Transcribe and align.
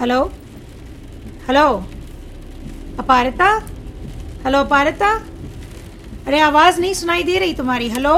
Hello 0.00 0.20
hello 1.46 1.64
Aparita 2.98 3.48
hello 4.44 4.58
Aparita 4.64 5.08
अरे 6.26 6.40
आवाज़ 6.40 6.80
नहीं 6.80 6.92
सुनाई 6.94 7.22
दे 7.22 7.38
रही 7.38 7.54
तुम्हारी। 7.54 7.88
हेलो 7.90 8.14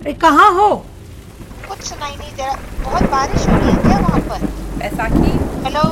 अरे 0.00 0.12
कहाँ 0.24 0.50
हो? 0.54 0.68
कुछ 1.68 1.82
सुनाई 1.82 2.16
नहीं 2.16 2.32
दे 2.36 2.44
रहा। 2.46 2.56
बहुत 2.84 3.10
बारिश 3.10 3.46
हो 3.48 3.56
रही 3.56 3.68
है 3.68 3.82
क्या 3.82 3.98
वहाँ 3.98 4.20
पर? 4.30 4.46
बैसाखी। 4.78 5.32
हेलो 5.64 5.82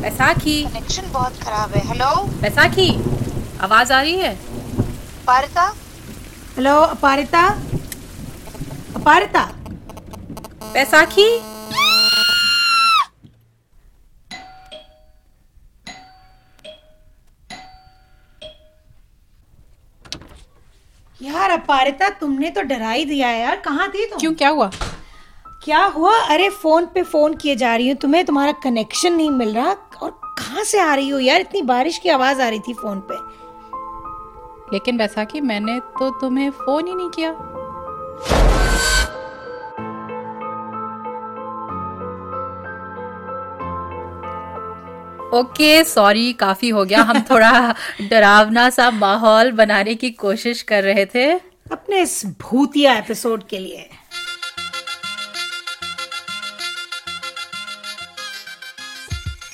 बैसाखी। 0.00 0.62
कनेक्शन 0.64 1.10
बहुत 1.12 1.40
खराब 1.42 1.70
है। 1.76 1.86
हेलो 1.88 2.10
बैसाखी। 2.42 2.90
आवाज़ 3.64 3.92
आ 3.92 4.00
रही 4.02 4.16
है? 4.18 4.34
पारिता 5.26 5.72
हेलो 6.56 6.76
अपारिता 6.80 7.46
अपारिता 8.96 9.44
बैसाखी? 10.74 11.28
अपारिता 21.62 22.08
तुमने 22.08 22.50
तो 22.50 22.62
डरा 22.62 22.90
ही 22.90 23.04
दिया 23.04 23.30
यार। 23.30 23.56
कहाँ 23.56 23.88
थी 23.88 24.06
तुम? 24.06 24.18
क्यों 24.20 24.34
क्या 24.34 24.48
हुआ? 24.48 24.70
क्या 25.64 25.84
हुआ? 25.84 26.18
अरे 26.18 26.48
फ़ोन 26.48 26.86
पे 26.86 27.02
फ़ोन 27.02 27.34
किए 27.34 27.56
जा 27.56 27.76
रही 27.76 27.88
हूँ। 27.88 27.96
तुम्हें 27.96 28.24
तुम्हारा 28.24 28.52
कनेक्शन 28.52 29.12
नहीं 29.12 29.30
मिल 29.30 29.54
रहा। 29.54 29.76
और 30.02 30.20
कहाँ 30.38 30.64
से 30.64 30.80
आ 30.80 30.94
रही 30.94 31.08
हो 31.08 31.18
यार? 31.18 31.40
इतनी 31.40 31.62
बारिश 31.62 31.98
की 31.98 32.08
आवाज़ 32.08 32.42
आ 32.42 32.48
रही 32.48 32.58
थी 32.58 32.74
फ़ोन 32.74 33.00
पे। 33.10 33.14
लेकिन 34.72 34.96
बैसाखी 34.96 35.40
मैंने 35.40 35.80
तो 35.80 36.10
तुम्हें 36.10 36.50
फ़ोन 36.50 36.86
ही 36.86 36.94
नहीं 36.94 37.10
किया। 37.10 37.30
ओके 45.34 45.82
okay, 45.82 45.88
सॉरी 45.88 46.32
काफ़ी 46.32 46.68
हो 46.68 46.84
गया। 46.84 47.02
हम 47.02 47.20
थोड़ा 47.30 47.74
डरावना 48.10 48.70
सा 48.70 48.90
माहौल 48.90 49.52
बनाने 49.52 49.94
की 49.94 50.10
कोशिश 50.10 50.62
कर 50.62 50.82
रहे 50.84 51.06
थे। 51.06 51.51
अपने 51.72 52.00
इस 52.02 52.22
भूतिया 52.40 52.92
एपिसोड 52.92 53.46
के 53.48 53.58
लिए। 53.58 53.88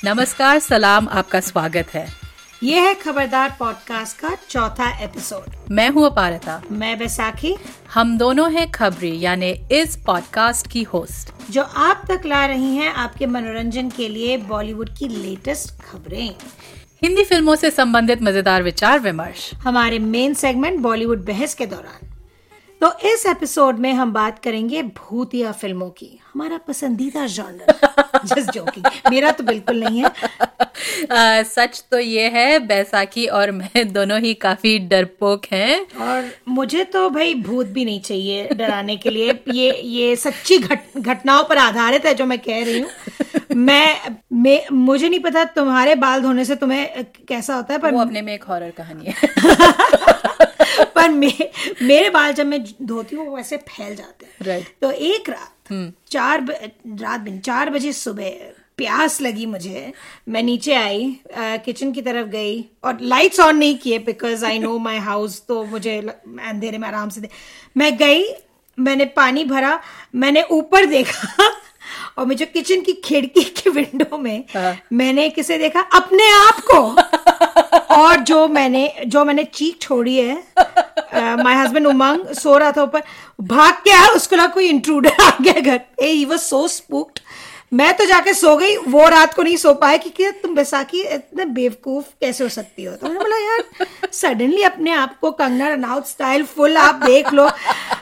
नमस्कार 0.03 0.59
सलाम 0.59 1.07
आपका 1.11 1.39
स्वागत 1.39 1.93
है। 1.93 2.05
ये 2.63 2.79
है 2.79 2.93
खबरदार 2.93 3.55
पॉडकास्ट 3.59 4.17
का 4.17 4.35
चौथा 4.49 4.89
एपिसोड। 5.03 5.55
मैं 5.71 5.89
हूँ 5.89 6.05
अपारता। 6.05 6.61
मैं 6.71 6.99
बैसाखी। 6.99 7.55
हम 7.93 8.17
दोनों 8.17 8.51
हैं 8.53 8.71
खबरी 8.71 9.19
यानी 9.19 9.51
इस 9.71 9.95
पॉडकास्ट 10.05 10.67
की 10.67 10.83
होस्ट। 10.83 11.51
जो 11.51 11.63
आप 11.63 12.03
तक 12.07 12.25
ला 12.25 12.45
रही 12.45 12.75
हैं 12.75 12.93
आपके 12.93 13.25
मनोरंजन 13.25 13.89
के 13.89 14.09
लिए 14.09 14.37
बॉलीवुड 14.37 14.89
की 14.97 15.07
लेटेस्ट 15.07 15.81
खबरें। 15.81 16.35
हिंदी 17.03 17.23
फ़िल्मों 17.23 17.55
से 17.55 17.71
संबंधित 17.71 18.21
मज़ेदार 18.21 18.63
विचार 18.63 18.99
विमर्श। 18.99 19.53
हमारे 19.55 19.99
मेन 19.99 20.33
सेगमेंट 20.33 20.79
बॉलीवुड 20.79 21.25
बहस 21.25 21.53
के 21.53 21.65
दौरान। 21.65 22.08
तो 22.81 22.91
इस 23.05 23.25
एपिसोड 23.25 23.79
में 23.79 23.91
हम 23.93 24.11
बात 24.13 24.37
करेंगे 24.39 24.81
भूतिया 24.83 25.51
फ़िल्मों 25.51 25.89
की 25.89 26.19
हमारा 26.33 26.57
पसंदीदा 26.57 27.25
जॉनर 27.27 28.25
जस्ट 28.25 28.51
जोकिंग 28.51 28.85
मेरा 29.11 29.31
तो 29.31 29.43
बिल्कुल 29.43 29.83
नहीं 29.83 29.99
है। 29.99 30.05
आ, 31.11 31.41
सच 31.43 31.83
तो 31.91 31.99
ये 31.99 32.27
है 32.29 32.59
बैसाखी 32.59 33.25
और 33.27 33.51
मैं 33.51 33.91
दोनों 33.93 34.19
ही 34.19 34.33
काफ़ी 34.33 34.77
डरपोक 34.79 35.45
हैं। 35.51 35.97
और 35.97 36.29
मुझे 36.47 36.83
तो 36.83 37.09
भाई 37.09 37.33
भूत 37.33 37.67
भी 37.67 37.85
नहीं 37.85 38.01
चाहिए 38.01 38.47
डराने 38.53 38.97
के 38.97 39.09
लिए 39.09 39.39
ये 39.53 39.71
ये 39.71 40.15
सच्ची 40.15 40.57
घट 40.57 40.97
घटनाओं 40.97 41.43
पर 41.43 41.57
आधारित 41.57 42.05
है 42.05 42.13
जो 42.13 42.25
मैं 42.25 42.39
कह 42.39 42.63
रही 42.65 42.79
हूँ। 42.79 42.89
मैं, 43.59 44.15
मैं 44.33 44.61
मुझे 44.71 45.09
नहीं 45.09 45.19
पता 45.19 45.43
तुम्हारे 45.43 45.95
बाल 45.95 46.21
धोने 46.21 46.45
से 46.45 46.55
तुम्हें 46.55 47.05
कैसा 47.27 47.55
होता 47.55 47.73
है 47.73 47.79
पर 47.79 47.91
वो 47.91 48.01
अपने 48.01 48.21
में 48.21 48.33
एक 48.33 48.43
हॉरर 48.43 48.71
कहानी 48.71 49.05
है। 49.05 49.13
पर 50.95 51.09
मे, 51.09 51.33
मेरे 51.81 52.09
बाल 52.09 52.33
जब 52.33 52.45
मैं 52.45 52.63
धोती 52.81 53.15
हूँ 53.15 53.27
वो 53.27 53.35
वैसे 53.35 53.57
फैल 53.57 53.95
जाते 53.95 54.25
हैं। 54.25 54.45
Right. 54.45 54.81
तो 54.81 54.91
एक 54.91 55.29
रात 55.29 55.91
चार 56.11 56.41
ब, 56.41 56.51
रात 56.87 57.19
दिन 57.19 57.39
चार 57.39 57.69
बजे 57.69 57.93
सुबह 57.93 58.29
प्यास 58.77 59.21
लगी 59.21 59.45
मुझे। 59.45 59.93
मैं 60.29 60.43
नीचे 60.43 60.73
आई 60.73 61.19
किचन 61.37 61.91
की 61.91 62.01
तरफ़ 62.01 62.27
गई 62.27 62.65
और 62.83 62.97
लाइट्स 63.01 63.39
ऑन 63.39 63.57
नहीं 63.57 63.77
किए 63.77 63.99
because 63.99 64.45
I 64.45 64.59
know 64.59 64.77
my 64.77 64.97
house 64.97 65.45
तो 65.47 65.63
मुझे 65.63 65.97
अंधेरे 66.45 66.77
में 66.77 66.87
आराम 66.87 67.09
से 67.09 67.21
दे 67.21 67.29
मैं 67.77 67.97
गई 67.97 68.23
मैंने 68.79 69.05
पानी 69.05 69.43
भरा 69.45 69.79
मैंने 70.15 70.43
ऊपर 70.51 70.85
देखा 70.85 71.49
और 72.17 72.25
मुझे 72.25 72.45
किचन 72.45 72.81
की 72.81 72.93
खिड़की 73.05 73.43
के 73.59 73.69
विंडो 73.69 74.17
में 74.17 74.43
हाँ। 74.55 74.75
मैंने 74.93 75.29
किसे 75.29 75.57
देखा? 75.57 75.81
अपने 75.81 76.29
आप 76.31 76.59
को। 76.71 76.81
और 77.95 78.15
जो 78.29 78.47
मैंने 78.47 78.91
जो 79.07 79.23
मैंने 79.25 79.43
चीख 79.43 79.77
छोड़ी 79.81 80.15
है 80.17 80.43
माय 81.43 81.55
हस्बैंड 81.55 81.87
उमंग 81.87 82.25
सो 82.35 82.57
रहा 82.57 82.71
था 82.71 82.83
ऊपर। 82.83 83.03
भाग 83.41 83.73
के 83.83 83.91
आया 83.91 84.07
उसको 84.15 84.35
ना 84.35 84.47
कोई 84.47 84.67
इंट्रूडर 84.69 85.21
आ 85.23 85.29
गया 85.41 85.59
घर 85.61 85.79
ए 86.01 86.09
ही 86.11 86.25
वाज 86.25 86.39
सो 86.39 86.67
स्पूक्ड 86.67 87.19
मैं 87.71 87.93
तो 87.97 88.05
जाके 88.05 88.33
सो 88.33 88.55
गई 88.57 88.75
वो 88.93 89.07
रात 89.09 89.33
को 89.33 89.43
नहीं 89.43 89.57
सो 89.57 89.73
पाया 89.81 89.97
क्योंकि 89.97 90.29
तुम 90.41 90.55
बैसाखी 90.55 91.01
इतने 91.03 91.45
बेवकूफ़ 91.45 92.05
कैसे 92.21 92.43
हो 92.43 92.49
सकती 92.49 92.83
हो? 92.83 92.95
तो 92.95 93.07
मैंने 93.07 93.19
बोला 93.19 93.37
यार 93.37 94.09
सडनली 94.13 94.63
अपने 94.63 94.91
आप 94.91 95.17
को 95.21 95.31
कंगना 95.31 95.67
रनौत 95.73 96.07
स्टाइल 96.07 96.43
फुल 96.55 96.77
आप 96.77 97.03
देख 97.05 97.31
लो. 97.33 97.47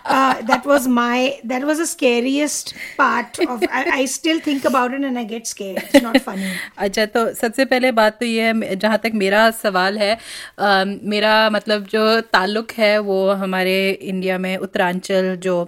That 0.07 0.67
was 0.67 0.87
my 0.87 1.27
that 1.45 1.63
was 1.63 1.81
the 1.81 1.85
scariest 1.85 2.73
part 2.97 3.39
of 3.49 3.65
I 3.93 4.07
still 4.07 4.39
think 4.47 4.65
about 4.65 4.93
it 4.93 5.03
and 5.03 5.17
I 5.17 5.25
get 5.25 5.45
scared 5.47 5.77
it's 5.83 6.03
not 6.03 6.17
funny 6.17 6.51
अच्छा 6.77 7.05
तो 7.05 7.33
सबसे 7.33 7.65
पहले 7.65 7.91
बात 8.01 8.19
तो 8.19 8.25
ये 8.25 8.43
है 8.43 8.75
जहाँ 8.75 8.97
तक 9.03 9.11
मेरा 9.23 9.49
सवाल 9.63 9.97
है 9.97 10.13
अ, 10.15 10.83
मेरा 10.85 11.49
मतलब 11.49 11.85
जो 11.91 12.19
ताल्लुक 12.33 12.71
है 12.77 12.97
वो 13.09 13.25
हमारे 13.43 13.77
इंडिया 13.91 14.37
में 14.37 14.55
उत्तरांचल 14.57 15.35
जो 15.41 15.63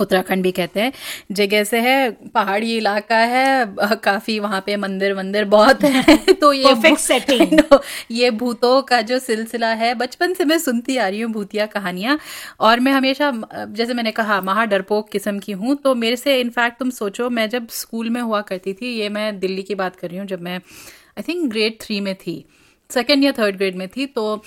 उत्तराखंड 0.00 0.42
भी 0.42 0.52
कहते 0.52 0.80
हैं। 0.80 0.92
जगह 1.32 1.64
से 1.64 1.80
है 1.80 2.10
पहाड़ी 2.10 2.76
इलाका 2.76 3.16
है 3.16 3.74
काफ़ी 3.80 4.38
वहाँ 4.38 4.62
पे 4.66 4.76
मंदिर 4.76 5.12
वंदिर 5.12 5.44
बहुत 5.44 5.84
है। 5.84 6.16
तो 6.40 6.52
ये 6.52 6.74
setting. 6.96 7.62
नो, 7.62 7.80
ये 8.10 8.30
भूतों 8.30 8.82
का 8.82 9.00
जो 9.00 9.18
सिलसिला 9.18 9.68
है 9.68 9.94
बचपन 9.94 10.34
से 10.34 10.44
मैं 10.44 10.58
सुनती 10.58 10.96
आ 10.96 11.08
रही 11.08 11.20
हूँ 11.20 11.32
भूतिया 11.32 11.66
कहानियाँ। 11.66 12.18
और 12.60 12.80
मैं 12.80 12.92
हमेशा 12.92 13.32
जैसे 13.54 13.94
मैंने 13.94 14.10
कहा 14.10 14.40
महा 14.40 14.64
डरपोक 14.64 15.08
किस्म 15.08 15.38
की 15.38 15.52
हूँ। 15.52 15.76
तो 15.76 15.94
मेरे 15.94 16.16
से 16.16 16.40
इनफैक्ट 16.40 16.78
तुम 16.78 16.90
सोचो 16.90 17.30
मैं 17.30 17.48
जब 17.48 17.68
स्कूल 17.68 18.10
में 18.10 18.20
हुआ 18.20 18.40
करती 18.40 18.72
थी 18.72 18.94
ये 18.98 19.08
मैं 19.08 19.38
दिल्ली 19.40 19.62
की 19.62 19.74
बात 19.74 19.96
कर 19.96 20.08
रही 20.08 20.18
हूँ 20.18 20.26
जब 20.26 20.40
मैं 20.40 20.56
आई 21.18 21.22
थिंक 21.28 21.50
ग्रेड 21.50 21.80
थ्री 21.80 22.00
में 22.00 22.14
थी। 22.14 22.44
सेकेंड 22.90 23.24
या 23.24 23.32
थर्ड 23.32 23.56
ग्रेड 23.56 23.76
में 23.76 23.88
थी। 23.88 24.06
तो 24.06 24.42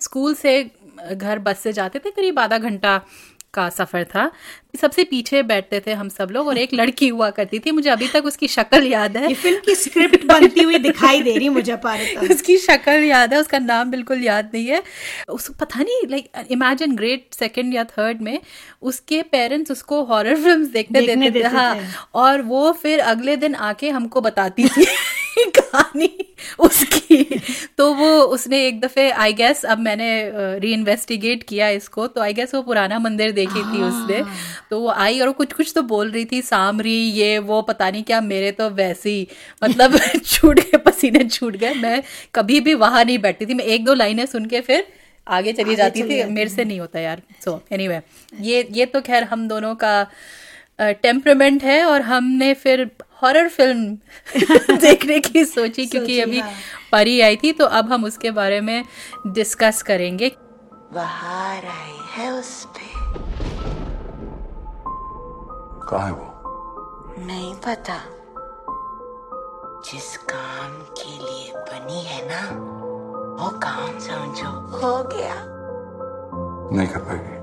स्कूल 0.00 0.34
से 0.34 0.70
घर 1.12 1.38
बस 1.38 1.58
से 1.58 1.72
जाते 1.72 1.98
थे 1.98 2.10
करीब 2.10 2.38
आधा 2.38 2.58
घंटा। 2.58 3.00
का 3.54 3.68
सफ़र 3.68 4.04
था। 4.04 4.30
सबसे 4.80 5.04
पीछे 5.04 5.42
बैठते 5.42 5.80
थे 5.86 5.92
हम 5.92 6.08
सब 6.08 6.28
लोग 6.30 6.48
और 6.48 6.58
एक 6.58 6.74
लड़की 6.74 7.08
हुआ 7.08 7.30
करती 7.30 7.58
थी। 7.58 7.70
मुझे 7.70 7.90
अभी 7.90 8.08
तक 8.08 8.24
उसकी 8.24 8.48
शक्ल 8.48 8.86
याद 8.86 9.16
है। 9.16 9.28
ये 9.28 9.34
फ़िल्म 9.34 9.60
की 9.64 9.74
स्क्रिप्ट 9.74 10.24
बनती 10.24 10.62
हुई 10.62 10.78
दिखाई 10.78 11.22
दे 11.22 11.36
रही 11.36 11.48
मुझे 11.48 11.76
उसकी 12.30 12.56
शक्ल 12.56 12.92
याद 12.92 13.34
है 13.34 13.40
उसका 13.40 13.58
नाम 13.58 13.90
बिल्कुल 13.90 14.22
याद 14.22 14.50
नहीं 14.54 14.66
है। 14.66 14.82
उसको 15.28 15.54
पता 15.54 15.80
नहीं 15.80 16.06
लाइक 16.10 16.46
इमेजिन 16.50 16.96
ग्रेट 16.96 17.34
सेकंड 17.38 17.74
या 17.74 17.84
थर्ड 17.84 18.22
में 18.22 18.40
उसके 18.82 19.22
पेरेंट्स 19.22 19.70
उसको 19.70 20.02
हॉरर 20.02 20.36
फ़िल्म 20.36 20.66
देखने 20.66 21.00
देखने 21.00 21.30
देते 21.30 21.38
थे। 21.38 21.42
देते 21.42 21.56
हाँ 21.56 22.08
और 22.14 22.42
वो 22.42 22.72
फिर 22.72 23.00
अगले 23.00 23.36
दिन 23.36 23.54
आके 23.54 23.90
हमको 23.90 24.20
बताती 24.20 24.68
थी। 24.68 24.86
उसकी। 26.66 27.40
तो 27.78 27.92
वो 27.94 28.08
उसने 28.34 28.58
एक 28.66 28.80
दफे 28.80 29.08
आई 29.10 29.32
गेस 29.32 29.64
अब 29.64 29.78
मैंने 29.78 30.08
री 30.60 30.72
इन्वेस्टिगेट 30.72 31.42
किया 31.42 31.68
इसको 31.70 32.06
तो 32.06 32.20
आई 32.20 32.32
गेस 32.32 32.54
वो 32.54 32.62
पुराना 32.62 32.98
मंदिर 32.98 33.32
देखी 33.32 33.62
थी 33.64 33.82
उसने। 33.82 34.22
तो 34.70 34.80
वो 34.80 34.88
आई 34.88 35.20
और 35.20 35.32
कुछ 35.32 35.52
कुछ 35.52 35.72
तो 35.74 35.82
बोल 35.84 36.10
रही 36.10 36.24
थी 36.24 36.42
सामरी 36.42 36.92
ये 36.92 37.38
वो 37.40 37.60
पता 37.62 37.90
नहीं 37.90 38.02
क्या 38.02 38.20
मेरे 38.20 38.50
तो 38.52 38.68
वैसे 38.72 39.10
ही 39.10 39.26
मतलब 39.62 39.98
छूट 40.24 40.60
गए 40.60 40.78
पसीने 40.86 41.24
छूट 41.28 41.56
गए। 41.56 41.74
मैं 41.74 42.02
कभी 42.34 42.60
भी 42.60 42.74
वहाँ 42.76 43.04
नहीं 43.04 43.18
बैठती 43.18 43.46
थी। 43.46 43.54
मैं 43.54 43.64
एक 43.66 43.84
दो 43.84 43.94
लाइनें 43.94 44.26
सुन 44.26 44.46
के 44.46 44.60
फिर 44.60 44.86
आगे 45.26 45.52
चली 45.52 45.74
जाती 45.76 46.02
चली 46.02 46.22
थी। 46.22 46.30
मेरे 46.30 46.50
से 46.50 46.64
नहीं 46.64 46.80
होता 46.80 47.00
यार। 47.00 47.22
सो 47.44 47.60
एनीवे 47.72 48.00
ये 48.40 48.66
ये 48.72 48.86
तो 48.86 49.00
खैर 49.00 49.24
हम 49.24 49.48
दोनों 49.48 49.74
का 49.74 49.94
टेम्परमेंट 50.80 51.62
है 51.62 51.84
और 51.84 52.02
हमने 52.02 52.54
फिर 52.54 52.90
हॉरर 53.22 53.48
फ़िल्म 53.48 53.98
देखने 54.76 55.20
की 55.20 55.44
सोची 55.44 55.86
क्योंकि 55.86 56.12
सोची, 56.12 56.20
अभी 56.20 56.40
हाँ। 56.40 56.52
परी 56.92 57.20
आई 57.20 57.36
थी 57.36 57.52
तो 57.52 57.64
अब 57.64 57.92
हम 57.92 58.04
उसके 58.04 58.30
बारे 58.30 58.60
में 58.60 58.84
डिस्कस 59.26 59.82
करेंगे। 59.82 60.36
बाहर 60.94 61.66
आई 61.66 61.98
है 62.12 62.32
उस 62.32 62.64
पे। 62.64 62.90
कहा 65.88 66.06
है 66.06 66.12
वो? 66.12 66.26
नहीं 67.18 67.54
पता। 67.54 68.00
जिस 69.92 70.16
काम 70.16 70.72
के 70.72 71.10
लिए 71.10 71.52
बनी 71.54 72.04
है 72.04 72.28
ना 72.28 72.48
वो 73.44 73.50
काम 73.50 73.98
समझो 73.98 74.78
हो 74.78 75.04
गया। 75.04 75.34
नहीं 76.76 76.88
कर 76.88 76.98
पाएगी। 76.98 77.39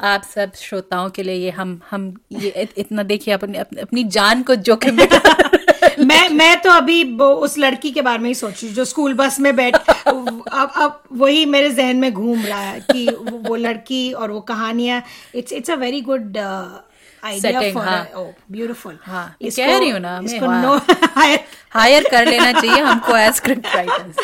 आप 0.00 0.22
सब 0.24 0.52
श्रोताओं 0.56 1.10
के 1.10 1.22
लिए 1.22 1.34
ये 1.34 1.50
हम 1.50 1.80
हम 1.90 2.14
ये 2.32 2.68
इतना 2.78 3.02
देखिए 3.02 3.34
अपने 3.34 3.58
अपने- 3.58 4.06
जान 4.08 4.42
को 4.42 4.54
जोखिम 4.54 4.94
में 4.96 5.08
मैं 6.00 6.28
मैं 6.28 6.60
तो 6.60 6.70
अभी 6.70 7.02
वो 7.04 7.26
उस 7.34 7.58
लड़की 7.58 7.90
के 7.90 8.02
बारे 8.02 8.18
में 8.18 8.28
ही 8.28 8.34
सोच 8.34 8.62
रही 8.64 8.72
जो 8.72 8.84
स्कूल 8.84 9.14
बस 9.14 9.40
में 9.40 9.56
बैठ 9.56 9.76
अब 9.76 10.72
अब 10.76 11.02
वही 11.12 11.44
मेरे 11.46 11.70
जहन 11.70 11.96
में 11.96 12.12
घूम 12.12 12.42
रहा 12.42 12.60
है 12.60 12.80
कि 12.80 13.06
वो 13.30 13.56
लड़की 13.56 14.12
और 14.12 14.30
वो 14.30 14.40
कहानियाँ 14.40 15.02
it's 15.34 15.52
it's 15.52 15.70
a 15.70 15.74
very 15.74 16.00
good 16.00 16.38
हाँ। 16.38 16.86
हाँ, 19.06 19.34
हूँ 20.64 20.80
हायर 21.74 22.08
कर 22.10 22.26
लेना 22.26 22.52
चाहिए 22.52 22.80
हमको 22.80 23.16
एज 23.16 23.34
स्क्रिप्ट 23.34 23.66
राइटर्स 23.66 24.16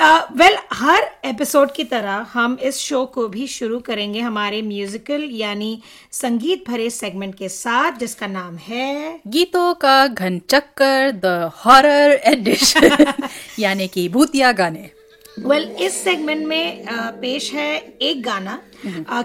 वेल 0.00 0.56
हर 0.72 1.02
एपिसोड 1.24 1.72
की 1.72 1.84
तरह 1.84 2.26
हम 2.32 2.56
इस 2.62 2.76
शो 2.78 3.04
को 3.06 3.26
भी 3.28 3.46
शुरू 3.46 3.78
करेंगे 3.78 4.20
हमारे 4.20 4.60
म्यूजिकल 4.62 5.22
यानी 5.32 5.82
संगीत 6.12 6.64
भरे 6.68 6.88
सेगमेंट 6.90 7.34
के 7.34 7.48
साथ 7.48 7.98
जिसका 7.98 8.26
नाम 8.26 8.56
है 8.56 9.20
गीतों 9.26 9.74
का 9.74 10.06
घन 10.06 10.40
चक्कर 10.48 11.10
द 11.24 11.50
हॉरर 11.56 12.12
एडिशन 12.24 13.12
यानी 13.58 13.88
कि 13.88 14.08
भूतिया 14.08 14.52
गाने। 14.52 14.90
वेल 15.38 15.64
well, 15.64 15.80
इस 15.80 16.04
सेगमेंट 16.04 16.46
में 16.46 16.84
uh, 16.84 17.12
पेश 17.20 17.52
है 17.52 17.76
एक 18.02 18.22
गाना 18.22 18.58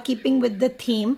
keeping 0.05 0.41
with 0.41 0.63
the 0.63 0.69
theme 0.79 1.15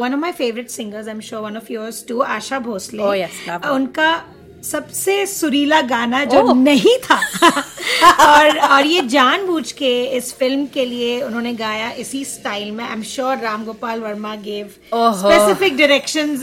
one 0.00 0.14
of 0.14 0.20
my 0.20 0.32
favourite 0.32 0.68
singers 0.68 1.08
I 1.08 1.14
am 1.14 1.20
sure 1.20 1.42
one 1.42 1.56
of 1.56 1.72
yours 1.72 2.04
too 2.08 2.20
Asha 2.20 2.58
Bhosle. 2.58 3.02
Oh, 3.02 3.14
yes. 3.24 3.62
Uh, 3.62 3.70
उनका 3.70 4.24
सबसे 4.64 5.24
सुरीला 5.26 5.80
गाना 5.88 6.24
जो 6.24 6.40
Oh. 6.42 6.54
नहीं 6.56 6.96
था। 7.04 7.18
और 8.26 8.58
और 8.58 8.86
ये 8.86 9.00
जानबूझ 9.08 9.70
के 9.72 9.90
इस 10.16 10.32
फ़िल्म 10.38 10.66
के 10.74 10.84
लिए 10.84 11.20
उन्होंने 11.22 11.52
गाया 11.54 11.90
इसी 12.02 12.24
स्टाइल 12.24 12.70
में। 12.72 12.84
I 12.84 12.92
am 12.92 13.02
sure 13.02 13.36
Ram 13.38 13.64
Gopal 13.64 14.00
Varma 14.00 14.34
gave 14.46 14.70
specific 14.94 15.76
directions 15.78 16.40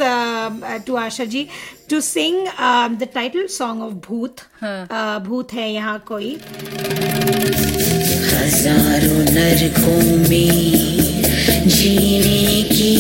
to 0.88 0.95
Asha 0.95 1.25
ji 1.33 1.47
to 1.89 2.01
sing 2.01 2.47
the 3.00 3.07
title 3.13 3.47
song 3.57 3.83
of 3.83 3.94
Bhoot. 4.07 4.35
Uh, 4.38 5.19
Bhoot 5.27 5.53
है 5.53 5.71
यहाँ 5.71 5.97
कोई। 6.07 6.35
हज़ारों 8.31 9.23
नरकों 9.33 10.18
में 10.29 11.68
जीने 11.68 12.63
की 12.71 12.94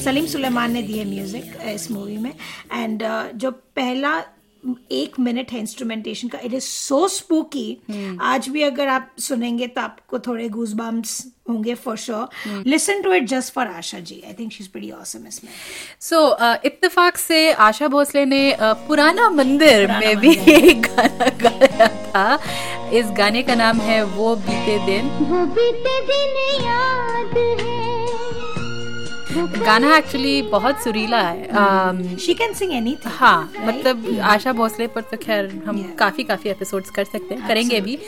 सलीम 0.00 0.26
सुलेमान 0.26 0.72
ने 0.72 0.82
दिए 0.82 1.04
म्यूज़िक 1.04 1.56
इस 1.74 1.90
मूवी 1.90 2.16
में। 2.16 2.32
एंड 2.72 3.02
जो 3.34 3.50
पहला 3.50 4.22
एक 4.92 5.18
मिनट 5.20 5.52
है 5.52 5.58
इंस्ट्रूमेंटेशन 5.58 6.28
का 6.28 6.38
इट 6.44 6.54
इज़ 6.54 6.64
सो 6.64 7.06
स्पूकी 7.08 7.68
आज 8.22 8.48
भी 8.48 8.62
अगर 8.62 8.88
आप 8.88 9.10
सुनेंगे 9.18 9.66
तो 9.66 9.80
आपको 9.80 10.18
थोड़े 10.18 10.48
गूज 10.48 10.72
बम्स 10.72 11.24
होंगे 11.48 11.74
for 11.74 11.96
sure 11.96 12.62
listen 12.66 13.02
to 13.02 13.12
it 13.12 13.24
just 13.24 13.52
for 13.54 13.66
Asha 13.66 13.98
ji 14.00 14.22
I 14.26 14.32
think 14.32 14.52
she 14.52 14.64
is 14.64 14.70
pretty 14.70 14.90
awesome 14.90 15.26
इसमें 15.28 15.50
सो 16.00 16.20
इत्तेफाक 16.64 17.16
से 17.16 17.52
आशा 17.52 17.88
भोसले 17.88 18.24
ने 18.24 18.52
uh, 18.52 18.74
पुराना 18.88 19.30
मंदिर 19.30 19.86
पुराना 19.86 20.06
में 20.06 20.16
भी 20.16 20.34
एक 20.52 20.82
गाना 20.86 21.28
गाया 21.42 21.88
था। 22.06 22.90
इस 22.90 23.06
गाने 23.18 23.42
का 23.42 23.54
नाम 23.54 23.80
है 23.80 24.02
वो 24.04 24.36
बीते 24.36 24.78
दिन। 24.86 25.08
वो 25.26 25.44
बीते 25.46 26.00
दिन 26.06 26.64
याद 26.64 27.38
है। 27.38 27.79
गाना 29.36 29.96
एक्चुअली 29.96 30.42
बहुत 30.42 30.82
सुरीला 30.82 31.20
है। 31.20 32.16
शी 32.18 32.34
कैन 32.34 32.54
सिंग 32.54 32.72
एनी 32.72 32.96
हाँ 33.06 33.52
मतलब 33.60 34.20
आशा 34.22 34.52
भोसले 34.52 34.86
पर 34.86 35.00
तो 35.00 35.16
खैर 35.16 35.62
हम 35.66 35.82
काफ़ी 35.98 36.24
काफ़ी 36.24 36.50
एपिसोड्स 36.50 36.90
कर 36.90 37.04
सकते 37.04 37.34
हैं 37.34 37.48
करेंगे 37.48 37.80
भी। 37.80 37.98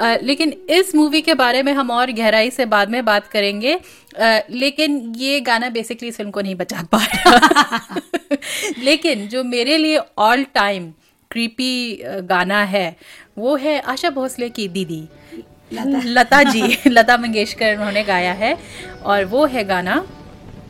अ, 0.00 0.16
लेकिन 0.22 0.52
इस 0.70 0.94
मूवी 0.94 1.20
के 1.20 1.34
बारे 1.34 1.62
में 1.62 1.72
हम 1.72 1.90
और 1.90 2.10
गहराई 2.10 2.50
से 2.50 2.66
बाद 2.66 2.90
में 2.90 3.04
बात 3.04 3.26
करेंगे। 3.26 3.74
अ, 3.74 4.40
लेकिन 4.50 5.14
ये 5.16 5.40
गाना 5.40 5.68
बेसिकली 5.68 6.08
इस 6.08 6.16
फ़िल्म 6.16 6.30
को 6.30 6.40
नहीं 6.40 6.54
बचा 6.54 6.82
पा 6.94 7.04
रहा। 7.04 8.00
लेकिन 8.78 9.26
जो 9.28 9.44
मेरे 9.44 9.76
लिए 9.78 10.00
ऑल 10.18 10.44
टाइम 10.44 10.92
क्रीपी 11.30 12.02
गाना 12.04 12.62
है 12.64 12.96
वो 13.38 13.56
है 13.56 13.80
आशा 13.80 14.10
भोसले 14.10 14.48
की 14.48 14.68
दीदी। 14.68 15.08
लता, 15.72 16.00
लता 16.04 16.42
जी 16.42 16.76
लता 16.86 17.16
मंगेशकर 17.16 17.74
उन्होंने 17.76 18.02
गाया 18.02 18.32
है। 18.32 18.56
और 19.04 19.24
वो 19.24 19.44
है 19.46 19.64
गाना 19.64 20.04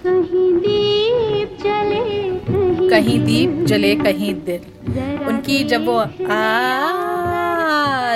कहीं 0.07 0.53
दीप 0.55 1.59
जले 1.63 2.01
कहीं 2.41 2.89
कहीं 2.91 3.19
दीप 3.25 3.65
जले 3.67 3.95
कहीं 3.97 4.35
दिल। 4.45 5.27
उनकी 5.29 5.63
जब 5.65 5.85
वो 5.87 5.97
आ 6.31 6.39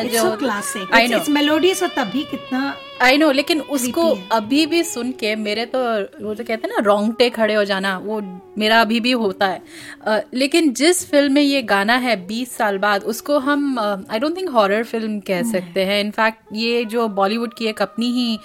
it's 0.01 0.17
so 0.21 0.37
classic 0.37 0.95
I 0.95 1.07
know 1.09 1.19
melodious 1.29 1.83
और 1.83 1.89
तभी 1.89 2.23
कितना 2.31 2.75
आई 3.03 3.17
नो 3.17 3.31
लेकिन 3.33 3.61
उसको 3.77 4.03
अभी 4.33 4.65
भी 4.67 4.83
सुन 4.85 5.11
के 5.13 5.35
मेरे 5.37 5.65
तो 5.67 5.79
वो 6.25 6.35
तो 6.35 6.45
कहते 6.45 6.67
हैं 6.67 6.69
ना 6.69 6.83
रोंगटे 6.85 7.29
खड़े 7.31 7.55
हो 7.55 7.65
जाना 7.65 7.97
वो 7.99 8.21
मेरा 8.59 8.81
अभी 8.81 9.01
भी 9.01 9.11
होता 9.13 9.47
है। 9.47 9.63
अ, 10.07 10.19
लेकिन 10.35 10.73
जिस 10.73 11.11
फ़िल्म 11.11 11.33
में 11.33 11.43
ये 11.43 11.63
गाना 11.63 11.97
है 11.97 12.17
20 12.27 12.57
साल 12.57 12.79
बाद 12.79 13.03
उसको 13.05 13.39
हम 13.39 13.79
I 14.11 14.19
don't 14.19 14.37
think 14.37 14.51
horror 14.51 14.85
film 14.85 15.19
कह 15.21 15.43
सकते 15.43 15.85
हैं। 15.85 16.01
इनफैक्ट 16.01 16.39
ये 16.53 16.85
जो 16.85 17.09
बॉलीवुड 17.09 17.55
की 17.55 17.67
एक 17.67 17.83
अपनी 17.83 18.11
ही 18.13 18.39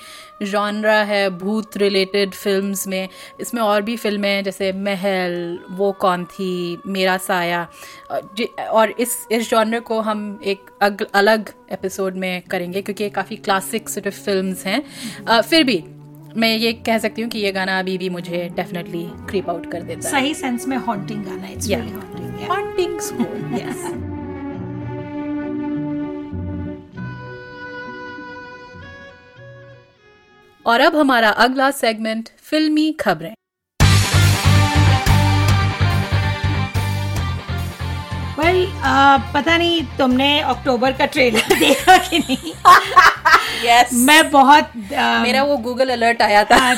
जॉनरा 0.43 1.03
है 1.03 1.29
भूत 1.29 1.77
रिलेटेड 1.77 2.31
फिल्म्स 2.31 2.87
में। 2.87 3.09
इसमें 3.39 3.61
और 3.61 3.81
भी 3.81 3.97
फ़िल्में 3.97 4.29
हैं 4.29 4.43
जैसे 4.43 4.71
महल 4.71 5.59
वो 5.71 5.91
कौन 5.91 6.25
थी 6.25 6.81
मेरा 6.87 7.17
साया। 7.17 7.67
और 8.69 8.91
इस 8.91 9.27
इस 9.31 9.49
जॉनर 9.49 9.79
को 9.79 10.01
हम 10.01 10.39
एक 10.45 10.59
अग, 10.81 11.07
अलग 11.13 11.49
एपिसोड 11.71 12.15
में 12.15 12.41
करेंगे 12.41 12.81
क्योंकि 12.81 13.03
ये 13.03 13.09
काफ़ी 13.09 13.35
क्लासिक 13.35 13.89
सिर्फ़ 13.89 14.21
फिल्म्स 14.21 14.65
हैं। 14.65 14.83
अ, 15.27 15.41
फिर 15.41 15.63
भी 15.63 15.83
मैं 16.37 16.57
ये 16.57 16.73
कह 16.73 16.97
सकती 16.97 17.21
हूँ 17.21 17.29
कि 17.29 17.39
ये 17.39 17.51
गाना 17.51 17.79
अभी 17.79 17.97
भी 17.97 18.09
मुझे 18.09 18.49
डेफिनेटली 18.55 19.09
क्रीप 19.29 19.49
आउट 19.49 19.71
कर 19.71 19.81
देता 19.81 20.09
है। 20.09 20.21
सही 20.21 20.33
सेंस 20.33 20.67
में 20.67 20.77
हॉन्टिंग 20.77 21.25
गाना 21.25 21.47
इट्स. 21.47 21.67
रियली 21.67 21.91
हॉन्टिंग 22.45 24.08
और 30.65 30.81
अब 30.81 30.95
हमारा 30.95 31.29
अगला 31.29 31.71
सेगमेंट 31.71 32.29
फिल्मी 32.43 32.91
खबरें। 32.91 33.33
वेल 38.39 38.65
पता 39.33 39.57
नहीं 39.57 39.81
तुमने 39.97 40.39
अक्टूबर 40.39 40.91
का 40.91 41.05
ट्रेलर 41.05 41.55
देखा 41.59 41.97
कि 41.97 42.19
नहीं? 42.19 42.53
यस 43.65 43.89
मैं 43.93 44.29
बहुत 44.31 44.71
uh, 44.93 45.21
मेरा 45.21 45.43
वो 45.43 45.57
गूगल 45.57 45.89
अलर्ट 45.89 46.21
आया 46.21 46.43
था। 46.43 46.73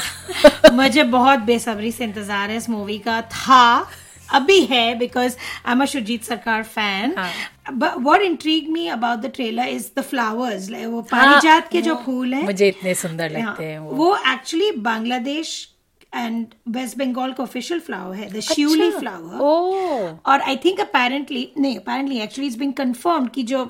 मुझे 0.74 1.04
बहुत 1.04 1.40
बेसब्री 1.40 1.92
से 1.92 2.04
इंतज़ार 2.04 2.50
है 2.50 2.58
इस 2.58 2.70
मूवी 2.70 2.98
का। 2.98 3.22
था 3.22 3.88
अभी 4.34 4.60
है 4.66 4.94
because 4.98 5.36
I 5.66 5.72
am 5.72 5.82
a 5.82 5.86
Surjit 5.86 6.24
Sarkar 6.24 6.64
fan 6.64 7.14
हाँ. 7.18 7.32
What 7.72 8.22
intrigue 8.22 8.70
me 8.70 8.88
about 8.88 9.20
the 9.20 9.32
trailer 9.36 9.68
is 9.68 9.90
the 9.98 10.04
flowers 10.04 10.70
वो 10.86 11.02
पारिजात 11.12 11.70
के 11.72 11.82
जो 11.82 11.96
फूल 12.06 12.34
हैं. 12.34 12.44
मुझे 12.44 12.68
इतने 12.68 12.94
सुंदर 12.96 13.38
हाँ, 13.38 13.50
लगते 13.50 13.66
हैं 13.66 13.80
वो. 13.80 13.92
वो 13.92 14.16
actually 14.34 14.72
Bangladesh 14.72 15.68
and 16.16 16.48
West 16.70 16.98
Bengal 16.98 17.34
का 17.34 17.44
ऑफिशियल 17.44 17.80
फ्लावर 17.80 18.16
है 18.16 18.30
द 18.30 18.36
अच्छा। 18.36 19.00
फ्लावर 19.00 20.20
और 20.26 20.42
आई 20.42 20.56
थिंक 20.66 20.80
अपेरेंटली 20.80 21.52
नहीं 21.58 21.78
apparently 21.78 22.20
actually 22.20 22.48
it's 22.48 22.58
been 22.60 22.72
confirm 22.82 23.28
कि 23.36 23.44
जो 23.44 23.66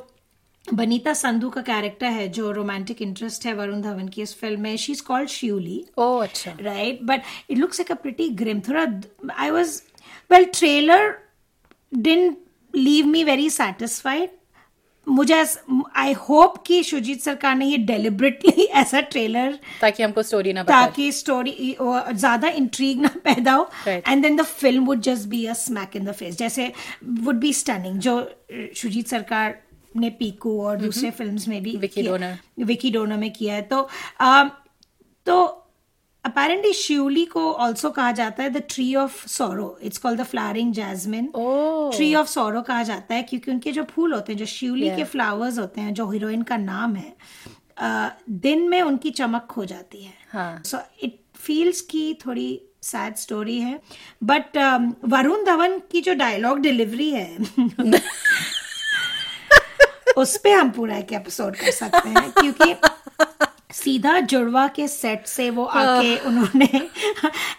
बनीता 0.66 1.14
संधू 1.14 1.50
का 1.50 1.62
कैरेक्टर 1.62 2.08
है 2.08 2.28
जो 2.30 2.52
रोमांटिक 2.52 3.02
इंटरेस्ट 3.02 3.46
है 3.46 3.54
वरुण 3.54 3.82
धवन 3.82 4.08
की 4.08 4.22
इस 4.22 4.36
फ़िल्म 4.40 4.62
में 4.62 4.76
शी 4.78 4.92
इज़ 4.92 5.02
कॉल्ड 5.04 5.30
शिवली 5.30 5.84
ओ 5.98 6.18
अच्छा. 6.18 6.52
Right? 6.60 7.00
But 7.06 7.24
it 7.50 7.58
looks 7.58 7.80
like 7.80 7.94
a 7.94 7.98
pretty 8.04 8.30
grim. 8.42 8.62
थोड़ा 8.68 8.86
आई 9.38 9.50
was 9.50 9.74
well 10.32 10.46
trailer 10.46 11.02
didn't 11.92 12.38
leave 12.74 13.06
me 13.06 13.24
very 13.24 13.50
satisfied. 13.50 14.30
मुझे 15.08 15.46
आई 15.96 16.12
होप 16.14 16.58
कि 16.66 16.84
शुजीत 16.84 17.22
सरकार 17.22 17.56
ने 17.56 17.66
ये 17.66 17.78
डेलिबरेटली 17.78 18.64
ऐसा 18.82 19.00
ट्रेलर 19.02 19.60
ताकि 19.82 20.04
हमको 20.04 20.24
स्टोरी 20.24 20.54
ना 20.54 20.64
ताकि 20.64 21.12
स्टोरी 21.12 21.76
ज़्यादा 21.82 22.48
इंट्रीग 22.48 23.02
ना 23.02 23.10
पैदा 23.24 23.54
हो। 23.54 23.70
And 23.88 24.22
then 24.24 24.36
the 24.36 24.42
film 24.42 24.86
would 24.86 25.02
just 25.02 25.28
be 25.28 25.46
a 25.46 25.54
smack 25.54 25.96
in 25.96 26.06
the 26.06 26.12
face 26.12 26.38
जैसे 26.38 26.74
वुड 27.04 27.36
बी 27.36 27.54
स्टनिंग 27.54 28.00
जो 28.00 28.32
शुजीत 28.76 29.08
सरकार 29.08 29.60
ने 29.98 30.10
पीकू 30.10 30.62
और 30.62 30.78
दूसरे 30.78 31.12
फिल्म्स 31.12 31.48
में 31.48 31.64
भी 31.64 31.76
विकी 31.78 32.02
डोनर। 32.02 32.38
विकी 32.60 32.92
डोनर 32.92 33.18
में 33.18 33.32
किया 33.32 33.56
है। 33.56 33.62
तो 33.62 33.90
um, 34.24 34.50
तो 35.26 35.61
अपेरेंटली 36.26 36.74
शिवली 36.74 37.26
को 37.26 37.52
ऑल्सो 37.54 37.90
कहा 37.92 38.12
जाता 38.12 38.44
है 38.44 38.50
the 38.50 38.62
tree 38.70 38.96
of 38.96 39.28
sorrow 39.28 39.78
it's 39.84 39.98
called 39.98 40.20
the 40.22 40.24
flowering 40.24 40.74
jasmine 40.74 41.30
tree 41.96 42.14
of 42.16 42.28
sorrow 42.28 42.62
कहा 42.62 42.84
जाता 42.84 43.16
है 43.16 43.24
क्योंकि 43.24 43.52
उनके 43.52 43.72
जो 43.72 43.84
फूल 43.84 44.14
होते 44.14 44.32
हैं 44.34 44.40
जो 44.40 44.46
शिवली 44.46 44.86
Yeah. 44.88 44.98
के 44.98 45.04
फ्लावर्स 45.04 45.58
होते 45.60 45.82
हैं 45.82 45.94
जो 45.94 46.10
हीरोइन 46.10 46.42
का 46.42 46.58
नाम 46.58 46.96
है 46.96 47.16
अ, 47.78 48.10
दिन 48.30 48.68
में 48.70 48.82
उनकी 48.82 49.12
चमक 49.12 49.48
खो 49.50 49.66
जाती 49.66 50.04
है। 50.04 50.14
सो 50.64 50.78
इट 51.04 51.20
फील्स 51.36 51.82
की 51.82 52.14
थोड़ी 52.26 52.62
सैड 52.84 53.16
स्टोरी 53.16 53.60
है। 53.60 53.80
बट 54.24 54.58
वरुण 55.06 55.44
धवन 55.46 55.78
की 55.92 56.02
जो 56.02 56.14
डायलॉग 56.14 56.60
डिलीवरी 56.60 57.10
है 57.10 57.38
उस 60.18 60.38
पे 60.38 60.52
हम 60.52 60.70
पूरा 60.72 60.98
एक 60.98 61.14
एपिसोड 61.14 61.56
कर 61.56 61.72
सकते 61.72 62.10
हैं 62.10 62.32
क्योंकि 62.32 62.74
सीधा 63.74 64.20
जुड़वा 64.20 64.68
के 64.68 64.88
सेट 64.88 65.26
से 65.26 65.50
वो 65.50 65.66
आके 65.66 66.18
उन्होंने 66.18 66.90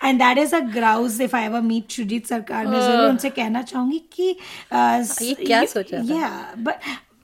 and 0.05 0.19
that 0.19 0.39
is 0.39 0.57
a 0.57 0.61
grouse 0.61 1.23
if 1.23 1.37
I 1.37 1.45
ever 1.45 1.61
meet 1.61 1.91
Shoojit 1.91 2.27
Sarkar 2.27 2.67
मैं 2.67 2.81
ज़रूर 2.81 3.09
उनसे 3.09 3.31
कहना 3.31 3.63
चाहूँगी 3.63 3.99
कि 4.13 4.37
uh, 4.73 5.23
ये 5.23 5.35
क्या 5.35 5.65
सोचा 5.65 5.97
या 5.97 6.55
but 6.59 6.75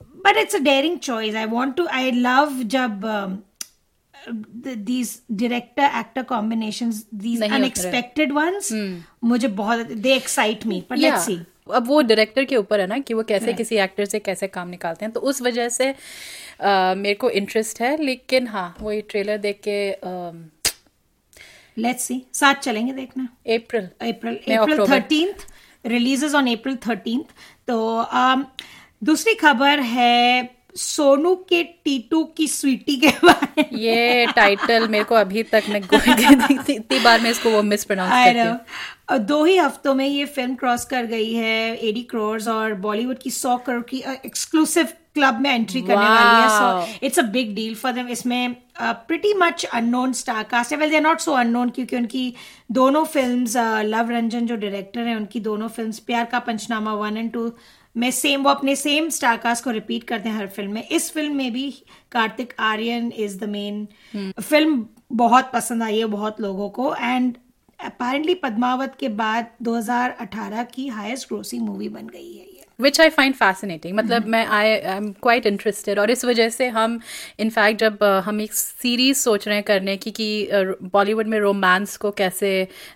but 0.01 0.37
it's 0.37 0.57
a 0.57 0.59
daring 0.59 0.99
choice 0.99 1.35
I 1.35 1.45
want 1.45 1.77
to 1.77 1.87
I 1.87 2.11
love 2.11 2.63
जब 2.63 3.01
these 4.87 5.11
director 5.37 5.87
actor 5.95 6.25
combinations 6.33 6.97
these 7.21 7.41
नहीं 7.41 7.51
होते 7.51 7.51
रहे। 7.51 7.61
unexpected 7.61 8.33
ones 8.37 8.73
मुझे 9.25 9.49
बहुत 9.49 9.87
they 9.87 10.19
excite 10.21 10.67
me 10.67 10.81
but 10.93 10.99
let's 10.99 11.29
see. 11.29 11.39
अब 11.75 11.87
वो 11.87 12.03
डायरेक्टर 12.03 12.45
के 12.45 12.57
ऊपर 12.57 12.81
है 12.81 12.87
ना 12.87 12.99
कि 12.99 13.15
वो 13.15 13.23
कैसे 13.23 13.53
किसी 13.53 13.77
एक्टर 13.77 14.05
से 14.05 14.19
कैसे 14.19 14.47
काम 14.47 14.69
निकालते 14.69 15.05
हैं 15.05 15.13
तो 15.15 15.21
उस 15.21 15.43
वजह 15.43 15.69
से 15.69 15.95
मेरे 16.63 17.15
को 17.15 17.31
इंटरेस्ट 17.31 17.81
है 17.81 18.05
लेकिन 18.05 18.47
हाँ 18.47 18.77
वो 18.81 18.93
ये 18.93 19.01
ट्रेलर 19.01 19.39
देख 19.39 19.61
के 19.69 19.93
let's 21.83 22.11
see. 22.11 22.21
साथ 22.33 22.55
चलेंगे 22.55 22.93
देखना। 22.93 23.29
April 23.47 23.85
April 23.85 24.37
April. 24.37 24.87
Thirteenth 24.89 25.47
releases 25.87 26.35
on 26.35 26.53
April 26.53 26.77
thirteenth 26.77 27.25
तो 27.69 28.03
um, 28.17 28.45
दूसरी 29.05 29.35
खबर 29.35 29.81
है 29.81 30.59
सोनू 30.77 31.35
के 31.35 31.63
टीटू 31.65 32.25
की 32.25 32.49
स्वीटी 32.49 32.97
के 32.97 33.09
बारे 33.25 33.63
में। 33.63 33.79
ये 33.81 34.27
टाइटल 34.27 34.89
मेरे 34.89 35.05
को 35.05 35.15
अभी 35.15 35.43
तक 35.43 35.63
मैं 35.69 35.81
इतनी 36.71 36.99
बार 36.99 37.21
मैं 37.21 37.31
इसको 37.31 37.51
वो 37.51 37.63
मिस 37.63 37.85
प्रोनाउंस. 37.85 38.61
दो 39.13 39.45
ही 39.45 39.57
हफ्तों 39.57 39.95
में 39.95 40.07
ये 40.07 40.25
फ़िल्म 40.25 40.55
क्रॉस 40.55 40.85
कर 40.85 41.05
गई 41.07 41.33
है 41.33 41.77
एडी 41.89 42.03
क्रोर्स 42.03 42.49
और 42.49 42.75
बॉलीवुड 42.75 43.19
की 43.19 43.31
सौ 43.31 43.57
करोड़ 43.57 43.83
की 43.83 43.99
एक्सक्लूसिव 44.25 44.89
क्लब 45.19 45.41
में 45.41 45.51
एंट्री 45.51 45.83
करने 45.83 46.09
वाली 46.09 46.43
है 46.43 46.49
so 46.51 47.07
it's 47.07 47.19
a 47.19 47.23
big 47.33 47.55
deal 47.55 47.75
for 47.75 47.93
them 47.93 48.09
इसमें 48.11 48.55
pretty 48.81 49.33
much 49.35 49.65
unknown 49.65 50.13
star 50.13 50.43
cast 50.51 50.73
है. 50.73 50.79
Well 50.79 50.91
they 50.91 51.01
not 51.01 51.21
so 51.21 51.33
unknown 51.35 51.71
क्योंकि 51.71 51.97
उनकी 51.97 52.33
दोनों 52.73 53.05
फिल्म्स 53.07 53.57
लव 53.87 54.11
रंजन 54.11 54.47
जो 54.47 54.57
डायरेक्टर 54.57 55.07
हैं 55.07 55.17
उनकी 55.17 55.41
दोनों 55.41 55.69
films 55.71 55.99
Pyaar 56.01 56.25
Ka 56.25 56.39
Panchnama 56.41 56.93
one 56.95 57.17
and 57.17 57.33
two 57.33 57.51
में 57.97 58.11
सेम 58.11 58.43
वो 58.43 58.51
अपने 58.51 58.75
सेम 58.77 59.09
स्टार 59.11 59.37
कास्ट 59.37 59.65
को 59.65 59.71
रिपीट 59.71 60.05
करते 60.05 60.29
हैं 60.29 60.37
हर 60.37 60.47
फ़िल्म 60.47 60.73
में. 60.73 60.89
इस 60.89 61.11
फ़िल्म 61.13 61.35
में 61.37 61.53
भी 61.53 61.71
Kartik 62.13 62.53
Aaryan 62.61 63.11
is 63.17 63.39
the 63.39 63.49
main 63.51 63.87
film 64.41 64.87
बहुत 65.17 65.51
पसंद 65.53 65.83
आई 65.83 65.99
है 65.99 66.05
बहुत 66.15 66.41
लोगों 66.41 66.69
को. 66.71 66.95
एंड 66.95 67.37
अपेरेंटली 67.81 68.35
पद्मावत 68.35 68.97
के 69.01 69.09
बाद 69.19 69.51
2018 69.63 70.65
की 70.75 70.87
हाईएस्ट 70.89 71.29
ग्रोसिंग 71.29 71.67
मूवी 71.67 71.89
बन 71.89 72.07
गई 72.07 72.33
है 72.33 72.45
ये. 72.47 72.58
विच 72.81 73.01
आई 73.01 73.09
फाइंड 73.09 73.35
फैसिनेटिंग 73.35 73.97
मतलब 73.97 74.27
मैं 74.27 74.45
I 74.47 74.71
I 74.71 74.97
am 74.97 75.11
quite 75.23 75.47
interested 75.47 75.99
और 75.99 76.11
इस 76.11 76.25
वजह 76.25 76.49
से 76.49 76.69
हम 76.69 76.99
इनफैक्ट 77.41 77.81
जब 77.81 77.99
uh, 77.99 78.23
हम 78.25 78.41
एक 78.41 78.53
सीरीज़ 78.53 79.19
सोच 79.19 79.47
रहे 79.49 79.57
हैं 79.57 79.65
करने 79.65 79.97
की 79.97 80.11
कि 80.11 80.49
बॉलीवुड 80.93 81.27
में 81.27 81.39
रोमांस 81.41 81.97
को 81.97 82.11
कैसे 82.21 82.53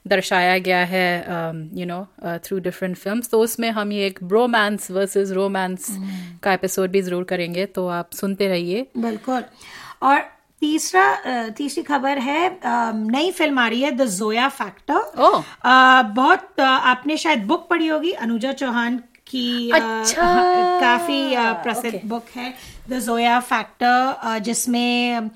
दर्शाया 0.08 0.58
गया 0.58 0.84
है 0.84 1.24
you 1.80 1.86
know 1.86 2.06
through 2.44 2.58
different 2.58 2.96
film 2.96 3.20
तो 3.30 3.40
उसमें 3.40 3.70
हम 3.70 3.92
ये 3.92 4.06
एक 4.06 4.18
ब्रोमांस 4.24 4.90
वर्सेस 4.90 5.30
रोमांस 5.32 5.86
का 6.42 6.52
एपिसोड 6.52 6.90
भी 6.90 7.02
ज़रूर 7.02 7.24
करेंगे 7.24 7.66
तो 7.66 7.88
आप 7.90 8.10
सुनते 8.12 8.48
रहिए। 8.48 8.86
बिल्कुल। 8.98 9.42
और 10.02 10.20
तीसरा 10.62 11.50
तीसरी 11.56 11.82
खबर 11.82 12.18
है 12.18 12.58
नई 12.64 13.30
फ़िल्म 13.30 13.58
आ 13.58 13.66
रही 13.68 13.80
है 13.82 13.90
द 13.90 14.06
जोया 14.08 14.48
फैक्टर। 14.48 15.42
बहुत 16.14 16.60
आपने 16.60 17.16
शायद 17.16 17.46
बुक 17.46 17.68
पढ़ी 17.70 17.86
होगी 17.86 18.12
अनुजा 18.26 18.52
चौहान 18.52 19.02
की 19.32 19.70
अच्छा। 19.70 20.22
आ, 20.22 20.80
काफ़ी 20.80 21.20
प्रसिद्ध 21.62 21.94
Okay. 21.94 22.04
बुक 22.08 22.26
है 22.36 22.52
द 22.90 22.98
जोया 23.06 23.38
फैक्टर 23.52 24.38
जिसमें 24.48 25.16
अम, 25.16 25.30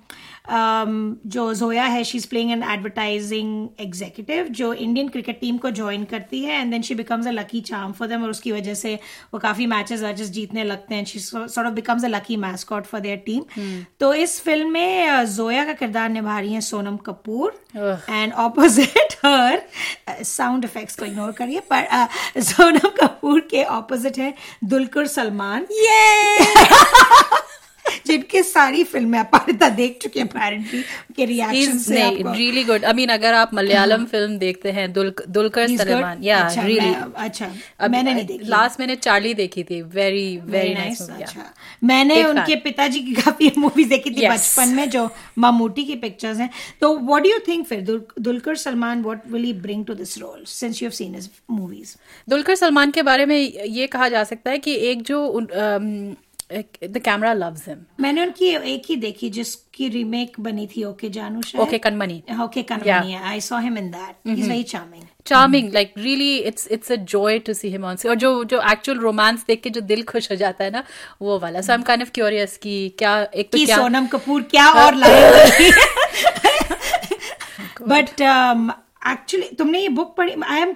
जो 0.51 1.53
जोया 1.55 1.85
है 1.85 2.03
she 2.05 2.19
is 2.19 2.27
playing 2.29 2.51
an 2.53 2.63
advertising 2.73 3.69
executive 3.81 4.49
जो 4.59 4.73
इंडियन 4.73 5.09
क्रिकेट 5.09 5.41
टीम 5.41 5.57
को 5.59 5.71
ज्वाइन 5.79 6.05
करती 6.11 6.43
है 6.45 6.61
and 6.61 6.71
then 6.71 6.83
she 6.83 6.95
becomes 6.95 7.27
a 7.27 7.31
lucky 7.31 7.61
charm 7.71 7.93
for 7.93 8.09
them 8.09 8.23
और 8.23 8.31
उसकी 8.31 8.53
वजह 8.53 8.75
से 8.75 8.95
वो 9.35 9.39
काफ़ी 9.41 9.67
मैचेस 9.67 10.03
वैचेस 10.03 10.29
जीतने 10.31 10.65
लगते 10.65 10.95
हैं। 10.95 11.05
She 11.05 11.19
sort 11.19 11.59
of 11.59 11.75
becomes 11.75 12.05
a 12.05 12.09
lucky 12.09 12.37
mascot 12.37 12.87
for 12.87 13.01
their 13.01 13.23
team 13.27 13.43
तो 14.01 14.13
इस 14.15 14.41
फ़िल्म 14.43 14.71
में 14.73 15.25
जोया 15.37 15.65
का 15.65 15.73
किरदार 15.73 16.09
निभा 16.11 16.39
रही 16.39 16.53
है 16.55 16.61
Sonam 16.61 16.97
Kapoor 17.07 17.61
and 18.11 18.33
opposite 18.33 19.15
her 19.25 19.63
sound 20.25 20.65
effects 20.65 20.97
को 20.99 21.05
इग्नोर 21.05 21.33
करिए 21.33 21.61
पर 21.71 21.83
अ, 21.85 22.07
सोनम 22.41 22.89
कपूर 23.01 23.41
के 23.51 23.63
ऑपोजिट 23.65 24.19
है 24.19 24.33
दुलकर 24.65 25.07
सलमान। 25.07 25.67
जिनकी 28.07 28.43
सारी 28.45 28.83
फ़िल्में 28.87 29.19
अपारिता 29.19 29.69
देख 29.77 29.99
चुके 30.03 30.21
है 30.21 30.27
अपेरेंटली 30.27 30.79
उनके 30.81 31.25
रिएक्शन 31.25 31.79
से 31.79 32.03
आपको। 32.03 32.33
रियली 32.33 32.65
गुड 32.65 32.85
आई 32.85 32.93
मीन 32.93 33.09
अगर 33.11 33.35
आप 33.35 33.55
मलयालम 33.55 34.05
फ़िल्म 34.07 34.39
देखते 34.39 34.71
हैं 34.73 34.93
दुलकर 34.93 35.77
सलमान 35.77 36.23
या 36.25 36.41
अच्छा, 36.41 36.63
रियली 36.63 36.95
अच्छा 37.19 37.51
मैंने 37.89 38.15
नहीं 38.15 38.25
देखी। 38.27 38.49
लास्ट 38.49 38.81
मैंने 38.81 38.97
चार्ली 38.99 39.35
देखी 39.35 39.65
थी 39.65 39.81
वेरी 39.95 40.27
वेरी 40.47 40.75
नाइस 40.75 41.03
अच्छा। 41.03 41.45
मैंने 41.85 42.23
उनके 42.25 42.57
पिताजी 42.61 43.01
की 43.01 43.15
काफ़ी 43.23 43.51
मूवीज़ 43.59 43.89
देखी 43.89 44.11
थी 44.11 44.29
बचपन 44.29 44.69
में 44.77 44.89
जो 44.91 45.09
मामूटी 45.39 45.85
की 45.85 45.95
पिक्चर्स 45.97 46.39
हैं। 46.39 46.51
तो 46.81 46.97
व्हाट 46.99 47.23
डू 47.23 47.29
यू 47.29 47.39
थिंक 47.49 47.67
फिर 47.67 47.81
Dulquer 48.21 48.57
Salman 48.57 49.03
what 49.03 49.31
will 49.33 49.45
he 49.45 49.53
bring 49.63 49.85
to 49.87 49.95
this 49.95 50.17
role 50.19 50.45
since 50.49 50.83
you 50.83 50.87
have 50.87 50.95
seen 50.95 51.15
his 51.15 51.31
movies 51.51 51.95
Dulquer 52.29 52.55
Salman 52.57 52.91
के 52.91 53.03
बारे 53.03 53.27
में 53.27 53.37
ये 53.37 53.87
कहा 53.87 54.09
जा 54.09 54.25
सकता 54.25 54.51
है 54.51 54.59
कि 54.59 54.75
एक 54.91 55.03
जो 55.03 55.25
द 56.51 57.01
कैमरा 57.05 57.33
लव्स 57.33 57.69
हिम 57.69 57.79
मैंने 58.01 58.23
उनकी 58.23 58.49
एक 58.73 58.83
ही 58.89 58.97
देखी 58.97 59.31
जिसकी 59.31 59.89
रीमेक 59.89 60.39
बनी 60.41 60.67
थी 60.67 60.85
ओके 60.85 61.09
जानू 61.09 61.43
शायद। 61.43 61.63
Okay 61.63 61.79
Kanmani 61.79 62.23
okay 62.43 62.63
Kanmani 62.63 63.15
I 63.15 63.41
saw 63.41 63.59
him 63.61 63.79
in 63.79 63.91
that 63.91 64.29
he 64.29 64.33
is 64.33 64.49
very 64.51 64.63
charming 64.63 65.03
charming 65.27 65.73
like 65.75 65.95
really 65.99 66.37
it's 66.39 66.69
it's 66.73 66.93
a 66.93 66.97
joy 67.15 67.39
to 67.39 67.53
see 67.53 67.69
him 67.69 67.85
on 67.85 67.97
और 68.09 68.15
जो 68.15 68.33
जो 68.45 68.61
एक्चुअल 68.73 68.99
रोमांस 68.99 69.45
देख 69.49 69.63
के 69.63 69.71
जो 69.71 69.81
दिल 69.81 70.03
खुश 70.03 70.31
हो 70.31 70.37
जाता 70.37 70.65
है 70.65 70.71
ना 70.71 70.85
वो 71.23 71.39
वाला। 71.39 71.61
So 71.61 71.73
I 71.73 71.79
am 71.79 71.83
kind 71.83 72.03
of 72.03 72.11
curious 72.15 72.57
कि 72.57 72.77
क्या 72.99 73.21
एक 73.35 73.53
तो 73.53 73.65
क्या 73.65 73.77
सोनम 73.77 74.07
कपूर 74.07 74.43
क्या 74.51 74.69
और 74.85 74.95
लाएगी 75.05 75.71
बट 77.83 78.23
एक्चुअली 79.13 79.49
तुमने 79.59 79.81
ये 79.81 79.89
बुक 79.89 80.15
पढ़ी? 80.17 80.33
I 80.45 80.61
am 80.61 80.75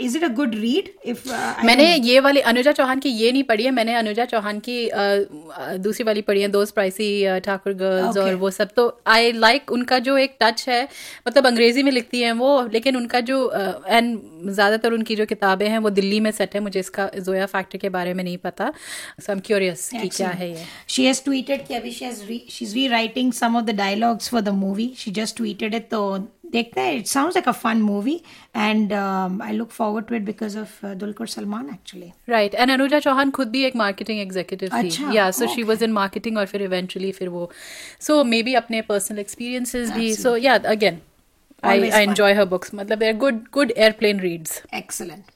is 0.00 0.16
it 0.18 0.24
a 0.24 0.28
good 0.28 0.54
read 0.54 0.90
if 1.04 1.28
मैंने 1.64 1.94
ये 1.96 2.20
वाली 2.20 2.40
अनुजा 2.40 2.72
चौहान 2.72 3.00
की 3.00 3.08
ये 3.08 3.32
नहीं 3.32 3.42
पढ़ी 3.42 3.64
है 3.64 3.70
मैंने 3.70 3.94
अनुजा 3.94 4.24
चौहान 4.24 4.58
की 4.58 4.88
अ, 4.88 4.98
अ, 4.98 5.76
दूसरी 5.76 6.04
वाली 6.04 6.22
पढ़ी 6.22 6.42
है 6.42 6.48
दोस्त 6.48 6.74
प्राइसी 6.74 7.40
ठाकुर 7.40 7.72
गर्ल्स 7.72 8.16
और 8.16 8.34
वो 8.34 8.50
सब। 8.50 8.68
तो 8.76 9.00
आई 9.06 9.32
लाइक 9.32 9.60
like 9.60 9.72
उनका 9.72 9.98
जो 9.98 10.16
एक 10.18 10.36
टच 10.42 10.64
है 10.68 10.88
मतलब 11.28 11.46
अंग्रेज़ी 11.46 11.82
में 11.82 11.92
लिखती 11.92 12.20
हैं 12.20 12.32
वो 12.32 12.68
लेकिन 12.72 12.96
उनका 12.96 13.20
जो 13.20 13.38
एंड 13.88 14.20
ज़्यादातर 14.50 14.92
उनकी 14.92 15.16
जो 15.16 15.26
किताबें 15.26 15.68
हैं 15.68 15.78
वो 15.78 15.90
दिल्ली 15.90 16.20
में 16.20 16.30
सेट 16.30 16.54
है 16.54 16.60
मुझे 16.60 16.80
इसका 16.80 17.10
जोया 17.18 17.46
फैक्टर 17.46 17.78
के 17.78 17.88
बारे 17.88 18.14
में 18.14 18.24
नहीं 18.24 18.38
पता। 18.38 18.72
सो 19.20 19.32
एम 19.32 19.40
क्यूरियस 19.40 19.90
कि 20.02 20.08
क्या 20.08 20.28
है 20.28 20.50
ये। 20.50 20.64
She 20.90 21.06
has 21.08 21.24
tweeted 21.28 21.66
कि 21.68 21.74
अभी 21.74 21.92
has 21.94 22.22
re, 22.30 22.38
she's 22.54 22.74
rewriting 22.74 23.32
some 23.42 23.60
of 23.60 23.68
the 23.70 23.76
dialogues 23.80 24.32
for 24.34 24.44
the 24.48 24.56
movie. 24.62 24.88
She 25.02 25.14
just 25.18 25.36
tweeted 25.40 25.74
it. 25.74 25.90
तो 25.90 26.28
देखते 26.54 26.80
हैं. 26.80 26.96
It 27.02 27.10
sounds 27.12 27.38
like 27.38 27.50
a 27.52 27.54
fun 27.60 27.84
movie, 27.90 28.16
and 28.64 28.92
um, 29.02 29.38
I 29.48 29.52
look 29.60 29.72
forward 29.78 30.08
to 30.10 30.16
it 30.18 30.26
because 30.30 30.56
of 30.64 30.74
uh, 30.82 30.92
Dulquer 31.04 31.28
Salman 31.36 31.70
actually. 31.76 32.10
Right 32.28 32.54
and 32.54 32.70
Anuja 32.70 33.00
Chauhan 33.06 33.30
खुद 33.38 33.48
भी 33.56 33.64
एक 33.66 33.76
marketing 33.76 34.20
executive 34.20 34.68
थी 34.74 34.86
अच्छा, 34.86 35.10
या 35.14 35.30
so 35.38 35.46
she 35.54 35.62
was 35.72 35.82
in 35.82 35.92
marketing 35.92 36.38
और 36.38 36.46
फिर 36.54 36.62
इवेंचुअली 36.62 37.12
फिर 37.18 37.28
वो 37.38 37.50
सो 38.08 38.22
मे 38.34 38.42
बी 38.42 38.54
अपने 38.62 38.82
पर्सनल 38.92 39.18
एक्सपीरियंसेस 39.18 39.90
भी 39.92 40.14
सो 40.14 40.36
या 40.36 40.54
again 40.76 41.00
I 41.64 41.78
Always 41.78 41.92
I 41.94 42.04
fun. 42.04 42.10
Enjoy 42.10 42.32
her 42.34 42.44
books 42.46 42.74
मतलब 42.74 42.98
they 42.98 43.06
are 43.08 43.16
good 43.26 43.44
good 43.52 43.72
airplane 43.76 44.20
reads 44.20 44.60
Excellent. 44.80 45.30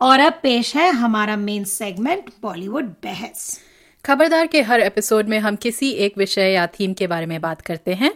और 0.00 0.20
अब 0.20 0.32
पेश 0.42 0.76
है 0.76 0.92
हमारा 0.92 1.36
मेन 1.36 1.64
सेगमेंट 1.64 2.24
बॉलीवुड 2.42 2.84
बहस। 2.84 3.60
खबरदार 4.04 4.46
के 4.46 4.62
हर 4.62 4.80
एपिसोड 4.80 5.28
में 5.28 5.38
हम 5.38 5.56
किसी 5.56 5.90
एक 5.90 6.18
विषय 6.18 6.52
या 6.52 6.66
थीम 6.66 6.92
के 6.92 7.06
बारे 7.06 7.26
में 7.26 7.40
बात 7.40 7.60
करते 7.60 7.94
हैं। 7.94 8.12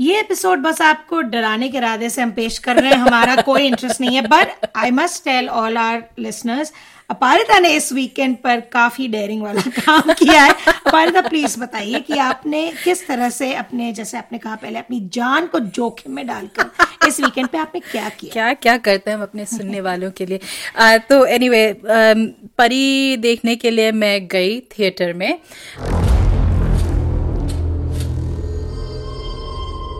ये 0.00 0.20
एपिसोड 0.20 0.58
बस 0.58 0.82
आपको 0.82 1.20
डराने 1.20 1.68
के 1.68 1.78
इरादे 1.78 2.10
से 2.10 2.22
हम 2.22 2.30
पेश 2.30 2.58
कर 2.58 2.76
रहे 2.76 2.90
हैं। 2.90 2.98
हमारा 2.98 3.36
कोई 3.36 3.66
इंटरेस्ट 3.66 4.00
नहीं 4.00 4.16
है 4.16 4.22
but 4.22 4.70
I 4.76 4.90
must 4.90 5.24
tell 5.24 5.48
all 5.48 5.76
our 5.76 6.04
listeners 6.18 6.72
Aparita 7.10 7.58
ने 7.58 7.68
इस 7.76 7.92
वीकेंड 7.92 8.36
पर 8.36 8.60
काफ़ी 8.60 9.08
डेयरिंग 9.08 9.42
वाला 9.42 9.60
काम 9.78 10.12
किया 10.12 10.42
है। 10.42 10.52
अपारिता 10.86 11.20
प्लीज़ 11.20 11.58
बताइए 11.60 12.00
कि 12.00 12.18
आपने 12.18 12.72
किस 12.84 13.06
तरह 13.08 13.30
से 13.30 13.54
अपने 13.54 13.92
जैसे 13.92 14.18
आपने 14.18 14.38
कहा 14.38 14.54
पहले 14.56 14.78
अपनी 14.78 15.00
जान 15.12 15.46
को 15.46 15.60
जोखिम 15.60 16.12
में 16.12 16.26
डालकर 16.26 16.70
इस 17.08 17.20
वीकेंड 17.20 17.48
पे 17.48 17.58
आपने 17.58 17.80
क्या 17.80 18.08
किया? 18.08 18.32
क्या 18.32 18.52
क्या 18.54 18.76
करते 18.78 19.10
हैं 19.10 19.16
हम 19.16 19.22
अपने 19.22 19.44
सुनने 19.44 19.80
वालों 19.80 20.10
के 20.10 20.26
लिए? 20.26 20.40
आ, 20.78 20.96
तो 20.96 21.24
एनीवे 21.26 21.72
anyway, 21.74 22.50
परी 22.58 23.16
देखने 23.16 23.56
के 23.56 23.70
लिए 23.70 23.92
मैं 23.92 24.28
गई 24.28 24.60
थिएटर 24.60 25.12
में। 25.12 25.40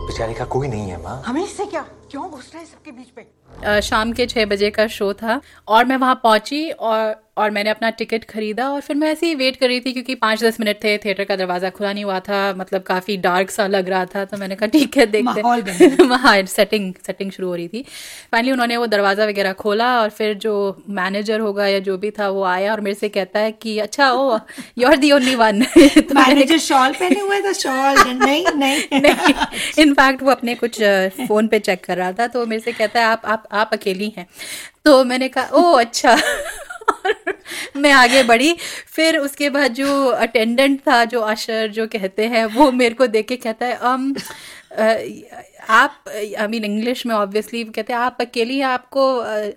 बेचारी 0.07 0.33
का 0.33 0.45
कोई 0.45 0.67
नहीं 0.67 0.89
है 0.89 1.03
माँ। 1.03 1.23
हमें 1.25 1.43
इससे 1.43 1.65
क्या? 1.65 1.81
क्यों 2.11 2.29
घुस 2.29 2.51
रहा 2.53 2.59
है 2.59 2.65
सबके 2.65 2.91
बीच 2.91 3.07
में? 3.17 3.25
शाम 3.83 4.11
के 4.13 4.25
छः 4.25 4.45
बजे 4.45 4.69
का 4.69 4.87
शो 4.87 5.13
था 5.13 5.41
और 5.67 5.85
मैं 5.85 5.97
वहाँ 5.97 6.19
पहुँची 6.23 6.69
और 6.71 7.15
और 7.37 7.51
मैंने 7.51 7.69
अपना 7.69 7.89
टिकट 7.89 8.23
खरीदा 8.23 8.67
और 8.69 8.81
फिर 8.81 8.95
मैं 8.95 9.11
ऐसे 9.11 9.25
ही 9.27 9.35
वेट 9.35 9.55
कर 9.55 9.67
रही 9.67 9.79
थी 9.79 9.91
क्योंकि 9.93 10.15
पाँच 10.15 10.43
दस 10.43 10.59
मिनट 10.59 10.83
थे 10.83 10.97
थिएटर 10.97 11.23
का 11.23 11.35
दरवाज़ा 11.35 11.69
खुला 11.69 11.91
नहीं 11.93 12.03
हुआ 12.03 12.19
था 12.19 12.53
मतलब 12.57 12.81
काफ़ी 12.83 13.15
डार्क 13.17 13.49
सा 13.51 13.67
लग 13.67 13.89
रहा 13.89 14.05
था 14.05 14.23
तो 14.25 14.37
मैंने 14.37 14.55
कहा 14.55 14.67
ठीक 14.67 14.97
है 14.97 15.05
देखते 15.05 16.03
वहाँ 16.03 16.35
सेटिंग 16.45 16.93
सेटिंग 17.05 17.31
शुरू 17.31 17.47
हो 17.47 17.55
रही 17.55 17.67
थी। 17.67 17.81
फाइनली 18.31 18.51
उन्होंने 18.51 18.77
वो 18.77 18.87
दरवाज़ा 18.87 19.25
वगैरह 19.25 19.53
खोला 19.53 19.87
और 20.01 20.09
फिर 20.09 20.33
जो 20.37 20.53
मैनेजर 20.89 21.39
होगा 21.39 21.67
या 21.67 21.79
जो 21.79 21.97
भी 21.97 22.11
था 22.11 22.29
वो 22.29 22.43
आया 22.45 22.71
और 22.71 22.81
मेरे 22.81 22.95
से 22.95 23.09
कहता 23.09 23.39
है 23.39 23.51
कि 23.51 23.77
अच्छा 23.79 24.11
ओ 24.11 24.37
you 24.77 24.87
are 24.87 24.97
the 24.97 25.11
only 25.11 25.35
one 25.35 25.65
manager 25.67 26.57
shawl 26.59 26.93
पहने 26.93 27.19
हुए 27.19 27.41
था? 27.41 27.53
शॉल 27.53 28.13
नहीं 28.25 28.45
नहीं। 28.55 29.01
नहीं 29.01 29.33
इनफैक्ट 29.83 30.23
वो 30.23 30.31
अपने 30.31 30.55
कुछ 30.55 30.81
फ़ोन 31.27 31.47
पे 31.47 31.59
चेक 31.59 31.83
कर 31.85 31.97
रहा 31.97 32.11
था 32.11 32.27
तो 32.27 32.45
मेरे 32.45 32.61
से 32.61 32.71
कहता 32.71 32.99
है 32.99 33.05
आप 33.05 33.21
आप 33.25 33.47
आप 33.53 33.69
अकेली 33.73 34.13
हैं। 34.17 34.27
तो 34.85 35.03
मैंने 35.05 35.27
कहा 35.29 35.49
ओ 35.53 35.71
अच्छा। 35.79 36.17
मैं 37.77 37.91
आगे 37.91 38.23
बढ़ी। 38.23 38.55
फिर 38.87 39.17
उसके 39.17 39.49
बाद 39.49 39.73
जो 39.73 40.05
अटेंडेंट 40.07 40.79
था 40.79 41.03
जो 41.05 41.19
अशर 41.21 41.67
जो 41.67 41.87
कहते 41.87 42.25
हैं 42.27 42.45
वो 42.45 42.71
मेरे 42.71 42.95
को 42.95 43.07
देख 43.07 43.27
के 43.27 43.35
कहता 43.35 43.65
है 43.65 43.79
um, 43.79 44.19
आप 45.69 46.03
आई 46.39 46.47
मीन 46.47 46.63
इंग्लिश 46.63 47.05
में 47.05 47.15
ऑब्वियसली 47.15 47.63
कहते 47.63 47.93
हैं 47.93 47.99
आप 47.99 48.17
अकेली 48.21 48.57
हैं 48.57 48.65
आपको 48.65 49.03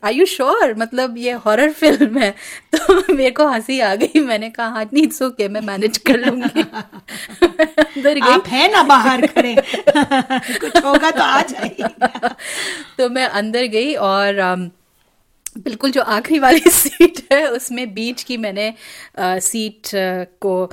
आई 0.05 0.15
यू 0.15 0.27
श्योर 0.27 0.75
मतलब 0.79 1.19
ये 1.19 1.33
हॉरर 1.33 1.73
फ़िल्म 1.73 2.19
है। 2.19 2.31
तो 2.75 3.15
मेरे 3.15 3.31
को 3.31 3.47
हँसी 3.49 3.81
आ 3.81 3.95
गई। 3.95 4.21
मैंने 4.21 4.51
कहा 4.51 4.67
हाँ 4.69 4.85
नहीं 4.85 5.03
इट्स 5.03 5.23
ओके 5.23 5.49
मैं 5.49 5.61
मैनेज 5.61 5.99
कर 5.99 6.19
लूँगी। 6.19 6.63
अंदर 7.43 8.15
गई। 8.15 8.33
आप 8.33 8.47
है 8.47 8.73
ना 8.73 8.83
बाहर 8.83 9.27
खड़े। 9.27 9.55
कुछ 10.61 10.85
होगा 10.85 11.11
तो 11.11 11.23
आ 11.23 11.43
जाइए। 11.43 12.09
तो 12.99 13.09
मैं 13.09 13.27
अंदर 13.27 13.65
गई 13.67 13.95
और 13.95 14.41
um, 14.41 14.84
बिल्कुल 15.57 15.91
जो 15.91 16.01
आखिरी 16.03 16.39
वाली 16.39 16.61
सीट 16.71 17.19
है 17.33 17.47
उसमें 17.51 17.93
बीच 17.95 18.23
की 18.23 18.37
मैंने 18.37 18.69
आ, 19.19 19.39
सीट 19.39 19.95
आ, 19.95 20.25
को 20.41 20.65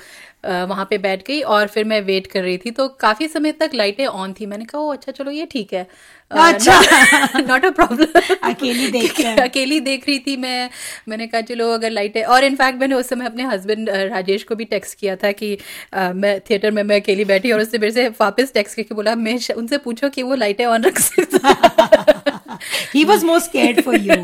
आ, 0.46 0.64
वहाँ 0.66 0.86
पे 0.90 0.98
बैठ 0.98 1.26
गई 1.28 1.42
और 1.56 1.68
फिर 1.68 1.86
मैं 1.86 2.02
वेट 2.02 2.28
कर 2.28 2.42
रही 2.44 2.58
थी। 2.58 2.72
तो 2.72 2.88
काफ़ी 3.02 3.28
समय 3.28 3.52
तक 3.52 3.72
लाइटें 3.74 4.06
ऑन 4.06 4.34
थी। 4.34 4.46
मैंने 4.46 4.66
कहा 4.66 4.82
ओ 4.82 4.92
अच्छा 4.94 5.12
चलो 5.12 5.32
ये 5.32 5.46
ठीक 5.46 5.74
है। 5.74 5.88
अच्छा। 6.32 7.40
नॉट 7.40 7.66
अ 7.66 7.70
प्रॉब्लम 7.70 8.20
अकेली 8.44 8.88
देख 8.88 9.20
रहे 9.20 9.30
हैं। 9.30 9.38
अकेली 9.38 9.80
देख 9.80 10.08
रही 10.08 10.20
थी 10.20 10.38
मैं। 10.38 10.70
मैंने 11.10 11.28
कहा 11.28 11.42
चलो 11.42 11.72
अगर 11.74 11.90
लाइटें 11.90 12.24
और 12.24 12.44
इनफैक्ट 12.44 12.80
मैंने 12.80 12.96
उस 12.96 13.10
समय 13.10 13.26
अपने 13.26 13.44
हस्बैंड 13.44 13.90
राजेश 13.90 14.44
को 14.44 14.56
भी 14.56 14.66
टेक्स्ट 14.66 15.00
किया 15.00 15.16
था 15.16 15.32
कि 15.32 15.58
आ, 15.94 16.14
मैं 16.14 16.40
थिएटर 16.40 16.72
में 16.72 16.84
मैं 16.84 17.02
अकेली 17.02 17.26
बैठी 17.26 17.52
और 17.52 17.62
उसने 17.62 17.80
मेरे 17.80 17.94
से 17.94 18.08
वापस 18.08 18.54
टेक्स्ट 18.54 18.76
करके 18.76 18.96
बोला 18.96 19.16
मैं 19.16 19.54
उनसे 19.54 19.78
पूछो 19.78 20.10
कि 20.10 20.24
वो 20.24 20.36
लाइटें 20.36 20.66
ऑन 20.66 20.84
रख 20.84 21.00
सकता 21.00 21.56
ही। 22.96 23.04
Was 23.04 23.26
more 23.26 23.40
scared 23.40 23.82
for 23.82 23.96
you 23.96 24.16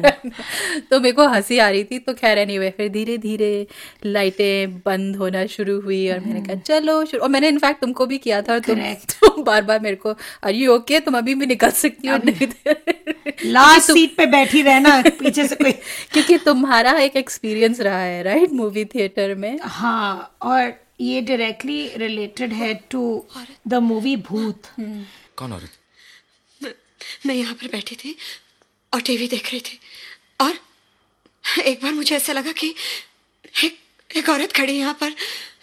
तो 0.92 1.00
मेरे 1.00 1.12
को 1.12 1.28
हँसी 1.28 1.58
आ 1.58 1.70
रही 1.70 1.84
थी। 1.84 2.00
तो 2.00 2.14
खैर 2.14 2.38
एनीवे 2.38 2.70
फिर 2.78 2.90
धीरे 2.90 3.18
धीरे 3.18 3.68
लाइटें 4.06 4.78
बंद 4.78 5.16
होना 5.16 5.46
शुरू 5.46 5.80
हुई 5.82 6.10
और 6.10 6.20
मैंने 6.20 6.42
कहा 6.42 6.56
चलो 6.56 7.00
और 7.02 7.30
मैंने 7.30 7.48
इनफैक्ट 7.48 7.82
तुमको 7.82 8.06
भी 8.06 8.18
किया 8.18 8.42
था 8.42 8.54
और 8.54 8.60
तुम 8.60 8.76
तुम 9.22 9.44
बार 9.44 9.62
बार 9.62 9.80
मेरे 9.80 9.96
को 9.96 10.10
अरे 10.10 10.54
यू 10.54 10.74
ओके 10.74 11.00
तुम 11.00 11.18
अभी 11.18 11.36
भी 11.36 11.46
निकल 11.46 11.70
सकती 11.70 11.94
हो 11.94 11.94
नहीं 11.94 11.97
लास्ट 13.46 13.92
सीट 13.92 14.16
पे 14.16 14.26
बैठी 14.26 14.62
रहना 14.62 15.02
पीछे 15.02 15.48
से 15.48 15.56
कोई 15.56 15.72
क्योंकि 16.12 16.38
तुम्हारा 16.38 16.92
एक 16.92 17.16
एक्सपीरियंस 17.16 17.80
रहा 17.80 18.00
है 18.00 18.24
राइट 18.24 18.52
मूवी 18.52 18.86
थिएटर 18.86 19.36
में। 19.36 19.60
हाँ 19.64 20.38
और 20.42 20.88
ये 21.02 21.22
डायरेक्टली 21.22 21.90
रिलेटेड 21.96 22.54
है 22.54 22.74
टू 22.92 23.28
द 23.68 23.74
मूवी 23.74 24.16
भूत 24.16 24.62
कौन 25.38 25.54
औरत? 25.54 25.70
मैं- 26.64 27.36
यहाँ 27.36 27.54
पर 27.54 27.68
बैठी 27.68 27.96
थी 27.96 28.16
और 28.94 29.02
टीवी 29.02 29.28
देख 29.28 29.52
रही 29.52 29.60
थी। 29.60 29.80
और 30.42 30.60
एक 31.62 31.84
बार 31.84 31.94
मुझे 31.94 32.16
ऐसा 32.16 32.34
लगा 32.34 32.52
कि 32.52 32.76
एक 33.64 33.78
एक 34.18 34.30
औरत 34.30 34.52
खड़ी 34.52 34.74
यहाँ 34.74 34.94
पर 34.94 35.10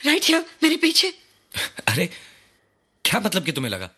राइट 0.07 0.25
हियर 0.25 0.45
मेरे 0.63 0.77
पीछे। 0.77 1.15
अरे 1.89 2.07
क्या 3.05 3.21
मतलब 3.21 3.45
कि 3.45 3.53
तुम्हें 3.53 3.73
लगा? 3.73 3.91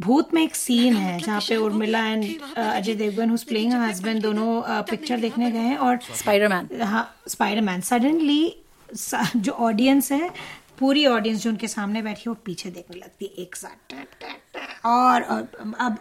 भूत 0.00 0.32
में 0.34 0.42
एक 0.42 0.54
सीन 0.56 0.96
है 0.96 1.18
जहाँ 1.18 1.40
पे 1.40 1.56
Urmila 1.56 2.04
and 2.06 2.24
Ajay 2.56 2.94
Devgn 2.94 3.30
who's 3.30 3.42
playing 3.44 3.72
husband 3.72 4.22
दोनों 4.22 4.82
पिक्चर 4.90 5.20
देखने 5.20 5.50
गए 5.50 5.58
हैं 5.58 5.76
और 5.86 5.98
स्पाइडरमैन 6.16 6.82
हाँ 6.82 7.04
स्पाइडरमैन 7.28 7.80
सडनली 7.90 8.42
जो 9.36 9.52
ऑडियंस 9.68 10.12
है 10.12 10.30
पूरी 10.78 11.06
ऑडियंस 11.06 11.42
जो 11.42 11.50
उनके 11.50 11.68
सामने 11.68 12.02
बैठी 12.02 12.22
है 12.26 12.28
वो 12.28 12.34
पीछे 12.44 12.70
देखने 12.70 12.96
लगती 12.98 13.24
है 13.26 13.42
एक 13.42 13.56
साथ। 13.56 13.94
और 14.86 15.22
अब 15.22 15.98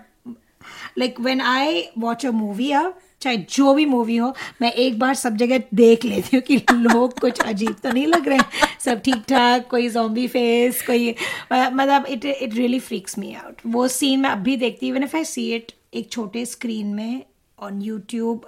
like 0.97 1.19
when 1.19 1.41
I 1.41 1.87
watch 1.97 2.25
a 2.25 2.31
movie 2.31 2.71
अब 2.71 2.99
चाहे 3.25 3.37
जो 3.57 3.73
भी 3.73 3.85
मूवी 3.85 4.15
हो 4.17 4.33
मैं 4.61 4.71
एक 4.85 4.99
बार 4.99 5.13
सब 5.15 5.35
जगह 5.37 5.61
देख 5.73 6.05
लेती 6.05 6.35
हूँ 6.37 6.43
कि 6.51 6.57
लोग 6.73 7.19
कुछ 7.19 7.39
अजीब 7.41 7.75
तो 7.83 7.91
नहीं 7.91 8.05
लग 8.07 8.27
रहे 8.27 8.37
हैं। 8.37 8.67
सब 8.85 9.01
ठीक 9.01 9.23
ठाक 9.29 9.67
कोई 9.69 9.89
जॉम्बी 9.89 10.27
फेस 10.37 10.81
कोई 10.87 11.09
मतलब 11.53 12.05
it 12.09 12.25
it 12.25 12.53
really 12.55 12.79
freaks 12.89 13.17
me 13.19 13.33
out 13.35 13.61
वो 13.77 13.87
सीन 13.99 14.19
मैं 14.19 14.29
अभी 14.29 14.57
देखती 14.57 14.89
हूँ 14.89 15.03
इफ़ 15.03 15.15
आई 15.17 15.23
सी 15.25 15.53
इट 15.55 15.71
एक 15.93 16.11
छोटे 16.11 16.45
स्क्रीन 16.45 16.87
में 16.95 17.23
ऑन 17.59 17.81
यूट्यूब 17.81 18.41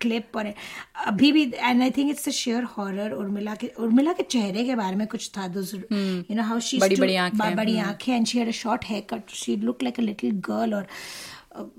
क्लिप 0.00 0.28
पर 0.34 0.46
अभी 1.06 1.30
भी 1.32 1.42
and 1.56 1.82
I 1.82 1.90
think 1.96 2.10
it's 2.10 2.28
a 2.28 2.32
sheer 2.32 2.62
horror 2.76 3.10
Urmila 3.12 3.54
के 3.54 3.70
उर्मिला 3.78 4.12
के 4.12 4.22
चेहरे 4.22 4.64
के 4.64 4.74
बारे 4.74 4.96
में 4.96 5.06
कुछ 5.06 5.30
था 5.38 5.44
यू 5.46 6.34
नो 6.36 6.42
हाउ 6.42 6.60
शी 6.60 6.78
बड़ी- 6.78 6.98
बड़ी 7.56 7.78
आँखें, 7.78 8.14
and 8.16 8.26
she 8.26 8.38
had 8.38 8.48
a 8.48 8.56
short 8.62 8.84
hair 8.84 9.02
cut 9.10 9.30
she 9.34 9.56
look 9.56 9.82
like 9.82 9.98
a 9.98 10.02
little 10.02 10.30
girl 10.50 10.74
और 10.74 10.86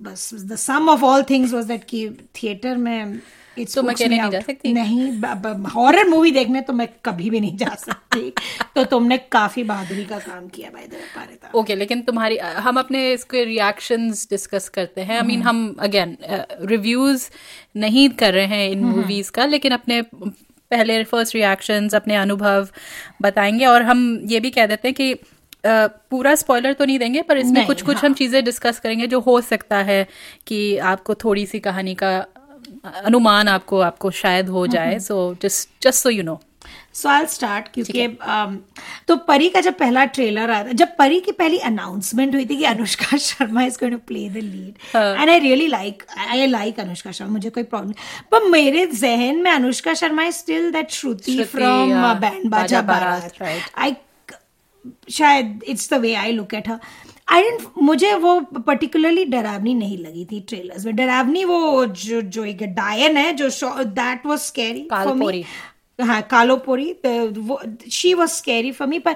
बस 0.02 0.30
the 0.34 0.56
sum 0.58 0.90
of 0.90 1.04
all 1.06 1.24
things 1.24 1.54
was 1.54 1.66
that 1.66 1.84
कि 1.84 2.10
थिएटर 2.36 2.78
में 2.78 3.20
it's 3.58 3.76
तुम 3.76 3.86
puts 3.86 3.96
अकेले 3.96 4.18
नहीं 4.18 4.32
जा 4.32 4.40
सकती? 4.40 4.74
नहीं 4.74 5.70
हॉरर 5.76 6.08
मूवी 6.08 6.32
देखने 6.32 6.62
तो 6.62 6.74
मैं 6.74 6.88
कभी 7.06 7.30
भी 7.30 7.40
नहीं 7.40 7.58
जा 7.58 7.74
सकती। 7.76 8.34
तो 8.76 8.84
तुमने 8.84 9.18
काफ़ी 9.32 9.64
बहादुरी 9.64 10.04
का 10.06 10.20
काम 10.20 10.48
किया 10.48 10.70
भाई 10.70 10.88
पारिता। 11.16 11.52
ओके 11.60 11.76
लेकिन 11.76 12.02
तुम्हारी 12.02 12.38
हम 12.38 12.80
अपने 12.80 13.12
इसके 13.14 13.44
रिएक्शंस 13.44 14.28
डिस्कस 14.30 14.70
करते 14.70 15.02
हैं। 15.02 15.16
आई 15.18 15.28
मीन 15.28 15.42
हम 15.42 15.76
अगेन 15.80 16.18
रिव्यूज़ 16.66 17.30
नहीं 17.78 18.10
कर 18.20 18.34
रहे 18.34 18.46
हैं 18.46 18.70
इन 18.70 18.84
मूवीज़ 18.84 19.32
का 19.32 19.46
लेकिन 19.46 19.72
अपने 19.72 20.02
पहले 20.72 21.04
फ़र्स्ट 21.04 21.36
रिएक्शंस 21.36 21.96
अपने 21.96 22.16
अनुभव 22.16 22.68
बताएँगे। 23.22 23.66
और 23.66 23.82
हम 23.82 24.00
ये 24.26 24.40
भी 24.40 24.50
कह 24.50 24.66
देते 24.66 24.88
हैं 24.88 24.96
कि 24.96 25.14
पूरा 26.12 26.36
स्पॉइलर 26.36 26.74
तो 26.74 26.86
नहीं 26.86 27.00
देंगे 27.00 27.22
पर 27.22 27.38
इसमें 27.38 27.66
कुछ 27.68 27.82
कुछ 27.82 28.04
हम 28.06 28.14
चीज़ें 28.14 28.44
डिस्कस 28.46 28.80
करेंगे 28.80 29.08
जो 29.08 29.20
हो 29.20 29.40
सकता 29.42 29.78
है 29.78 30.08
कि 30.48 30.78
आपको 30.78 31.16
थोड़ी 31.16 31.46
सी 31.46 31.60
कहानी 31.60 31.96
का 31.96 32.18
अनुमान 33.06 33.48
आपको 33.48 33.80
आपको 33.80 34.12
शायद 34.12 34.50
हो 34.50 34.68
जाए। 34.68 35.00
So 35.00 35.36
just 35.42 35.70
just 35.84 36.04
so 36.04 36.10
you 36.10 36.24
know 36.24 36.40
so 36.94 37.10
I 37.10 37.26
start 37.26 37.68
क्योंकि 37.74 38.08
तो 39.08 39.16
परी 39.16 39.50
का 39.50 39.62
जब 39.62 39.74
पहला 39.74 40.06
ट्रेलर 40.06 40.52
आया 40.52 40.64
था 40.64 40.72
जब 40.72 40.96
परी 40.98 41.20
की 41.20 41.32
पहली 41.32 41.58
अनाउंसमेंट 41.58 42.36
हुई 42.36 42.46
थी 42.46 42.56
कि 42.56 42.64
Anushka 42.64 43.18
Sharma 43.28 43.64
is 43.64 43.78
going 43.80 43.94
to 43.94 44.00
play 44.08 44.28
the 44.30 44.44
lead 44.44 44.96
and 44.96 45.30
I 45.30 45.40
really 45.40 45.68
like 45.68 46.04
I 46.18 46.48
like 46.48 46.80
Anushka 46.80 47.12
Sharma 47.12 47.32
मुझे 47.34 47.50
कोई 47.50 47.64
प्रॉब्लम 47.64 47.94
पर 48.32 48.50
मेरे 48.50 48.86
जहन 48.86 49.42
में 49.44 49.52
Anushka 49.52 49.94
Sharma 49.94 50.24
is 50.24 50.36
still 50.36 50.72
that 50.72 50.92
Shruti 50.92 51.44
from 51.44 51.94
Band 52.20 52.50
Baaja 52.50 52.82
Baaraat. 52.82 53.42
I 53.78 53.96
शायद 55.12 55.64
it's 55.68 55.90
the 55.94 55.98
way 56.02 56.14
I 56.16 56.32
look 56.32 56.54
at 56.54 56.70
her 56.70 56.80
I 57.28 57.42
don't 57.44 57.62
मुझे 57.84 58.14
वो 58.16 58.40
particularly 58.58 59.26
डरावनी 59.26 59.74
नहीं 59.74 59.98
लगी 59.98 60.26
थी 60.26 60.40
ट्रेलर्स 60.40 60.86
में। 60.86 60.96
डरावनी 60.96 61.44
वो 61.46 61.86
जो 61.86 62.22
जो 62.22 62.46
एक 62.46 62.64
डायन 62.76 63.18
है 63.18 63.34
जो 63.34 63.50
दैट 63.84 64.26
वॉज़ 64.26 64.42
स्कैरी 64.42 64.82
कालपोरी। 64.92 65.44
हाँ 66.00 66.22
कालोपोरी 66.32 66.94
तो 67.06 67.10
वो 67.42 67.60
she 67.92 68.14
was 68.14 68.32
scary 68.32 68.72
for 68.72 68.88
me 68.88 69.00
पर 69.00 69.16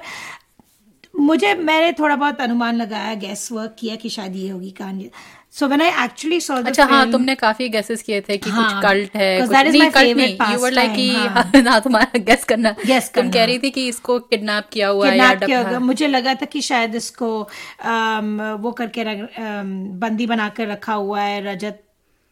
मुझे 1.15 1.53
मैंने 1.53 1.91
थोड़ा 1.93 2.15
बहुत 2.15 2.41
अनुमान 2.41 2.75
लगाया 2.75 3.13
गैस 3.15 3.51
वर्क 3.51 3.75
किया 3.79 3.95
कि 3.95 4.09
शायद 4.09 4.35
ये 4.35 4.49
होगी 4.49 4.69
कहानी 4.71 5.09
so 5.53 5.67
when 5.67 5.81
I 5.81 5.89
actually 6.03 6.39
saw 6.41 6.57
the 6.61 6.67
अच्छा 6.67 6.83
हाँ 6.85 7.11
तुमने 7.11 7.33
काफ़ी 7.35 7.67
गेसेस 7.69 8.01
किए 8.03 8.19
थे 8.21 8.37
कि 8.37 8.49
हाँ, 8.49 8.63
कुछ 8.63 8.83
कल्ट 8.83 9.15
है 9.15 9.39
कुछ 9.41 9.49
नहीं 9.51 9.89
कल्ट 9.91 10.17
नहीं 10.17 10.53
यू 10.53 10.59
वर 10.59 10.71
लाइक 10.71 10.91
कि 10.91 11.07
pastime, 11.09 11.67
हाँ 11.67 11.79
तुम्हारा 11.81 12.19
गेस 12.19 12.43
करना। 12.43 12.73
Guess 12.75 13.07
तुम 13.07 13.21
करना। 13.21 13.31
कह 13.31 13.45
रही 13.45 13.59
थी 13.59 13.69
कि 13.71 13.87
इसको 13.87 14.17
किडनैप 14.19 14.69
किया 14.73 14.87
हुआ 14.87 15.09
है 15.09 15.17
या 15.17 15.33
किया 15.35 15.79
मुझे 15.79 16.07
लगा 16.07 16.33
था 16.35 16.45
कि 16.45 16.61
शायद 16.61 16.95
इसको 16.95 17.31
अम, 17.41 18.41
वो 18.61 18.71
करके 18.71 19.01
अम, 19.01 19.73
बंदी 19.99 20.27
बनाकर 20.27 20.67
रखा 20.67 20.93
हुआ 20.93 21.21
है 21.21 21.43
रजत 21.45 21.83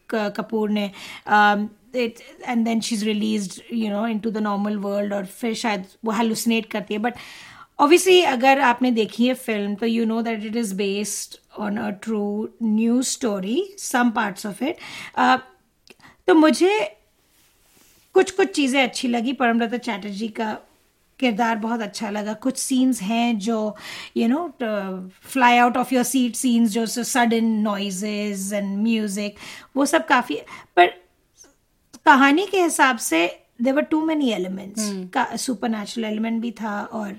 कपूर 0.08 0.70
ने। 0.70 0.90
And 1.28 2.64
then 2.64 2.80
she 2.80 2.94
is 2.94 3.04
release 3.04 3.60
you 3.72 3.90
know 3.90 4.06
into 4.06 4.30
the 4.30 4.38
normal 4.38 4.76
world 4.78 5.12
और 5.14 5.24
फिर 5.40 5.54
शायद 5.54 5.84
वो 6.04 6.12
हेलुसिनेट 6.12 6.66
करती 6.72 6.94
है। 6.94 7.00
बट 7.00 7.14
ऑब्वियसली 7.80 8.20
अगर 8.22 8.60
आपने 8.60 8.90
देखी 8.90 9.26
है 9.26 9.34
फ़िल्म 9.34 9.74
तो 9.74 9.86
you 9.86 10.04
know 10.06 10.20
that 10.22 10.44
it 10.44 10.56
is 10.56 10.74
based 10.74 11.36
on 11.58 11.76
a 11.76 11.90
true 12.02 12.48
news 12.62 13.08
story 13.08 13.62
some 13.78 14.10
parts 14.10 14.46
of 14.46 14.64
it 14.64 14.76
तो 16.26 16.34
मुझे 16.34 16.78
कुछ 18.14 18.30
कुछ 18.30 18.50
चीज़ें 18.54 18.82
अच्छी 18.82 19.08
लगी। 19.08 19.32
परमलता 19.32 19.76
चैटर्जी 19.76 20.28
का 20.28 20.56
किरदार 21.20 21.56
बहुत 21.56 21.80
अच्छा 21.80 22.10
लगा। 22.10 22.32
कुछ 22.42 22.56
सीन्स 22.58 23.00
हैं 23.02 23.38
जो 23.38 23.76
you 24.16 24.28
know 24.28 24.46
fly 24.62 25.58
out 25.58 25.76
of 25.76 25.94
your 25.94 26.04
seat 26.04 26.36
scenes 26.36 26.70
जो 26.70 26.86
सडन 26.86 27.44
नॉइजेज 27.62 28.52
एंड 28.54 28.76
म्यूज़िक 28.82 29.36
वो 29.76 29.86
सब 29.86 30.06
काफ़ी 30.06 30.36
पर 30.76 30.86
कहानी 32.06 32.46
के 32.46 32.62
हिसाब 32.62 32.98
से 32.98 33.26
there were 33.62 33.82
too 33.82 34.04
many 34.06 34.30
elements 34.32 34.90
का 35.14 35.24
सुपर 35.36 35.68
नेचुरल 35.68 36.06
एलिमेंट 36.06 36.40
भी 36.42 36.50
था 36.50 36.80
और 36.92 37.16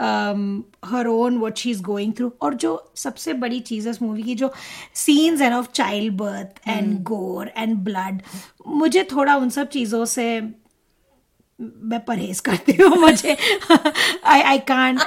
her 0.00 1.06
own 1.06 1.38
what 1.38 1.56
she 1.56 1.70
is 1.70 1.82
going 1.82 2.12
through 2.12 2.32
और 2.42 2.54
जो 2.54 2.72
सबसे 2.96 3.32
बड़ी 3.34 3.60
चीज़ 3.60 3.86
है 3.86 3.90
इस 3.90 4.02
मूवी 4.02 4.22
की 4.22 4.34
जो 4.34 4.52
scenes 4.94 5.40
and 5.40 5.54
of 5.54 5.70
childbirth 6.16 6.68
and 6.68 7.02
gore 7.02 7.50
and 7.56 7.76
blood 7.84 8.22
मुझे 8.66 9.04
थोड़ा 9.12 9.36
उन 9.36 9.50
सब 9.50 9.68
चीज़ों 9.68 10.04
से 10.04 10.28
मैं 11.62 12.00
परहेज 12.04 12.40
करती 12.40 12.72
हूँ 12.80 12.96
मुझे। 12.98 13.36
I 14.24 14.40
I 14.40 14.58
can't 14.68 15.00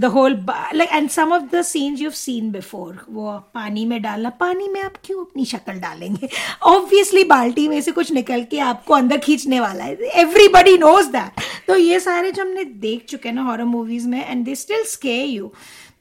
the 0.00 0.04
whole 0.14 0.34
like 0.74 0.92
and 0.92 1.08
some 1.10 1.32
of 1.32 1.42
the 1.52 1.62
scenes 1.64 2.00
you 2.00 2.10
seen 2.12 2.50
before 2.52 3.04
वो 3.10 3.32
पानी 3.54 3.84
में 3.86 4.00
डालना, 4.02 4.30
पानी 4.30 4.68
में 4.68 4.80
आप 4.82 4.94
क्यों 5.04 5.24
अपनी 5.24 5.44
शक्ल 5.44 5.72
डालेंगे? 5.80 6.28
ऑब्वियसली 6.64 7.24
बाल्टी 7.24 7.68
में 7.68 7.80
से 7.80 7.92
कुछ 7.92 8.12
निकल 8.12 8.44
के 8.50 8.58
आपको 8.60 8.94
अंदर 8.94 9.18
खींचने 9.20 9.60
वाला 9.60 9.84
है। 9.84 10.10
एवरीबडी 10.20 10.76
नोज़ 10.78 11.10
दैट 11.12 11.40
तो 11.66 11.76
ये 11.76 12.00
सारे 12.00 12.30
जो 12.32 12.42
हमने 12.42 12.64
देख 12.64 13.04
चुके 13.08 13.28
हैं 13.28 13.34
ना 13.36 13.42
हॉरर 13.42 13.64
मूवीज़ 13.64 14.08
में 14.08 14.24
and 14.26 14.44
they 14.44 14.54
still 14.56 14.84
scare 14.86 15.22
you 15.22 15.52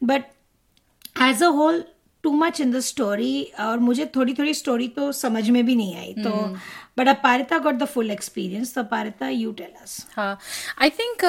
but 0.03 0.23
as 1.21 1.43
a 1.43 1.47
whole 1.49 1.83
too 2.23 2.31
much 2.31 2.61
in 2.61 2.71
the 2.71 2.79
story 2.79 3.51
और 3.59 3.79
मुझे 3.79 4.11
थोड़ी 4.15 4.33
थोड़ी 4.33 4.53
स्टोरी 4.53 4.87
तो 4.87 5.11
समझ 5.11 5.49
में 5.49 5.65
भी 5.65 5.75
नहीं 5.75 5.95
आई 5.95 6.13
तो 6.13 6.29
but 6.97 7.07
Aparita 7.07 7.57
got 7.57 7.75
the 7.75 7.85
full 7.85 8.11
experience 8.11 8.75
तो 8.75 8.81
अपारिता 8.81 9.29
यू 9.29 9.51
टेल 9.51 9.81
अस 9.83 10.07
हाँ 10.15 10.39
आई 10.81 10.89
थिंक 10.89 11.25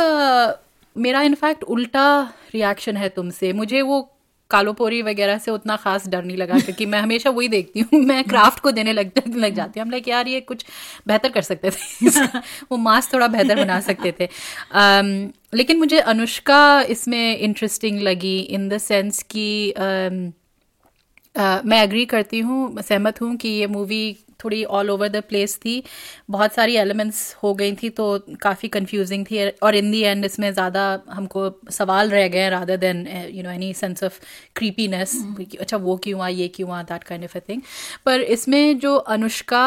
मेरा 0.98 1.22
इनफैक्ट 1.22 1.62
उल्टा 1.62 2.33
रिएक्शन 2.55 2.96
है 2.96 3.09
तुमसे। 3.09 3.52
मुझे 3.52 3.83
वो 3.83 4.09
कालोपोरी 4.50 5.02
वगैरह 5.02 5.38
से 5.38 5.50
उतना 5.50 5.76
खास 5.76 6.09
डर 6.09 6.24
नहीं 6.24 6.37
लगा 6.37 6.59
क्योंकि 6.59 6.87
मैं 6.87 7.00
हमेशा 7.00 7.31
वही 7.31 7.48
देखती 7.48 7.81
हूँ। 7.81 8.00
मैं 8.00 8.24
क्राफ्ट 8.24 8.61
को 8.61 8.70
देने 8.70 8.92
लग 8.92 9.11
लग 9.37 9.55
जाती 9.55 9.81
हूँ। 9.81 9.87
हम 9.87 9.90
लाइक 9.90 10.09
यार 10.09 10.28
ये 10.28 10.40
कुछ 10.40 10.64
बेहतर 11.07 11.28
कर 11.28 11.42
सकते 11.42 11.70
थे। 11.70 12.09
वो 12.70 12.76
मास्क 12.76 13.12
थोड़ा 13.12 13.26
बेहतर 13.26 13.57
बना 13.57 13.81
सकते 13.81 14.14
थे। 14.20 14.26
Um, 14.26 15.35
लेकिन 15.55 15.78
मुझे 15.78 15.98
अनुष्का 15.98 16.83
इसमें 16.83 17.38
इंटरेस्टिंग 17.38 18.00
लगी 18.00 18.40
इन 18.40 18.68
द 18.68 18.78
सेंस 18.78 19.22
कि 19.22 19.74
um, 19.76 20.41
मैं 21.37 21.83
एग्री 21.83 22.05
करती 22.07 22.40
हूँ 22.40 22.83
सहमत 22.83 23.21
हूँ 23.21 23.37
कि 23.37 23.49
ये 23.49 23.66
मूवी 23.66 24.03
थोड़ी 24.44 24.62
ऑल 24.78 24.90
ओवर 24.90 25.09
द 25.09 25.22
प्लेस 25.28 25.57
थी। 25.57 25.83
बहुत 26.31 26.55
सारी 26.55 26.76
एलिमेंट्स 26.76 27.35
हो 27.42 27.55
गई 27.55 27.72
थी 27.83 27.90
तो 27.90 28.18
काफ़ी 28.42 28.68
कंफ्यूजिंग 28.68 29.26
थी 29.26 29.48
और 29.62 29.74
इन 29.74 29.90
दी 29.90 30.02
एंड 30.02 30.24
इसमें 30.24 30.52
ज़्यादा 30.52 31.02
हमको 31.11 31.50
सवाल 31.70 32.11
रह 32.11 32.28
गए 32.28 32.48
rather 32.50 32.76
than 32.76 33.07
you 33.31 33.42
know 33.42 33.50
any 33.50 33.72
sense 33.74 34.05
of 34.05 34.20
creepiness 34.57 35.16
अच्छा 35.61 35.78
वो 35.78 35.96
क्यों 35.96 36.20
आ 36.20 36.28
ये 36.28 36.48
क्यों 36.48 36.70
आ 36.70 36.83
that 36.83 37.05
kind 37.05 37.24
of 37.24 37.38
a 37.38 37.40
thing 37.48 37.62
पर 38.07 38.20
इसमें 38.37 38.78
जो 38.78 38.96
Anushka 39.16 39.64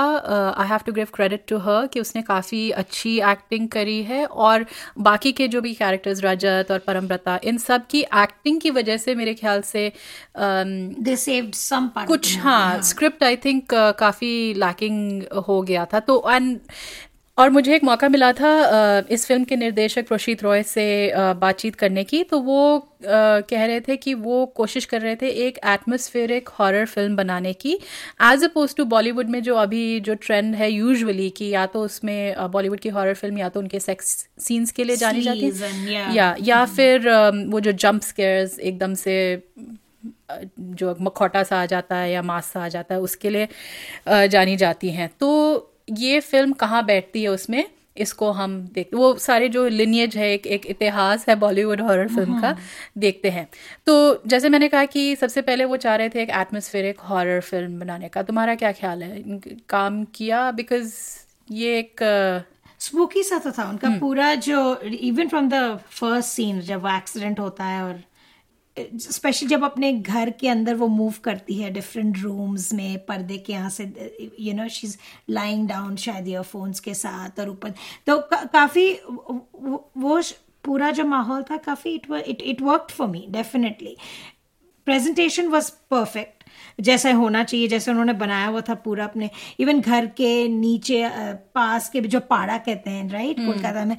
I 0.58 0.68
have 0.68 0.80
to 0.86 0.94
give 0.94 1.08
credit 1.14 1.44
to 1.48 1.60
her 1.60 1.88
कि 1.88 2.00
उसने 2.00 2.22
काफ़ी 2.22 2.70
अच्छी 2.76 3.18
एक्टिंग 3.32 3.70
करी 3.70 4.04
है 4.04 4.26
और 4.26 4.66
बाकी 5.00 5.32
के 5.32 5.48
जो 5.48 5.62
भी 5.62 5.74
कैरेक्टर्स 5.74 6.24
रजत 6.24 6.72
और 6.72 6.80
परमव्रता 6.88 7.40
इन 7.44 7.58
सब 7.58 7.88
की 7.88 8.02
एक्टिंग 8.16 8.62
की 8.62 8.72
वजह 8.72 8.98
से 8.98 9.16
मेरे 9.16 9.34
ख्याल 9.34 9.62
से 9.64 9.90
um, 9.90 12.08
कुछ 12.08 12.40
हाँ 12.40 12.82
स्क्रिप्ट 12.82 13.24
आई 13.24 13.36
थिंक 13.36 13.74
काफ़ी 14.00 14.54
लैकिंग 14.66 15.24
हो 15.48 15.62
गया 15.62 15.86
था। 15.94 16.00
तो 16.00 16.24
एंड 16.32 16.60
और 17.38 17.50
मुझे 17.50 17.76
एक 17.76 17.84
मौका 17.84 18.08
मिला 18.10 18.32
था 18.34 18.50
uh, 18.66 19.12
इस 19.12 19.26
फ़िल्म 19.28 19.44
के 19.44 19.56
निर्देशक 19.56 20.08
प्रोशीत 20.08 20.44
रॉय 20.44 20.62
से 20.64 20.86
uh, 21.10 21.36
बातचीत 21.38 21.76
करने 21.76 22.04
की। 22.04 22.24
तो 22.24 22.40
वो 22.40 22.60
uh, 22.78 23.10
कह 23.50 23.66
रहे 23.66 23.80
थे 23.80 23.96
कि 23.96 24.14
वो 24.14 24.46
कोशिश 24.56 24.86
कर 24.86 25.02
रहे 25.02 25.16
थे 25.16 25.30
एक 25.48 25.58
एटमोस्फेरिक 25.66 26.50
हॉरर 26.50 26.86
फ़िल्म 26.86 27.16
बनाने 27.16 27.54
की 27.54 27.74
एज 28.24 28.44
अपोज 28.44 28.76
टू 28.76 28.86
बॉलीवुड 28.86 29.30
में 29.30 29.42
जो 29.44 29.56
अभी 29.56 30.00
जो 30.00 30.14
ट्रेंड 30.16 30.56
है 30.56 30.72
यूजुअली 30.72 31.30
कि 31.30 31.50
या 31.50 31.66
तो 31.66 31.82
उसमें 31.82 32.36
बॉलीवुड 32.52 32.80
की 32.80 32.90
हॉरर 32.90 33.14
फ़िल्म 33.14 33.38
या 33.38 33.50
तो 33.50 33.60
उनके 33.60 33.80
सेक्स 33.80 34.18
सीन्स 34.40 34.72
के 34.72 34.84
लिए 34.84 34.96
जानी 34.96 35.22
जाती 35.22 35.46
है। 35.46 36.16
या 36.16 36.36
या 36.42 36.66
फिर 36.66 37.10
um, 37.10 37.46
वो 37.52 37.60
जो 37.60 37.72
जंप 37.72 38.02
स्केयर्स 38.02 38.60
एकदम 38.60 38.94
से 38.94 39.18
जो 40.30 40.96
मखौटा 41.02 41.44
सा 41.44 41.62
आ 41.62 41.66
जाता 41.66 41.96
है 41.98 42.12
या 42.12 42.22
मास 42.24 42.52
सा 42.54 42.64
आ 42.66 42.68
जाता 42.70 42.96
है 42.96 43.02
उसके 43.02 43.30
लिए 43.30 43.48
जानी 44.28 44.56
जाती 44.58 44.90
हैं। 44.92 45.10
तो 45.20 45.32
ये 45.92 46.20
फ़िल्म 46.20 46.54
कहाँ 46.56 46.86
बैठती 46.86 47.24
है 47.24 47.30
उसमें 47.30 47.64
इसको 47.98 48.30
हम 48.32 48.60
देख 48.76 48.90
वो 48.94 49.14
सारे 49.20 49.48
जो 49.50 49.68
लिनियज 49.68 50.16
है 50.18 50.32
एक 50.32 50.48
एक 50.48 50.66
इतिहास 50.68 51.26
है 51.30 51.36
बॉलीवुड 51.36 51.82
हॉरर 51.82 52.08
फ़िल्म 52.08 52.40
का 52.42 52.56
देखते 52.98 53.30
हैं। 53.30 53.48
तो 53.88 54.24
जैसे 54.28 54.50
मैंने 54.50 54.68
कहा 54.70 54.86
कि 54.86 55.16
सबसे 55.16 55.42
पहले 55.42 55.66
वो 55.66 55.78
चाह 55.78 55.96
रहे 55.96 56.10
थे 56.10 56.22
एक 56.24 56.30
एटमोस्फेरिक 56.32 57.00
हॉरर 57.10 57.40
फ़िल्म 57.42 57.80
बनाने 57.80 58.10
का 58.10 58.24
तुम्हारा 58.24 58.56
क्या 58.56 58.72
ख्याल 58.72 59.04
है? 59.04 59.40
काम 59.70 60.04
किया? 60.16 60.50
बिकॉज़ 60.52 60.94
ये 61.52 61.78
एक 61.80 62.02
स्पूकी 62.82 63.24
सा 63.24 63.38
तो 63.40 63.52
था 63.52 63.70
उनका 63.70 63.90
पूरा 64.00 64.34
जो 64.44 64.60
even 64.82 65.28
from 65.28 65.50
the 65.50 65.80
first 65.92 66.30
scene 66.30 66.60
जब 66.64 66.86
एक्सीडेंट 66.96 67.40
होता 67.40 67.64
है 67.64 67.82
और 67.84 68.02
स्पेशली 68.78 69.48
जब 69.50 69.64
अपने 69.64 69.92
घर 69.94 70.30
के 70.30 70.48
अंदर 70.48 70.76
वो 70.76 70.88
मूव 70.88 71.14
करती 71.24 71.54
है 71.54 71.70
डिफरेंट 71.72 72.18
रूम्स 72.18 72.74
में 72.74 73.06
पर्दे 73.06 73.38
के 73.38 73.54
यहाँ 73.54 73.70
से 73.70 73.84
you 74.40 74.54
know 74.54 74.68
she 74.68 74.88
is 74.88 74.98
lying 75.30 75.68
down 75.68 75.96
शायद 75.96 76.28
ईयरफोन्स 76.28 76.80
के 76.80 76.94
साथ 76.94 77.40
और 77.40 77.50
ऊपर। 77.50 77.74
तो 78.08 78.18
का, 78.20 78.44
काफ़ी 78.44 78.94
वो 78.94 80.22
पूरा 80.64 80.92
जो 80.92 81.04
माहौल 81.06 81.44
था 81.44 81.58
काफ़ी 81.58 81.94
it 81.96 82.12
it 82.28 82.42
it 82.42 82.62
work 82.62 82.88
for 82.92 83.08
me 83.08 83.26
definitely 83.30 83.96
presentation 84.88 85.48
was 85.48 85.72
perfect 85.92 86.35
जैसा 86.80 87.12
होना 87.14 87.44
चाहिए 87.44 87.68
जैसे 87.68 87.92
उन्होंने 87.92 88.14
बनाया 88.14 88.48
हुआ 88.48 88.62
था 88.62 88.74
पूरा 88.86 89.04
अपने 89.06 89.30
इवन 89.60 89.80
घर 89.82 90.06
के 90.18 90.48
नीचे 90.48 91.04
पास 91.56 91.90
के 91.90 92.02
जो 92.02 92.20
पाड़ा 92.20 92.58
कहते 92.58 92.90
हैं 92.90 93.10
राइट 93.10 93.38
कोलकाता 93.38 93.86
में 93.86 93.98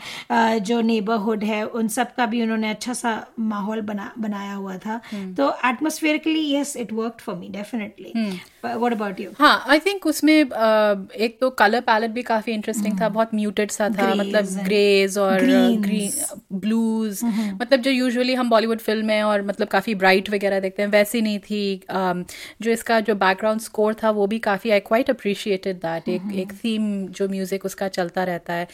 जो 0.60 0.80
नेबरहुड 0.80 1.44
है 1.44 1.64
उन 1.66 1.88
सब 1.88 2.14
का 2.14 2.26
भी 2.26 2.42
उन्होंने 2.42 2.70
अच्छा 2.70 2.92
सा 2.92 3.14
माहौल 3.38 3.80
बना 3.80 4.10
बनाया 4.18 4.54
हुआ 4.54 4.76
था। 4.76 5.00
तो 5.36 5.48
atmospherically 5.64 6.54
yes 6.54 6.76
it 6.76 6.92
work 6.92 7.20
for 7.20 7.34
me 7.34 7.48
definitely 7.48 8.12
what 8.74 8.92
about 8.92 9.20
you 9.20 9.31
हाँ 9.38 9.64
आई 9.68 9.79
थिंक 9.79 10.07
उसमें 10.07 10.35
एक 10.35 11.37
तो 11.40 11.50
कलर 11.61 11.81
पैलेट 11.83 12.11
भी 12.11 12.22
काफ़ी 12.22 12.52
इंटरेस्टिंग 12.52 13.00
था 13.00 13.09
बहुत 13.09 13.35
म्यूटेड 13.35 13.70
सा 13.70 13.88
था 13.88 14.14
मतलब 14.14 14.64
ग्रेज 14.64 15.18
और 15.18 15.44
ग्रीन 15.83 16.11
ब्लूज 16.52 17.20
मतलब 17.24 17.81
जो 17.81 17.90
यूजुअली 17.90 18.35
हम 18.35 18.50
बॉलीवुड 18.50 18.79
फ़िल्म 18.81 19.07
में 19.07 19.22
और 19.22 19.42
मतलब 19.42 19.68
काफ़ी 19.68 19.94
ब्राइट 19.94 20.31
वगैरह 20.31 20.61
देखते 20.61 20.83
हैं 20.83 20.88
वैसी 20.90 21.22
नहीं 21.22 21.38
थी 21.38 21.81
जो 21.90 22.70
इसका 22.70 23.00
जो 23.00 23.14
बैकग्राउंड 23.16 23.61
स्कोर 23.61 23.94
था 24.02 24.11
वो 24.11 24.26
भी 24.26 24.38
काफ़ी 24.38 24.70
आई 24.70 24.81
क्वाइट 24.81 25.11
अप्रिशिएटेड 25.11 25.76
दैट 25.76 26.09
एक 26.09 26.33
एक 26.35 26.52
थीम 26.64 27.07
जो 27.09 27.29
म्यूज़िक 27.29 27.64
उसका 27.64 27.88
चलता 27.88 28.24
रहता 28.24 28.52
है. 28.52 28.68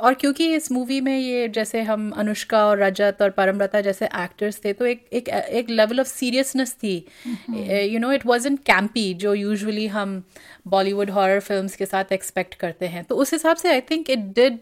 और 0.00 0.14
क्योंकि 0.14 0.46
इस 0.54 0.70
मूवी 0.72 1.00
में 1.00 1.16
ये 1.18 1.48
जैसे 1.48 1.82
हम 1.82 2.10
अनुष्का 2.18 2.64
और 2.66 2.82
रजत 2.82 3.22
और 3.22 3.30
परमव्रता 3.30 3.80
जैसे 3.80 4.06
एक्टर्स 4.06 4.60
थे 4.64 4.72
तो 4.72 4.86
एक 4.86 5.04
एक 5.12 5.28
एक 5.28 5.70
लेवल 5.70 6.00
ऑफ़ 6.00 6.08
सीरियसनेस 6.08 6.72
थी. 6.74 6.96
You 7.92 7.98
know 7.98 8.12
it 8.12 8.26
was 8.26 8.48
campy 8.66 9.12
जो 9.14 9.29
यूजली 9.34 9.86
हम 9.86 10.22
बॉलीवुड 10.66 11.10
हॉरर 11.10 11.40
फ़िल्म 11.40 11.68
के 11.78 11.86
साथ 11.86 12.12
एक्सपेक्ट 12.12 12.54
करते 12.54 12.86
हैं। 12.86 13.04
तो 13.04 13.16
उस 13.16 13.32
हिसाब 13.32 13.56
से 13.56 13.68
I 13.68 13.80
think 13.80 14.10
it 14.10 14.18
did 14.18 14.58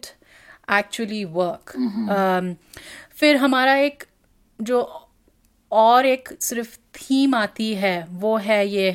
actually 0.70 1.24
work 1.24 1.72
फिर 3.16 3.37
हमारा 3.37 3.74
एक 3.74 4.04
जो 4.62 5.09
और 5.72 6.07
एक 6.07 6.28
सिर्फ़ 6.40 6.76
थीम 6.76 7.35
आती 7.35 7.74
है 7.74 8.07
वो 8.11 8.37
है 8.37 8.68
ये 8.68 8.90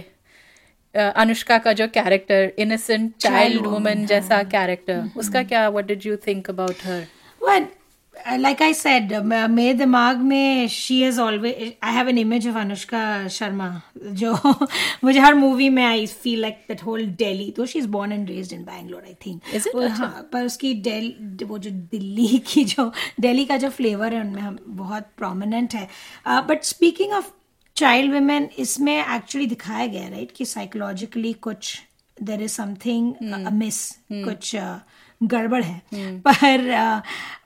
अनुष्का 0.96 1.58
का 1.58 1.74
जो 1.74 1.88
कैरेक्टर 1.88 2.52
इनोसेंट 2.60 3.16
चाइल्ड 3.18 3.66
वुमन 3.66 4.06
जैसा 4.06 4.44
कैरेक्टर 4.44 5.10
उसका 5.18 5.44
क्या 5.44 5.70
what 5.70 5.86
did 5.86 6.06
you 6.06 6.16
think 6.18 6.50
about 6.50 6.76
her 6.84 7.06
like 8.16 8.62
I 8.62 8.74
said 8.74 9.14
मेरे 9.24 9.74
दिमाग 9.74 10.18
में 10.18 10.68
she 10.68 11.00
has 11.02 11.20
always 11.22 11.74
I 11.84 11.94
have 11.94 12.10
an 12.10 12.18
image 12.18 12.48
of 12.48 12.58
Anushka 12.58 13.28
Sharma 13.28 13.70
जो 13.98 14.34
मुझे 15.04 15.20
हर 15.20 15.34
मूवी 15.34 15.70
में 15.70 15.84
I 15.84 16.06
feel 16.06 16.42
like 16.42 16.64
that 16.68 16.84
whole 16.84 17.06
Delhi 17.18 17.50
तो 17.52 17.66
she 17.66 17.80
is 17.80 17.88
born 17.88 18.12
and 18.12 18.30
raised 18.30 18.54
in 18.54 18.64
Bangalore 18.64 19.04
I 19.06 19.14
think 19.26 19.88
हाँ 19.92 20.30
पर 20.34 20.46
उसकी 20.46 20.74
डेल 20.82 21.14
वो 21.44 21.58
जो 21.58 21.70
दिल्ली 21.70 22.38
की 22.48 22.64
जो 22.64 22.92
दिल्ली 23.20 23.46
का 23.46 23.58
जो 23.58 23.70
फ्लेवर 23.70 24.14
है 24.14 24.22
उनमें 24.22 24.42
हम 24.42 24.58
बहुत 24.68 25.08
प्रोमिनेंट 25.18 25.76
है 25.76 25.88
but 26.28 26.64
speaking 26.64 27.14
of 27.14 27.32
child 27.78 28.14
women 28.14 28.50
इसमें 28.60 28.98
एक्चुअली 28.98 29.48
दिखाया 29.48 29.86
गया 29.88 30.02
राइट 30.02 30.20
right? 30.20 30.38
कि 30.38 30.46
साइकोलॉजिकली 30.46 31.34
कुछ 31.34 31.78
देर 32.18 32.42
इज़ 32.42 32.52
समथिंग 32.52 33.14
मिस 33.54 33.90
कुछ 34.12 34.56
uh, 34.56 34.78
गड़बड़ 35.24 35.64
है 35.64 35.82
hmm. 35.82 36.20
पर 36.28 37.02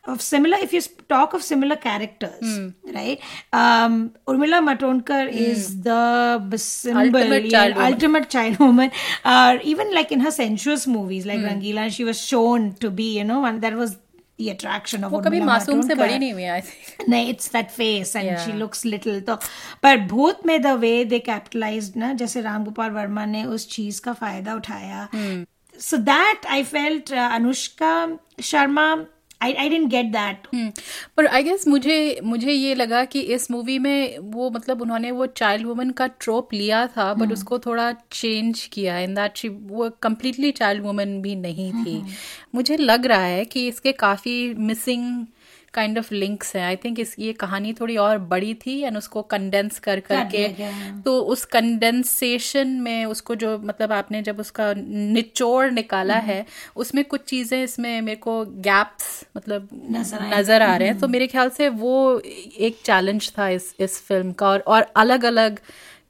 of 0.08 0.22
similar 0.22 0.58
if 0.64 0.74
you 0.74 0.82
talk 1.10 1.34
of 1.34 1.44
similar 1.44 1.76
characters 1.76 2.42
mm. 2.42 2.68
right 2.98 3.20
um 3.54 3.98
urmila 4.34 4.62
matondkar 4.68 5.20
mm. 5.24 5.42
is 5.48 5.82
the 5.82 6.58
symbol 6.58 7.02
ultimate 7.02 7.50
child, 7.50 7.76
yeah, 7.76 7.86
ultimate 7.86 8.30
child 8.30 8.58
woman 8.58 8.92
or 9.26 9.32
uh, 9.32 9.60
even 9.64 9.94
like 9.94 10.12
in 10.12 10.20
her 10.20 10.32
sensuous 10.32 10.88
movies 10.88 11.26
like 11.26 11.40
mm. 11.40 11.50
rangila 11.50 11.92
she 11.92 12.04
was 12.04 12.22
shown 12.22 12.74
to 12.74 12.90
be 12.90 13.18
you 13.18 13.24
know 13.24 13.46
and 13.46 13.62
that 13.62 13.76
was 13.76 13.98
the 14.40 14.50
attraction 14.50 15.04
of 15.04 15.12
वो 15.12 15.20
कभी 15.20 15.40
उर्मिला 15.40 15.46
मासूम 15.46 15.82
से. 15.82 15.96
बड़ी 15.96 16.20
नहीं 16.20 16.34
हुई 16.34 16.44
I 16.44 16.62
think 16.62 17.10
नहीं 17.10 17.30
it's 17.30 17.52
that 17.54 17.70
face 17.70 18.16
and. 18.16 18.38
She 18.38 18.52
looks 18.52 18.86
little 18.86 19.22
तो 19.22 19.36
पर 19.84 19.98
भूत 19.98 20.46
में 20.46 20.62
द 20.62 20.68
वे 20.68 21.06
दे 21.06 21.20
कैपिटलाइज 21.20 21.94
ना 21.98 22.14
जैसे 22.14 22.42
राम 22.42 22.64
गोपाल 22.64 22.92
वर्मा 22.92 23.26
ने 23.26 23.44
उस 23.44 23.70
चीज़ 23.70 24.02
का 24.02 24.14
फ़ायदा 24.14 24.56
उठाया 24.56 25.08
so 25.80 25.98
I 25.98 26.64
felt 26.64 27.12
uh, 27.12 27.40
Anushka 27.40 28.20
Sharma 28.42 29.06
I 29.42 29.54
I 29.54 29.70
didn't 29.70 29.90
get 29.90 30.06
that 30.06 30.48
Hmm. 30.56 30.80
पर 31.18 31.28
आई 31.28 31.44
गेस 31.44 31.68
मुझे 31.68 32.20
मुझे 32.24 32.52
ये 32.52 32.76
लगा 32.76 33.06
कि 33.06 33.20
इस 33.20 33.52
मूवी 33.52 33.80
में 33.80 34.18
वो 34.18 34.50
मतलब 34.50 34.82
उन्होंने 34.82 35.12
वो 35.12 35.26
चाइल्ड 35.26 35.68
वुमन 35.68 35.90
का 35.90 36.08
ट्रोप 36.08 36.54
लिया 36.54 36.88
था 36.88 37.14
बट 37.14 37.32
उसको 37.34 37.60
थोड़ा 37.60 37.92
चेंज 38.12 38.66
किया 38.66 39.00
इन 39.00 39.14
दैट 39.14 39.38
शी 39.38 39.50
वो 39.50 39.90
कम्प्लीटली 39.90 40.52
चाइल्ड 40.52 40.84
वुमन 40.84 41.22
भी 41.22 41.36
नहीं 41.36 41.74
थी। 41.74 42.04
मुझे 42.56 42.78
लग 42.78 43.06
रहा 43.06 43.24
है 43.24 43.46
कि 43.46 43.68
इसके 43.68 43.92
काफ़ी 43.92 44.54
मिसिंग 44.54 45.26
काइंड 45.74 45.98
ऑफ़ 45.98 46.14
लिंक्स 46.14 46.56
हैं. 46.56 46.66
आई 46.66 46.76
थिंक 46.76 47.00
इस 47.00 47.16
ये 47.20 47.34
कहानी 47.36 47.74
थोड़ी 47.74 47.96
और 47.98 48.18
बड़ी 48.28 48.54
थी 48.56 48.80
एंड 48.82 48.98
उसको 48.98 49.22
कंडेंस 49.32 49.80
कर 49.80 50.00
करके। 50.02 50.48
तो 51.06 51.20
उस 51.22 51.46
कंडेंसेशन 51.48 52.68
में 52.82 53.06
उसको 53.06 53.36
जो 53.36 53.58
मतलब 53.64 53.92
आपने 53.92 54.22
जब 54.22 54.40
उसका 54.40 54.74
निचोड़ 54.78 55.72
निकाला 55.72 56.16
है 56.22 56.46
उसमें 56.76 57.04
कुछ 57.06 57.24
चीज़ें 57.24 57.64
इसमें 57.64 58.02
मेरे 58.02 58.18
को 58.18 58.44
गैप्स 58.46 59.24
मतलब 59.38 59.68
नज़र 59.92 60.62
आ 60.62 60.76
रहे 60.76 60.88
हैं। 60.88 61.00
तो 61.00 61.08
मेरे 61.08 61.28
ख्याल 61.28 61.50
से 61.50 61.70
वो 61.82 62.20
एक 62.20 62.80
चैलेंज 62.86 63.32
था 63.38 63.50
इस 63.50 63.74
इस 63.80 64.02
फ़िल्म 64.08 64.32
का 64.32 64.48
और 64.48 64.64
और 64.68 64.92
अलग 64.96 65.26
अलग 65.26 65.60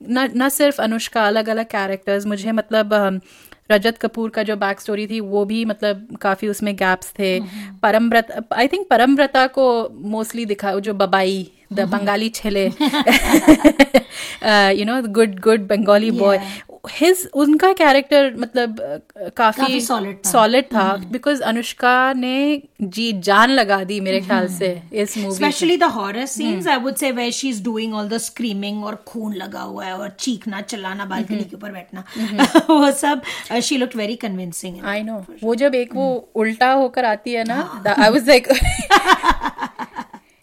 न 0.02 0.28
न 0.36 0.48
सिर्फ़ 0.50 0.80
अनुष्का 0.82 1.26
अलग 1.26 1.48
अलग 1.48 1.66
कैरेक्टर्स 1.66 2.26
मुझे 2.26 2.52
मतलब 2.52 3.20
रजत 3.70 3.98
कपूर 3.98 4.30
का 4.30 4.42
जो 4.42 4.56
बैक 4.56 4.80
स्टोरी 4.80 5.06
थी 5.06 5.20
वो 5.20 5.44
भी 5.44 5.64
मतलब 5.64 6.16
काफ़ी 6.20 6.48
उसमें 6.48 6.74
गैप्स 6.76 7.12
थे। 7.18 7.38
परमव्रत 7.82 8.48
आई 8.52 8.68
थिंक 8.68 8.86
परमव्रता 8.90 9.46
को 9.48 9.66
मोस्टली 10.08 10.44
दिखा 10.46 10.74
जो 10.80 10.94
बबाई 10.94 11.50
द 11.72 11.80
बंगाली 11.88 12.28
छेले। 12.28 12.64
You 14.72 14.84
know 14.84 15.00
good 15.10 15.38
good 15.40 15.66
Bengali 15.68 16.10
boy 16.10 16.38
his 16.90 17.28
उनका 17.34 17.72
कैरेक्टर 17.72 18.34
मतलब 18.38 18.76
काफ़ी। 19.36 19.80
सॉलिड 19.80 20.64
था। 20.64 20.84
बिकॉज़ 21.12 21.42
अनुष्का 21.42 22.12
ने 22.12 22.62
जी 22.82 23.12
जान 23.20 23.50
लगा 23.50 23.82
दी 23.84 24.00
मेरे 24.00 24.20
ख्याल 24.20 24.48
से 24.48 24.70
इस 24.92 25.16
movie 25.18 25.34
specially 25.34 25.76
the 25.76 25.82
horror 25.96 26.26
scenes 26.26 26.66
I 26.66 26.76
would 26.76 26.94
say 26.94 27.10
where 27.12 27.32
she 27.32 27.48
is 27.48 27.62
doing 27.64 27.94
all 27.94 28.08
the 28.08 28.18
screaming 28.18 28.84
और 28.84 29.02
खून 29.06 29.34
लगा 29.34 29.60
हुआ 29.60 29.84
है 29.84 29.96
और 29.98 30.16
चीखना 30.20 30.60
चिल्लाना 30.60 31.04
बालकनी 31.04 31.44
के 31.44 31.56
ऊपर 31.56 31.72
बैठना। 31.72 32.04
वो 32.70 32.90
सब 32.92 33.22
she 33.62 33.76
looked 33.76 33.96
very 33.96 34.16
convincing 34.16 34.84
I 34.84 35.02
know 35.02 35.24
वो 35.42 35.54
जब 35.54 35.74
एक 35.74 35.94
वो 35.94 36.08
उल्टा 36.34 36.72
होकर 36.72 37.04
आती 37.04 37.32
है 37.32 37.44
ना 37.44 37.60
आई 37.98 38.10
वाज 38.10 38.28
लाइक 38.28 38.48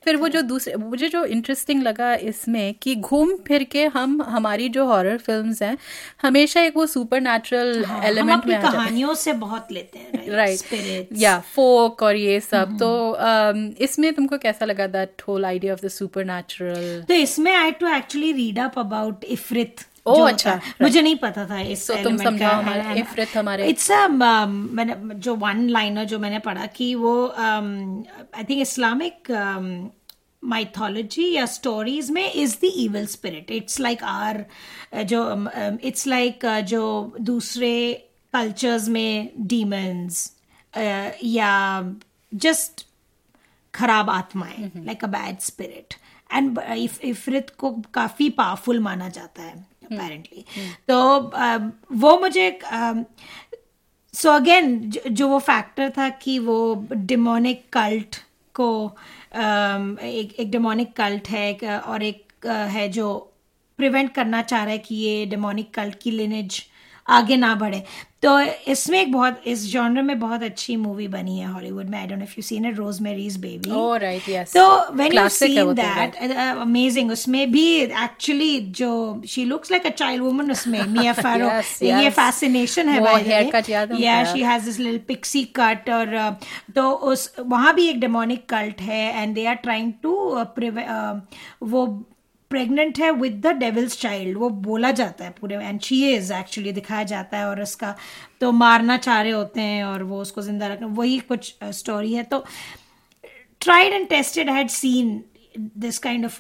फिर 0.06 0.16
वो 0.16 0.28
जो 0.28 0.42
दूसरे 0.42 0.76
मुझे 0.76 1.08
जो 1.10 1.24
इंटरेस्टिंग 1.28 1.84
लगा 1.84 2.14
इसमें 2.24 2.74
कि 2.82 2.96
घूम 2.96 3.36
फिर 3.48 3.64
के 3.64 3.86
हम 3.86 4.22
हमारी 4.22 4.70
जो 4.70 4.86
हॉरर 4.86 5.18
फिल्म्स 5.18 5.62
हैं 5.62 5.78
हमेशा 6.22 6.62
एक 6.62 6.78
वो 6.78 6.86
सुपर 6.86 7.22
नेचुरल 7.22 7.86
एलिमेंट 8.04 8.46
में 8.46 8.62
कहानियों 8.62 9.14
से 9.16 9.34
बहुत 9.34 9.72
लेते 9.72 10.00
हैं 10.00 10.30
राइट 10.32 11.08
या 11.14 11.38
फोक 11.56 12.04
और 12.04 12.16
ये 12.16 12.40
सब। 12.40 12.78
तो 12.80 12.92
um, 13.14 13.82
इसमें 13.82 14.14
तुमको 14.14 14.38
कैसा 14.38 14.66
लगा 14.66 14.88
that 14.88 15.22
whole 15.28 15.46
idea 15.46 15.74
of 15.74 15.86
the 15.86 15.90
supernatural 16.26 17.04
तो 17.08 17.14
इसमें 17.14 17.54
I 17.56 17.72
too 17.72 17.88
actually 17.88 18.32
read 18.32 18.60
up 18.60 18.80
about 18.80 19.24
इफ्रित 19.30 19.86
जो 20.08 20.24
अच्छा, 20.24 20.60
मुझे 20.82 21.02
नहीं 21.02 21.16
पता 21.16 21.46
था 21.46 21.60
इस 21.60 21.90
तुम 22.04 22.18
समझाओ 22.18 22.54
हमारे- 22.62 22.84
है- 22.86 23.38
हमारे- 23.38 23.70
इट्स 23.70 23.92
मैंने 24.72 24.96
जो 25.16 25.36
वन 25.36 25.68
लाइनर 25.70 26.04
जो 26.04 26.20
मैंने 26.20 26.40
पढ़ा 26.40 26.66
कि 26.66 26.96
वो 26.96 27.28
आई 27.28 28.44
थिंक 28.50 28.62
इस्लामिक 28.62 29.32
माइथोलॉजी 30.44 31.32
या 31.34 31.46
स्टोरीज 31.46 32.12
में 32.12 32.34
is 32.34 32.56
the 32.56 32.64
evil 32.64 33.06
spirit 33.06 33.52
it's 33.52 33.80
like 33.80 34.04
are 34.04 34.46
जो 35.04 35.50
इट्स 35.84 36.08
लाइक 36.08 36.46
जो 36.46 37.16
दूसरे 37.22 37.72
कल्चर्स 38.34 38.88
में 38.90 39.30
डीमंस 39.40 40.32
या 41.24 41.52
जस्ट 42.34 42.86
खराब 43.74 44.10
आत्माएँ 44.10 44.72
like 44.78 45.04
a 45.04 45.08
bad 45.08 45.40
spirit 45.40 45.94
and 46.34 46.60
इफरित 47.04 47.50
को 47.50 47.72
काफ़ी 47.94 48.30
पावरफुल 48.30 48.80
माना 48.80 49.10
जाता 49.10 49.44
है। 49.44 49.66
अपेरेंटली 49.86 50.46
तो 50.88 50.98
um, 51.40 51.72
वो 51.94 52.18
मुझे 52.20 52.60
सो 54.14 54.32
अगेन 54.32 54.80
जो 54.90 55.28
वो 55.28 55.40
फैक्टर 55.40 55.90
था 55.90 56.10
कि 56.22 56.38
वो 56.40 56.60
डिमोनिक 56.94 57.64
कल्ट 57.74 58.16
को 58.56 58.70
एक 59.36 60.36
एक 60.40 60.52
डिमोनिक 60.52 60.94
कल्ट 60.94 61.30
है 61.30 61.80
और 61.80 62.04
एक 62.04 62.46
है 62.46 62.88
जो 62.90 63.08
प्रिवेंट 63.80 64.14
करना 64.14 64.42
चाह 64.42 64.64
रहा 64.64 64.72
है 64.72 64.78
कि 64.78 64.96
ये 64.96 65.26
डेमोनिक 65.26 65.74
कल्ट 65.74 65.96
की 66.02 66.12
लिनेज 66.12 66.62
आगे 67.08 67.38
ना 67.38 67.56
बढ़े। 67.56 67.84
तो 68.24 68.40
इसमें 68.72 69.02
एक 69.02 69.12
बहुत 69.12 69.42
इस 69.46 69.72
जॉनर 69.72 70.02
में 70.02 70.20
बहुत 70.20 70.44
अच्छी 70.44 70.76
मूवी 70.76 71.08
बनी 71.08 71.38
है 71.40 71.48
हॉलीवुड 71.54 71.90
में। 71.90 72.00
I 72.00 72.08
don't 72.08 72.18
know 72.18 72.24
if 72.24 72.34
you 72.38 72.42
seen 72.42 72.66
it 72.66 72.78
Rosemary's 72.78 73.38
baby 73.38 73.70
Oh, 73.70 74.00
right, 74.04 74.54
तो 74.54 74.96
when 74.96 75.14
you 75.14 75.30
seen 75.30 75.74
that 75.74 76.16
amazing 76.58 77.12
उसमें 77.12 77.52
भी 77.52 77.76
एक्चुअली 77.82 78.60
जो 78.60 79.22
she 79.28 79.46
looks 79.46 79.72
like 79.72 79.86
a 79.86 79.90
child 79.90 80.24
woman 80.24 80.52
उसमें 80.52 80.84
मिया 80.88 81.14
फैरो 81.14 81.48
ये 81.86 82.10
फैसिनेशन 82.10 82.90
है 82.90 83.00
है 83.32 83.44
उनका? 83.46 83.62
she 84.34 84.42
has 84.42 84.66
this 84.70 84.80
little 84.80 85.00
pixie 85.12 85.46
cut 85.60 85.90
और 85.90 86.18
uh, 86.18 86.34
तो 86.76 86.92
उस 86.92 87.36
वहाँ 87.40 87.76
भी 87.76 87.88
एक 87.90 88.00
डेमोनिक 88.00 88.50
कल्ट 88.50 88.82
है 88.82 89.24
and 89.24 89.36
they 89.36 89.46
are 89.46 89.56
trying 89.56 89.94
to 90.04 90.16
वो 91.64 92.06
प्रेग्नेंट 92.56 93.00
है 93.00 93.12
विद 93.12 93.40
द 93.46 93.52
डेविल्स 93.60 94.00
चाइल्ड 94.02 94.38
वो 94.38 94.50
बोला 94.66 94.92
जाता 94.92 95.26
है 95.26 95.32
पूरे 95.42 95.56
एंड 95.58 95.80
शी 95.82 95.98
इज़ 96.14 96.34
एक्चुअली 96.34 96.72
दिखाया 96.72 97.04
जाता 97.06 97.38
है 97.38 97.46
और 97.46 97.62
उसका 97.62 97.96
तो 98.42 98.52
मारना 98.52 98.98
चाह 98.98 99.22
रहे 99.22 99.32
होते 99.32 99.62
हैं 99.62 99.84
और 99.84 100.04
वो 100.04 100.22
उसको 100.22 100.42
ज़िंदा 100.42 100.68
रखना। 100.68 100.88
वही 100.88 101.18
कुछ 101.20 101.54
स्टोरी 101.64 102.14
है। 102.14 102.24
तो 102.24 102.44
tried 103.62 103.94
and 103.94 104.08
tested 104.10 104.50
had 104.50 104.70
seen 104.70 105.24
this 105.78 105.98
kind 106.00 106.26
a 106.26 106.32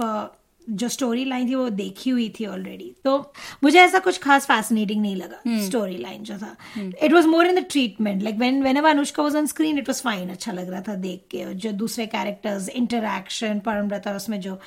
जो 0.69 0.87
स्टोरी 0.89 1.25
लाइन 1.25 1.49
थी 1.49 1.55
वो 1.55 1.69
देखी 1.69 2.09
हुई 2.09 2.29
थी 2.39 2.45
ऑलरेडी 2.45 2.91
तो 3.03 3.33
मुझे 3.63 3.79
ऐसा 3.79 3.99
कुछ 3.99 4.17
खास 4.17 4.45
फैसिनेटिंग 4.45 5.01
नहीं 5.01 5.15
लगा 5.15 5.65
स्टोरी 5.65 5.97
लाइन 5.97 6.23
जो 6.23 6.37
था. 6.37 6.55
It 6.77 7.13
was 7.13 7.27
more 7.27 7.47
in 7.47 7.55
the 7.55 7.65
treatment 7.71 8.23
like 8.23 8.35
when 8.35 8.61
whenever 8.77 8.89
Anushka 8.89 9.23
was 9.23 9.37
on 9.37 9.45
screen 9.45 9.77
it 9.77 9.89
was 9.89 10.01
fine 10.01 10.29
अच्छा 10.29 10.51
लग 10.51 10.69
रहा 10.69 10.81
था 10.81 10.95
देख 10.95 11.21
के. 11.31 11.43
और 11.45 11.53
जो 11.53 11.71
दूसरे 11.71 12.05
कैरेक्टर्स 12.05 12.69
इंटरेक्शन 12.69 13.59
परमव्रता 13.59 14.15
उसमें 14.15 14.39
जो 14.41 14.59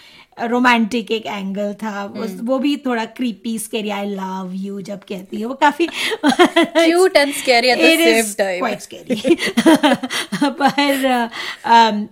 रोमांटिक 0.42 1.10
एक 1.10 1.26
एंगल 1.26 1.72
था 1.74 2.04
उस- 2.04 2.40
वो 2.42 2.58
भी 2.58 2.76
थोड़ा 2.76 3.04
creepy 3.04 3.58
scary 3.58 3.90
I 3.90 4.06
love 4.10 4.52
you 4.54 4.80
जब 4.80 5.00
कहती 5.08 5.36
है. 5.40 5.46
वो 5.46 5.54
काफ़ी 5.54 5.88
scary 7.38 7.70
at 7.70 7.78
the 7.78 7.88
It 7.88 8.00
is 8.00 8.26
same 8.26 8.34
time. 8.36 8.60
quite 8.60 8.82
scary. 8.82 9.38
पर 10.60 11.28
um, 11.66 12.08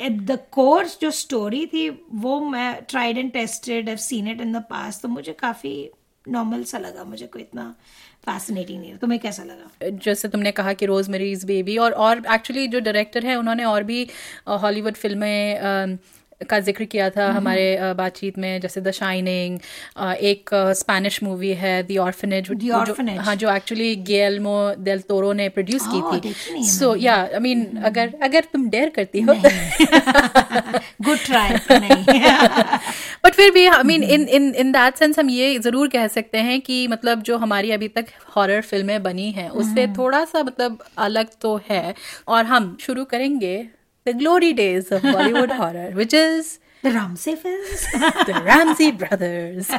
द 0.00 0.38
कोर्स 0.52 0.98
जो 1.00 1.10
स्टोरी 1.10 1.66
थी 1.66 1.88
वो 2.12 2.40
मैं 2.40 2.82
tried 2.88 3.18
and 3.18 3.32
tested 3.32 3.88
have 3.88 3.96
seen 3.96 4.28
it 4.28 4.40
in 4.40 4.52
the 4.52 4.56
past 4.56 5.02
तो 5.02 5.08
मुझे 5.08 5.32
काफ़ी 5.32 5.90
नॉर्मल 6.28 6.64
सा 6.64 6.78
लगा 6.78 7.04
मुझे 7.04 7.26
कोई 7.26 7.42
इतना 7.42 7.74
फैसिनेटिंग 8.26 8.80
नहीं 8.80 8.96
तुम्हें 8.96 9.20
कैसा 9.20 9.44
लगा? 9.44 9.88
जैसे 9.90 10.28
तुमने 10.28 10.52
कहा 10.52 10.72
कि 10.72 10.86
रोज 10.86 11.08
मेरीज 11.08 11.44
बेबी 11.44 11.76
और 11.76 11.92
और 11.92 12.22
एक्चुअली 12.34 12.66
जो 12.66 12.80
डायरेक्टर 12.80 13.26
है 13.26 13.36
उन्होंने 13.36 13.64
और 13.64 13.82
भी 13.82 14.08
हॉलीवुड 14.48 14.94
फ़िल्में 14.94 15.56
अ, 15.58 15.96
का 16.50 16.60
ज़िक्र 16.60 16.84
किया 16.84 17.10
था 17.10 17.30
हमारे 17.32 17.94
बातचीत 17.94 18.38
में 18.38 18.60
जैसे 18.60 18.80
द 18.80 18.90
शाइनिंग 18.90 19.58
एक 20.22 20.50
स्पेनिश 20.54 21.22
मूवी 21.22 21.52
है 21.52 21.82
द 21.82 21.96
ऑर्फनेज 21.98 22.50
हाँ 23.18 23.36
जो 23.36 23.50
एक्चुअली 23.54 23.96
गेलमो 23.96 24.74
देल 24.78 25.00
तोरो 25.00 25.32
ने 25.32 25.48
प्रोड्यूस 25.48 25.82
Oh, 25.84 26.20
की 26.20 26.30
थी 26.30 26.64
सो 26.64 26.94
या 26.96 27.14
आई 27.14 27.38
मीन 27.38 27.64
अगर 27.84 28.14
अगर 28.22 28.44
तुम 28.52 28.68
डेयर 28.70 28.88
करती 28.88 29.20
हो 29.20 29.34
गुड 31.02 31.18
ट्राई 31.18 31.50
बट 33.24 33.34
फिर 33.34 33.50
भी 33.50 33.66
I 33.66 33.82
mean 33.82 34.02
in 34.02 34.28
in 34.28 34.54
in 34.54 34.72
that 34.72 34.96
sense 34.96 35.18
हम 35.18 35.30
ये 35.30 35.58
ज़रूर 35.58 35.88
कह 35.88 36.06
सकते 36.06 36.38
हैं 36.38 36.60
कि 36.60 36.86
मतलब 36.88 37.22
जो 37.22 37.38
हमारी 37.38 37.70
अभी 37.70 37.88
तक 37.88 38.04
हॉरर 38.36 38.60
फ़िल्में 38.60 39.02
बनी 39.02 39.30
हैं 39.30 39.48
उससे 39.48 39.86
थोड़ा 39.86 40.24
सा 40.24 40.42
मतलब 40.42 40.84
अलग 40.98 41.26
तो 41.40 41.60
है। 41.70 41.94
और 42.28 42.44
हम 42.44 42.76
शुरू 42.80 43.04
करेंगे 43.04 43.68
the 44.06 44.12
glory 44.16 44.52
days 44.52 44.92
of 44.94 45.06
Bollywood 45.06 45.52
horror 45.52 45.94
which 45.94 46.14
is 46.14 46.48
the 46.84 46.92
Ramsay 46.94 47.34
films 47.34 47.84
the 48.28 48.30
Ramsay 48.46 48.90
brothers 49.02 49.70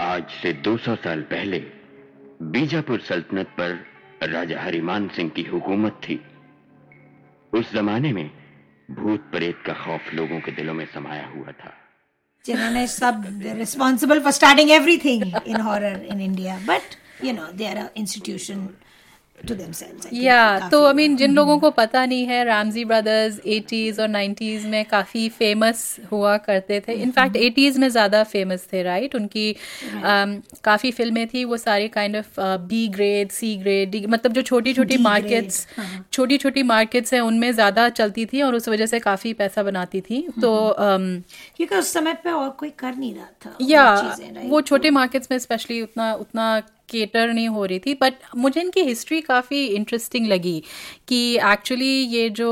आज 0.00 0.24
से 0.42 0.52
200 0.66 0.94
साल 1.04 1.22
पहले 1.30 1.58
बीजापुर 2.56 3.00
सल्तनत 3.08 3.48
पर 3.58 3.74
राजा 4.32 4.60
हरिमान 4.62 5.08
सिंह 5.16 5.30
की 5.36 5.42
हुकूमत 5.42 6.00
थी। 6.04 6.20
उस 7.52 7.72
जमाने 7.74 8.12
में 8.12 8.30
भूत 8.90 9.20
प्रेत 9.32 9.62
का 9.66 9.72
खौफ 9.82 10.14
लोगों 10.14 10.40
के 10.40 10.52
दिलों 10.52 10.74
में 10.74 10.86
समाया 10.94 11.26
हुआ 11.26 11.52
था। 11.60 11.74
जिन्होंने 12.44 12.86
सब 12.86 13.24
responsible 13.58 14.20
for 14.20 14.32
starting 14.32 14.70
everything 14.70 15.22
in 15.46 15.60
horror 15.60 16.06
in 16.12 16.20
India 16.20 16.56
but 16.68 17.24
you 17.24 17.32
know 17.32 17.52
they 17.52 17.66
are 17.66 17.78
institution 17.96 18.68
to 19.46 19.54
themselves 19.54 20.06
या 20.12 20.68
तो 20.68 20.84
आई 20.86 20.92
मीन 20.92 21.16
जिन 21.16 21.34
लोगों 21.34 21.58
को 21.58 21.70
पता 21.70 22.06
नहीं 22.06 22.26
है 22.26 22.44
रामजी 22.44 22.84
ब्रदर्स 22.84 23.40
80s 23.46 24.00
और 24.00 24.08
90s 24.08 24.64
में 24.66 24.84
काफ़ी 24.84 25.28
फ़ेमस 25.28 25.96
हुआ 26.12 26.36
करते 26.36 26.80
थे। 26.80 26.92
इनफैक्ट 26.92 27.36
80s 27.36 27.78
में 27.78 27.88
ज़्यादा 27.88 28.22
फ़ेमस 28.24 28.66
थे 28.72 28.82
राइट 28.82 29.14
उनकी 29.14 29.52
um, 29.52 30.58
काफ़ी 30.64 30.90
फ़िल्में 30.90 31.26
थी 31.26 31.44
वो 31.44 31.56
सारी 31.56 31.88
kind 31.88 32.16
of 32.16 32.40
B 32.40 32.88
grade 32.88 33.30
C 33.30 33.56
grade 33.56 34.06
मतलब 34.08 34.32
जो 34.32 34.42
छोटी 34.42 34.72
छोटी 34.72 34.96
मार्केट्स 34.96 35.66
grade, 35.66 35.78
हाँ। 35.78 36.06
छोटी 36.12 36.38
छोटी 36.38 36.62
मार्केट्स 36.62 37.14
हैं 37.14 37.20
उनमें 37.20 37.52
ज़्यादा 37.52 37.88
चलती 37.88 38.26
थी 38.26 38.42
और 38.42 38.54
उस 38.54 38.68
वजह 38.68 38.86
से 38.86 39.00
काफ़ी 39.00 39.32
पैसा 39.32 39.62
बनाती 39.62 40.00
थी। 40.00 40.26
तो 40.42 40.52
um, 40.70 41.22
क्योंकि 41.56 41.74
उस 41.74 41.92
समय 41.92 42.14
पे 42.14 42.30
और 42.30 42.50
कोई 42.50 42.70
कर 42.70 42.94
नहीं 42.94 43.14
रहा 43.14 43.26
था 43.46 43.56
या 43.60 44.16
वो 44.44 44.60
छोटे 44.60 44.90
मार्केट्स 44.90 45.28
में 45.30 45.38
स्पेशली 45.38 45.82
उतना 45.82 46.14
उतना 46.14 46.62
केटर 46.88 47.32
नहीं 47.32 47.48
हो 47.48 47.64
रही 47.64 47.78
थी 47.78 47.94
बट 48.00 48.14
मुझे 48.36 48.60
इनकी 48.60 48.82
हिस्ट्री 48.84 49.20
काफ़ी 49.20 49.64
इंटरेस्टिंग 49.66 50.26
लगी 50.28 50.62
कि 51.08 51.20
एक्चुअली 51.52 51.92
ये 52.14 52.28
जो 52.30 52.50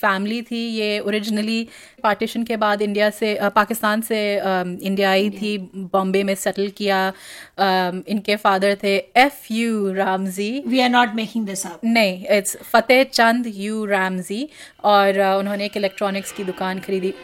फैमिली 0.00 0.40
थी 0.42 0.66
ये 0.76 0.98
ओरिजिनली 1.00 1.66
पार्टीशन 2.02 2.44
के 2.44 2.56
बाद 2.56 2.82
इंडिया 2.82 3.10
से 3.10 3.34
पाकिस्तान 3.54 4.00
से 4.00 4.20
इंडिया 4.36 5.10
आई 5.10 5.30
थी 5.30 5.56
बॉम्बे 5.92 6.22
में 6.22 6.34
सेटल 6.34 6.68
किया 6.76 7.00
um, 7.12 8.02
इनके 8.08 8.36
फादर 8.36 8.76
थे 8.82 8.96
F 9.16 9.52
U 9.52 9.92
Ramsay 9.94 10.50
we 10.66 10.80
are 10.80 10.92
not 10.92 11.14
making 11.14 11.48
this 11.48 11.66
up. 11.66 11.84
नहीं 11.84 12.26
इट्स 12.36 12.56
फतेह 12.72 13.02
चंद 13.04 13.52
यू 13.56 13.84
रैमजी 13.84 14.48
और 14.84 15.12
uh, 15.12 15.38
उन्होंने 15.38 15.64
एक 15.64 15.76
इलेक्ट्रॉनिक्स 15.76 16.32
की 16.32 16.44
दुकान 16.44 16.80
खरीदी। 16.80 17.14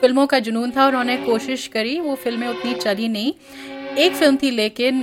फ़िल्मों 0.00 0.26
का 0.26 0.38
जुनून 0.38 0.70
था 0.70 0.84
और 0.84 0.90
उन्होंने 0.90 1.16
कोशिश 1.16 1.66
करी 1.66 1.98
वो 2.00 2.14
फ़िल्में 2.14 2.48
उतनी 2.48 2.74
चली 2.74 3.08
नहीं। 3.08 3.32
एक 3.96 4.14
फ़िल्म 4.14 4.36
थी 4.36 4.50
लेकिन 4.50 5.02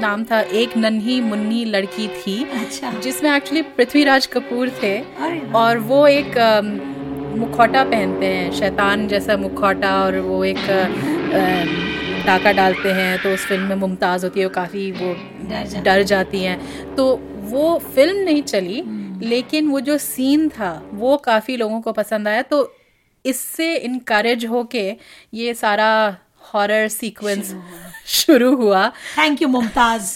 नाम 0.00 0.24
था 0.24 0.40
एक 0.40 0.76
नन्ही 0.76 1.20
मुन्नी 1.20 1.64
लड़की 1.64 2.08
थी 2.08 2.42
अच्छा। 2.54 2.90
जिसमें 3.00 3.30
एक्चुअली 3.36 3.62
पृथ्वीराज 3.76 4.26
कपूर 4.26 4.70
थे। 4.82 4.98
और 5.54 5.78
वो 5.80 6.06
एक 6.08 6.36
मुखौटा 7.38 7.84
पहनते 7.84 8.26
हैं 8.26 8.50
शैतान 8.52 9.06
जैसा 9.08 9.36
मुखौटा 9.36 9.94
और 10.04 10.18
वो 10.20 10.44
एक 10.44 10.66
डाका 12.26 12.52
डालते 12.52 12.92
हैं 12.92 13.22
तो 13.22 13.32
उस 13.34 13.46
फ़िल्म 13.46 13.64
में 13.64 13.76
मुमताज़ 13.76 14.24
होती 14.24 14.40
है 14.40 14.46
वो 14.46 14.52
काफ़ी 14.54 14.90
वो 14.92 15.14
डर 15.82 16.02
जाती 16.04 16.42
हैं। 16.42 16.94
तो 16.96 17.14
वो 17.50 17.78
फ़िल्म 17.94 18.18
नहीं 18.20 18.42
चली 18.44 18.82
लेकिन 19.22 19.68
वो 19.68 19.80
जो 19.80 19.98
सीन 19.98 20.48
था 20.50 20.72
वो 20.94 21.16
काफ़ी 21.24 21.56
लोगों 21.56 21.80
को 21.80 21.92
पसंद 21.92 22.28
आया। 22.28 22.42
तो 22.42 22.74
इससे 23.24 23.74
इनकरेज 23.76 24.44
होके 24.46 24.90
ये 25.34 25.54
सारा 25.54 25.90
हॉरर 26.52 26.88
सीक्वेंस 26.88 27.54
शुरू 28.16 28.54
हुआ। 28.56 28.88
Thank 29.18 29.42
you 29.42 29.48
Mumtaz 29.48 30.10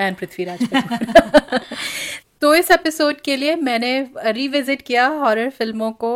and 0.00 0.16
Prithviraj 0.16 0.60
तो 2.42 2.54
इस 2.54 2.70
एपिसोड 2.70 3.20
के 3.20 3.36
लिए 3.36 3.54
मैंने 3.56 3.90
रिविजिट 4.26 4.82
किया 4.82 5.06
हॉरर 5.06 5.50
फ़िल्मों 5.50 5.90
को 5.92 6.12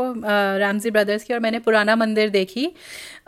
रामजी 0.58 0.90
ब्रदर्स 0.90 1.24
की 1.24 1.34
और 1.34 1.40
मैंने 1.40 1.58
पुराना 1.58 1.96
मंदिर 1.96 2.30
देखी। 2.30 2.64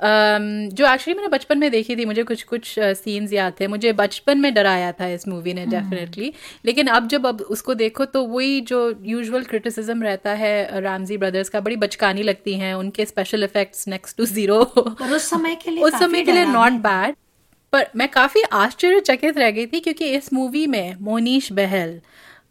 जो 0.00 0.86
एक्चुअली 0.92 1.14
मैंने 1.14 1.28
बचपन 1.28 1.58
में 1.58 1.70
देखी 1.70 1.96
थी 1.96 2.04
मुझे 2.04 2.22
कुछ 2.22 2.42
कुछ 2.42 2.74
सीन्स 2.78 3.32
याद 3.32 3.54
थे। 3.60 3.66
मुझे 3.66 3.92
बचपन 3.92 4.38
में 4.38 4.52
डराया 4.54 4.92
था 4.92 5.08
इस 5.08 5.28
मूवी 5.28 5.54
ने 5.54 5.66
डेफिनेटली 5.66 6.32
लेकिन 6.64 6.86
अब 6.86 7.08
जब 7.08 7.26
अब 7.26 7.40
उसको 7.40 7.74
देखो 7.74 8.04
तो 8.04 8.22
वही 8.24 8.60
जो 8.60 8.80
यूजुअल 9.02 9.44
क्रिटिसिज्म 9.44 10.02
रहता 10.02 10.30
है 10.34 10.80
रामजी 10.80 11.16
ब्रदर्स 11.16 11.48
का 11.48 11.60
बड़ी 11.60 11.76
बचकानी 11.76 12.22
लगती 12.22 12.54
हैं 12.54 12.74
उनके 12.74 13.04
special 13.04 13.44
effects 13.44 13.88
next 13.88 14.16
to 14.16 14.26
zero 14.26 14.58
उस 14.58 15.30
समय 15.30 15.54
के 15.54 15.70
लिए 15.70 15.82
उस 15.84 15.98
समय 15.98 16.22
के 16.22 16.32
लिए 16.32 16.44
नॉट 16.44 16.72
बैड 16.72 17.14
पर 17.72 17.86
मैं 17.96 18.08
काफ़ी 18.08 18.42
आश्चर्यचकित 18.52 19.38
रह 19.38 19.50
गई 19.50 19.66
थी 19.66 19.80
क्योंकि 19.80 20.04
इस 20.04 20.32
मूवी 20.32 20.66
में 20.66 20.94
मोनीश 21.00 21.52
बहल 21.52 22.00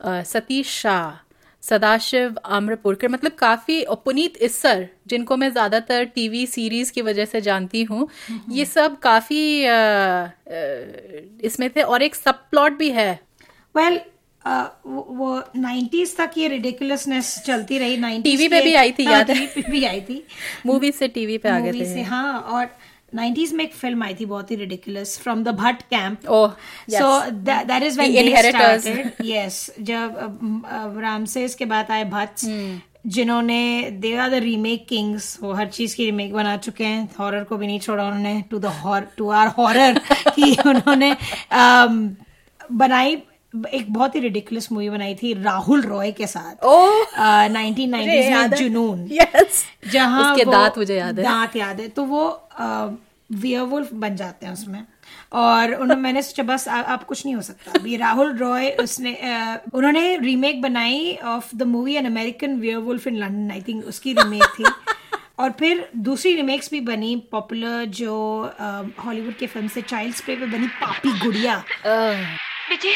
सतीश 0.03 0.69
शाह 0.69 1.25
सदाशिव 1.61 2.35
आम्रपुरकर 2.45 3.07
मतलब 3.07 3.31
काफ़ी 3.31 3.85
पुनीत 4.05 4.37
इस्सर 4.37 4.87
जिनको 5.07 5.37
मैं 5.37 5.51
ज़्यादातर 5.51 6.03
टीवी 6.03 6.47
सीरीज़ 6.47 6.91
की 6.91 7.01
वजह 7.01 7.25
से 7.25 7.41
जानती 7.41 7.83
हूँ। 7.83 8.07
ये 8.51 8.65
सब 8.65 8.99
काफ़ी 8.99 9.61
इसमें 11.45 11.69
थे 11.69 11.81
और 11.81 12.01
एक 12.01 12.15
सब 12.15 12.35
प्लॉट 12.35 12.71
भी 12.71 12.89
है। 12.89 13.19
वेल 13.75 13.93
well, 13.93 14.03
Uh, 14.45 14.67
वो 14.87 15.43
नाइन्टीज 15.55 16.17
तक 16.17 16.31
ये 16.37 16.47
रिडिकुलसनेस 16.47 17.43
चलती 17.45 17.77
रही 17.77 17.97
90s 17.97 18.23
TV 18.25 18.49
पे 18.51 18.61
भी 18.61 18.75
आई 18.75 18.91
थी, 18.91 19.05
याद 19.05 19.31
है? 19.31 19.47
भी 19.69 19.83
आई 19.85 20.01
थी। 20.01 20.27
मूवी 20.65 20.91
से 20.91 21.07
टीवी 21.07 21.37
पे 21.37 21.49
आ 21.49 21.59
गए 21.59 21.71
थे। 21.71 22.01
हाँ 22.01 22.39
और 22.41 22.65
90s 23.13 23.51
में 23.53 23.63
एक 23.63 23.73
फ़िल्म 23.73 24.03
आई 24.03 24.13
थी 24.19 24.25
बहुत 24.25 24.51
ही 24.51 24.55
ridiculous 24.55 25.17
from 25.19 25.43
the 25.43 25.49
Bhatt 25.59 25.81
camp 25.93 26.27
oh 26.29 26.51
So 26.93 27.11
that 27.49 27.67
that 27.69 27.83
is 27.89 27.97
when 27.99 28.11
The 28.11 28.17
they 28.17 28.25
Inheritors. 28.25 28.83
started. 28.83 29.13
Yes, 29.33 29.59
जब 29.91 30.99
रामसेस 31.01 31.55
के 31.55 31.65
बाद 31.75 31.91
आए 31.91 32.03
भट्ट 32.17 32.45
Hmm. 32.49 32.75
जिन्होंने 33.15 33.57
they 34.01 34.15
are 34.17 34.29
the 34.29 34.33
remake 34.43 34.85
kings 34.89 35.25
वो 35.41 35.51
हर 35.53 35.67
चीज़ 35.69 35.95
की 35.95 36.05
रीमेक 36.05 36.33
बना 36.33 36.55
चुके 36.57 36.83
हैं 36.83 37.07
हॉरर 37.19 37.43
को 37.49 37.57
भी 37.57 37.67
नहीं 37.67 37.79
छोड़ा 37.79 38.03
उन्होंने 38.05 38.41
to 38.51 38.59
the 38.59 38.71
to 39.17 39.29
are 39.39 39.47
horror 39.57 39.99
कि 40.35 40.55
उन्होंने 40.67 41.11
अम, 41.51 42.09
बनाई 42.71 43.15
एक 43.73 43.93
बहुत 43.93 44.15
ही 44.15 44.19
रिडिकुलस 44.19 44.71
मूवी 44.71 44.89
बनाई 44.89 45.15
थी 45.15 45.33
राहुल 45.43 45.81
रॉय 45.81 46.11
के 46.11 46.27
साथ। 46.27 46.65
नाइनटीन 47.51 47.95
मुझे 47.95 48.05
नाइनटीज 48.05 48.31
में 48.31 48.57
जुनून। 48.57 49.07
यस 49.11 49.63
जहाँ 49.91 50.31
उसके 50.31 50.45
दांत 50.51 50.77
मुझे 50.77 50.97
याद 50.97 51.17
है। 51.19 51.23
दांत 51.23 51.55
याद 51.55 51.79
है। 51.81 51.87
तो 51.87 52.03
वो 52.03 52.27
वियरवुल्फ 53.31 53.93
बन 53.93 54.15
जाते 54.15 54.45
हैं 54.45 54.53
उसमें। 54.53 54.83
और 55.33 55.73
उन्होंने 55.73 56.01
मैंने 56.01 56.21
सोचा 56.21 56.43
बस 56.43 56.67
आ, 56.67 56.75
आप 56.81 57.03
कुछ 57.03 57.25
नहीं 57.25 57.35
हो 57.35 57.41
सकता। 57.41 57.71
अभी 57.79 57.95
राहुल 57.97 58.35
रॉय 58.37 58.69
उसने 58.79 59.13
अ, 59.15 59.57
उन्होंने 59.73 60.17
रीमेक 60.17 60.61
बनाई 60.61 61.15
of 61.23 61.55
the 61.55 61.63
movie 61.63 61.95
an 61.95 62.05
American 62.05 62.55
werewolf 62.59 63.07
in 63.07 63.15
London 63.17 63.51
I 63.51 63.61
think 63.67 63.85
उसकी 63.85 64.13
रीमेक 64.13 64.43
थी। 64.59 64.63
और 65.39 65.51
फिर 65.59 65.89
दूसरी 65.95 66.33
रिमेक्स 66.35 66.69
भी 66.71 66.79
बनी 66.81 67.15
पॉपुलर 67.31 67.85
जो 67.85 68.13
हॉलीवुड 69.05 69.35
के 69.37 69.47
फ़िल्म 69.47 69.67
से 69.67 69.81
चाइल्ड 69.81 70.21
प्ले 70.25 70.35
पे 70.35 70.45
बनी 70.45 70.67
पापी 70.81 71.11
गुड़िया 71.19 71.55
विजय 72.69 72.93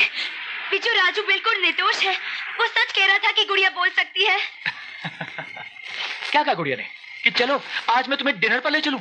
विजय 0.71 0.93
राजू 0.93 1.21
बिल्कुल 1.27 1.61
निर्दोष 1.61 2.03
है। 2.03 2.13
वो 2.59 2.65
सच 2.67 2.91
कह 2.97 3.05
रहा 3.05 3.17
था 3.17 3.31
कि 3.31 3.45
गुड़िया 3.45 3.69
बोल 3.69 3.89
सकती 3.89 4.25
है। 4.25 4.37
क्या 6.31 6.43
कहा 6.43 6.53
गुड़िया 6.53 6.77
ने? 6.77 6.83
कि 7.23 7.31
चलो 7.31 7.59
आज 7.89 8.07
मैं 8.09 8.17
तुम्हें 8.17 8.39
डिनर 8.39 8.59
पर 8.59 8.71
ले 8.71 8.81
चलूँ। 8.81 8.99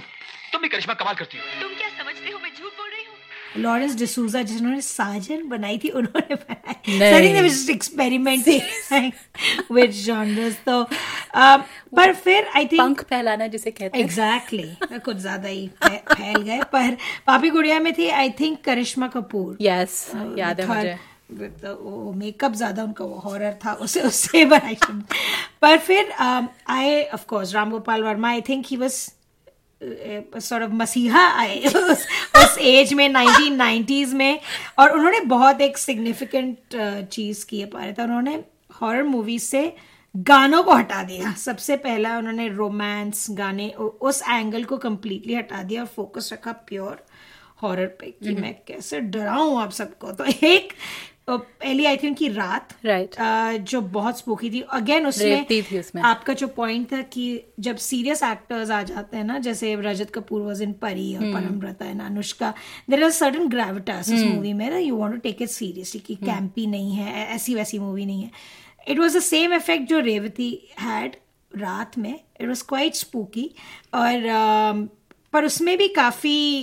तुम 0.52 0.62
भी 0.62 0.68
करिश्मा 0.68 0.94
कमाल 0.94 1.14
करती 1.14 1.38
हो। 1.38 1.60
तुम 1.62 1.74
क्या 1.74 1.88
समझते 1.88 2.30
हो 2.30 2.38
मैं 2.38 2.50
झूठ 2.50 2.72
बोल 2.72 2.88
रही 2.90 3.04
हूँ? 3.04 3.16
लॉरेंस 3.56 3.94
डिसूजा 3.96 4.42
जिन्होंने 4.42 4.80
साजन 4.80 5.48
बनाई 5.48 5.78
थी 5.84 5.88
उन्होंने 5.88 6.34
बनाई। 6.34 7.32
were 7.34 7.48
just 7.48 7.70
experimenting 7.70 8.62
with 9.76 9.92
genres 10.06 10.54
तो 10.66 10.82
uh, 10.84 11.58
पर 11.96 12.12
फिर 12.14 12.48
आई 12.56 12.66
थिंक 12.66 12.80
पंख 12.80 13.02
फैलाना 13.02 13.46
जिसे 13.46 13.70
कहते 13.70 13.98
हैं। 13.98 14.04
एग्जैक्टली 14.04 14.98
कुछ 14.98 15.16
ज़्यादा 15.16 15.48
ही 15.48 15.68
फैल 15.84 16.42
गए 16.42 16.60
पर 16.72 16.96
पापी 17.26 17.50
गुड़िया 17.50 17.78
में 17.80 17.92
थी 17.92 18.08
I 18.22 18.30
think 18.40 18.60
Karishma 18.64 19.08
Kapoor. 19.08 19.56
Yes 19.60 20.10
याद 20.38 20.60
है 20.60 20.66
मुझे। 20.66 20.98
मेकअप 21.30 22.52
ज़्यादा 22.52 22.84
उनका 22.84 23.04
वो 23.04 23.14
हॉरर 23.14 23.58
था 23.64 23.72
उसे 23.72 24.00
उससे 24.00 24.44
बनाई 24.44 24.76
पर 25.62 25.78
फिर 25.78 26.10
I 26.68 27.04
of 27.04 27.26
course 27.26 27.54
Ram 27.54 27.70
Gopal 27.70 28.02
Varma 28.02 28.28
I 28.28 28.40
think 28.40 28.64
he 28.68 28.76
was 28.76 28.92
sort 30.42 30.64
of 30.64 30.70
मसीहा 30.70 31.26
आए 31.38 31.58
उस, 31.64 32.06
उस 32.36 32.58
एज 32.58 32.94
में 32.94 33.08
1990s 33.08 34.12
में 34.12 34.40
और 34.78 34.90
उन्होंने 34.90 35.20
बहुत 35.20 35.60
एक 35.60 35.78
सिग्निफिकेंट 35.78 36.58
चीज़ 37.08 37.46
की 37.46 37.60
है 37.60 37.66
पाया 37.66 37.92
था 37.92 38.04
उन्होंने 38.04 38.44
हॉरर 38.80 39.02
मूवीज़ 39.02 39.42
से 39.42 39.76
गानों 40.16 40.62
को 40.62 40.74
हटा 40.74 41.02
दिया। 41.02 41.32
सबसे 41.32 41.76
पहला 41.76 42.18
उन्होंने 42.18 42.48
रोमांस 42.48 43.26
गाने 43.30 43.68
उस 43.70 44.22
एंगल 44.22 44.64
को 44.64 44.78
कम्प्लीटली 44.78 45.34
हटा 45.34 45.62
दिया 45.62 45.80
और 45.80 45.86
फोकस 45.86 46.30
रखा 46.32 46.52
प्योर 46.52 47.04
हॉरर 47.62 47.86
पे 47.86 48.06
कि 48.06 48.34
मैं 48.34 48.54
कैसे 48.66 49.00
डराऊं 49.00 49.60
आप 49.62 49.70
सबको? 49.70 50.12
तो 50.12 50.24
एक 50.42 50.72
पहली 51.36 51.84
आई 51.84 51.96
थी 51.96 52.08
उनकी 52.08 52.28
रात 52.28 52.68
राइट 52.84 53.14
Right. 53.14 53.58
जो 53.58 53.80
बहुत 53.80 54.18
स्पूकी 54.18 54.50
थी। 54.50 54.60
अगेन 54.60 55.06
उसमें 55.06 55.44
थी 55.50 55.78
उसमें। 55.78 56.02
आपका 56.02 56.32
जो 56.32 56.48
पॉइंट 56.48 56.92
था 56.92 57.02
कि 57.02 57.40
जब 57.60 57.76
सीरियस 57.76 58.22
एक्टर्स 58.22 58.70
आ 58.70 58.82
जाते 58.82 59.16
हैं 59.16 59.24
ना 59.24 59.38
जैसे 59.38 59.74
रजत 59.74 60.10
कपूर 60.10 60.40
वॉज़ 60.40 60.62
इन 60.62 60.72
परी 60.72 61.16
और 61.16 61.22
Parambrata 61.22 61.86
and 61.86 62.02
Anushka 62.02 62.54
there 62.90 63.04
are 63.04 63.10
certain 63.10 63.48
gravitas 63.48 64.10
इस 64.10 64.24
मूवी 64.24 64.52
में 64.52 64.70
ना 64.70 64.78
you 64.78 64.96
want 64.96 65.14
to 65.14 65.20
take 65.20 65.42
it 65.42 65.48
seriously 65.48 66.00
कि 66.00 66.14
कैंपी 66.14 66.66
नहीं 66.66 66.92
है 66.92 67.26
ऐसी 67.34 67.54
वैसी 67.54 67.78
मूवी 67.78 68.06
नहीं 68.06 68.22
है। 68.22 68.30
It 68.88 68.98
was 68.98 69.18
the 69.18 69.20
same 69.20 69.54
effect 69.54 69.88
जो 69.88 69.98
रेवती 69.98 70.68
हैड 70.80 71.16
रात 71.56 71.98
में। 71.98 72.20
इट 72.40 72.48
वॉज़ 72.48 72.64
क्वाइट 72.68 72.94
स्पूकी 72.94 73.50
और 73.94 74.12
um, 74.12 74.97
पर 75.32 75.44
उसमें 75.44 75.78
भी 75.78 75.88
काफ़ी 75.88 76.62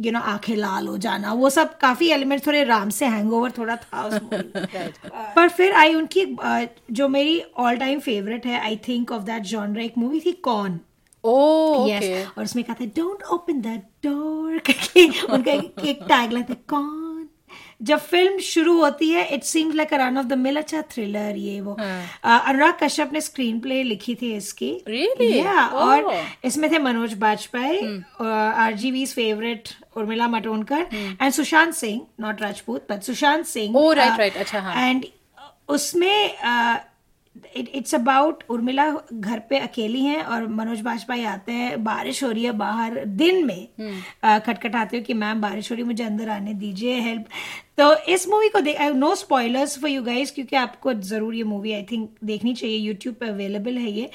यू 0.00 0.12
नो 0.12 0.20
आँखें 0.20 0.56
लाल 0.56 0.86
हो 0.86 0.98
जाना 0.98 1.32
वो 1.32 1.50
सब 1.50 1.78
काफ़ी 1.78 2.08
एलिमेंट 2.08 2.46
थोड़े 2.46 2.64
राम 2.64 2.90
से 2.90 3.06
हैंगओवर 3.06 3.50
थोड़ा 3.50 3.76
था 3.76 4.04
उस। 4.04 4.14
पर 5.36 5.48
फिर 5.48 5.72
आई 5.72 5.94
उनकी 5.94 6.26
uh, 6.26 6.66
जो 6.90 7.08
मेरी 7.08 7.42
ऑल 7.56 7.76
टाइम 7.76 8.00
फेवरेट 8.00 8.46
है 8.46 8.60
I 8.60 8.76
think 8.76 9.12
of 9.12 9.22
that 9.22 9.42
genre 9.42 9.80
एक 9.80 9.98
मूवी 9.98 10.20
थी 10.20 10.32
कौन। 10.32 10.80
ओके 11.24 12.24
और 12.24 12.44
उसमें 12.44 12.64
कहा 12.64 12.76
था 12.80 12.84
डोंट 12.84 13.22
ओपन 13.22 13.60
द 13.60 13.66
डोर 14.04 14.58
करके 14.58 15.26
उनका 15.26 15.52
एक, 15.52 15.74
एक 15.84 15.98
टैग 16.02 16.32
है 16.32 16.56
कौन 16.68 17.01
जब 17.82 17.98
फ़िल्म 18.00 18.38
शुरू 18.46 18.74
होती 18.80 19.08
है 19.10 19.24
it 19.34 19.42
seems 19.44 19.74
like 19.74 19.92
run 19.94 20.18
of 20.18 20.26
the 20.26 20.38
mill 20.38 20.56
अच्छा 20.56 20.82
थ्रिलर 20.90 21.36
ये 21.36 21.60
वो 21.60 21.72
अ, 21.74 22.28
अनुराग 22.28 22.74
कश्यप 22.82 23.12
ने 23.12 23.20
स्क्रीन 23.20 23.58
प्ले 23.60 23.82
लिखी 23.82 24.14
थी 24.22 24.34
इसकी 24.36 24.70
Really? 24.88 25.30
Yeah, 25.36 25.70
Oh. 25.72 25.82
और 25.86 26.12
इसमें 26.44 26.70
थे 26.72 26.78
Manoj 26.78 27.14
Bajpayee 27.24 27.78
R 28.20 28.74
G 28.74 28.90
RGV 28.92 29.04
favourite 29.06 29.68
Urmila 29.96 30.28
Matondkar 30.28 30.86
and 30.94 31.32
Sushant 31.32 31.74
Singh 31.74 32.00
not 32.20 32.40
Rajput 32.42 32.86
but 32.90 33.02
Sushant 33.02 33.44
Singh 33.46 33.76
Oh, 33.80 33.88
right, 33.98 34.18
right. 34.20 34.36
अच्छा, 34.36 34.60
हाँ. 34.60 34.88
एंड 34.88 35.04
उसमें 35.68 36.34
इट्स 37.56 37.94
अबाउट 37.94 38.42
उर्मिला 38.50 38.84
घर 39.12 39.38
पे 39.50 39.58
अकेली 39.58 40.00
हैं 40.00 40.22
और 40.22 40.46
मनोज 40.48 40.80
बाजपेयी 40.80 41.24
आते 41.24 41.52
हैं 41.52 41.82
बारिश 41.84 42.22
हो 42.24 42.30
रही 42.30 42.44
है 42.44 42.52
बाहर 42.52 43.04
दिन 43.04 43.44
में। 43.46 43.68
अ, 44.22 44.38
खटखटाते 44.38 44.96
हो 44.96 45.02
कि 45.02 45.14
मैम 45.14 45.40
बारिश 45.40 45.70
हो 45.70 45.74
रही 45.74 45.82
है 45.82 45.86
मुझे 45.86 46.04
अंदर 46.04 46.28
आने 46.28 46.54
दीजिए 46.54 47.00
हेल्प 47.00 47.26
तो 47.78 47.94
इस 48.12 48.28
मूवी 48.28 48.48
को 48.48 48.60
देख 48.60 48.80
no 48.80 49.14
spoilers 49.14 49.78
for 49.78 49.90
you 49.90 50.02
guys 50.02 50.30
क्योंकि 50.30 50.56
आपको 50.56 50.92
ज़रूर 50.94 51.34
ये 51.34 51.42
मूवी 51.44 51.72
आई 51.72 51.82
थिंक 51.82 52.10
देखनी 52.24 52.54
चाहिए। 52.54 52.76
यूट्यूब 52.78 53.14
पे 53.14 53.28
अवेलेबल 53.28 53.78
है 53.78 53.90
ये। 53.90 54.10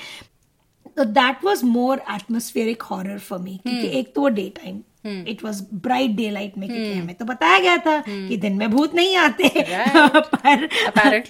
तो 0.97 1.03
that 1.03 1.43
was 1.43 1.65
more 1.65 2.01
atmospheric 2.11 2.81
horror 2.81 3.17
for 3.19 3.39
me 3.39 3.59
क्योंकि 3.63 3.87
एक 3.99 4.13
तो 4.15 4.21
वो 4.21 4.29
daytime 4.55 4.81
it 5.27 5.43
was 5.43 5.63
bright 5.73 6.11
daylight 6.29 6.57
में 6.57 6.69
क्योंकि 6.69 6.93
हमें 6.99 7.15
तो 7.15 7.25
बताया 7.25 7.59
गया 7.59 7.77
था 7.77 8.03
कि 8.07 8.37
दिन 8.37 8.53
में 8.53 8.71
भूत 8.71 8.95
नहीं 8.95 9.15
आते। 9.15 9.49
पर 10.35 10.67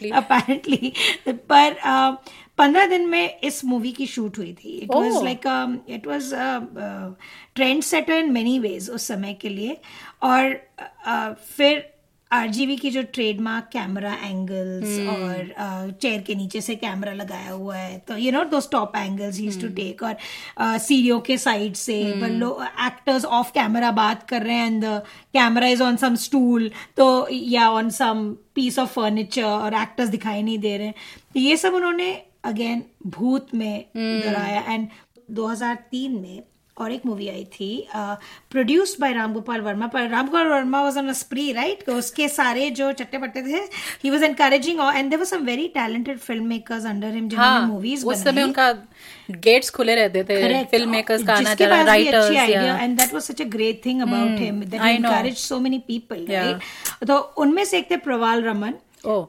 अपेरेंटली 0.10 0.94
पर 1.28 1.76
पंद्रह 2.58 2.88
दिन 2.88 3.08
में 3.08 3.40
इस 3.40 3.66
मूवी 3.66 3.92
की 3.92 4.06
शूट 4.06 4.38
हुई 4.38 4.54
थी। 4.54 4.78
It 4.78 4.90
was. 4.92 5.24
Like 5.24 5.40
it 5.90 6.08
was 6.08 6.36
trendsetter 7.84 8.14
in 8.14 8.32
many 8.32 8.60
ways 8.60 8.90
उस 8.90 9.08
समय 9.08 9.34
के 9.34 9.50
लिए। 9.50 9.78
और 10.24 10.62
uh, 11.08 11.34
फिर 11.58 11.97
आरजीबी 12.32 12.76
की 12.76 12.90
जो 12.90 13.02
ट्रेडमार्क 13.14 13.70
कैमरा 13.74 14.14
एंगल्स 14.24 15.00
और 15.08 15.92
चेयर 16.02 16.22
के 16.22 16.36
नीचे 16.36 16.62
से 16.62 16.76
कैमरा 16.76 17.14
लगाया 17.14 17.52
हुआ 17.52 17.76
है 17.76 17.98
तो 17.98 18.18
you 18.18 18.32
know 18.32 18.44
though 18.44 18.60
top 18.72 18.96
angles 18.96 19.40
use 19.40 19.62
to 19.62 19.68
take 19.68 20.04
और 20.04 20.14
uh, 20.14 20.78
सीढ़ियों 20.78 21.20
के 21.20 21.38
साइड 21.38 21.74
से 21.74 22.04
लोग 22.28 22.64
एक्टर्स 22.64 23.26
ऑफ़ 23.26 23.52
कैमरा 23.52 23.92
बात 23.92 24.30
कर 24.30 24.42
रहे 24.42 24.56
हैं 24.56 24.68
and 24.68 24.84
the 24.86 25.02
camera 25.34 25.68
is 25.68 25.84
on 25.84 25.96
some 25.96 26.16
stool 26.16 26.72
तो 26.98 27.28
या 27.32 27.70
on 27.70 27.90
some 27.90 28.36
piece 28.56 28.80
of 28.80 28.90
furniture 28.90 29.44
और 29.44 29.74
एक्टर्स 29.74 30.10
दिखाई 30.10 30.44
नहीं 30.44 30.60
दे 30.60 30.78
रहे 30.78 30.88
हैं। 30.88 30.94
ये 31.36 31.58
सब 31.58 31.74
उन्होंने 31.74 32.12
अगेन 32.44 32.84
भूत 33.08 33.56
में 33.56 33.86
दोहराया 33.98 34.64
एंड 34.68 34.88
2003 35.32 36.10
में 36.22 36.44
और 36.82 36.92
एक 36.92 37.06
मूवी 37.06 37.28
आई 37.30 37.44
थी 37.54 37.70
प्रोड्यूस्ड 38.52 39.00
बाय 39.02 39.14
रामगोपाल 39.14 39.62
वर्मा 39.62 39.88
पर 39.94 40.08
Ramgopal 40.10 40.48
Varma 40.48 40.82
was 40.84 40.98
on 40.98 41.08
a 41.10 41.14
spree 41.20 41.52
right 41.54 41.90
उसके 41.90 42.28
सारे 42.30 42.70
जो 42.80 42.92
चट्टे 43.00 43.18
पट्टे 43.18 43.42
थे 43.42 43.62
he 44.04 44.10
was 44.10 44.24
encouraging 44.24 44.80
and 44.80 45.10
there 45.10 45.20
were 45.20 45.26
some 45.26 45.46
very 45.46 45.68
talented 45.76 46.20
filmmakers 46.48 46.86
under 46.86 47.14
him 47.14 47.28
जिन्होंने 47.30 47.52
हाँ 47.52 47.68
मूवीज़ 47.68 48.06
उस 48.06 48.24
समय 48.24 48.44
उनका 48.44 48.72
गेट्स 49.46 49.70
खुले 49.70 49.96
रहते 49.96 50.24
थे 50.24 50.64
फ़िल्म 50.72 50.90
मेकर्स 50.90 51.24
का 51.28 51.34
आना 51.34 51.52
अच्छी 51.52 51.66
राइटर्स 51.66 52.32
या 52.32 53.20
such 53.28 53.42
a 53.42 53.50
great 53.56 53.82
thing 53.84 54.02
about 54.02 54.40
him 54.40 54.60
that 54.72 54.82
I 54.82 54.92
he 54.92 55.00
know. 55.00 55.10
encouraged 55.10 55.44
so 55.52 55.60
many 55.60 55.80
people 55.92 56.26
Yeah. 56.30 56.46
right 56.48 57.08
तो 57.08 57.18
उनमें 57.38 57.64
से 57.66 57.78
एक 57.78 57.92
थे 57.92 57.98
प्रवाल 58.08 58.44
रमन. 58.44 58.74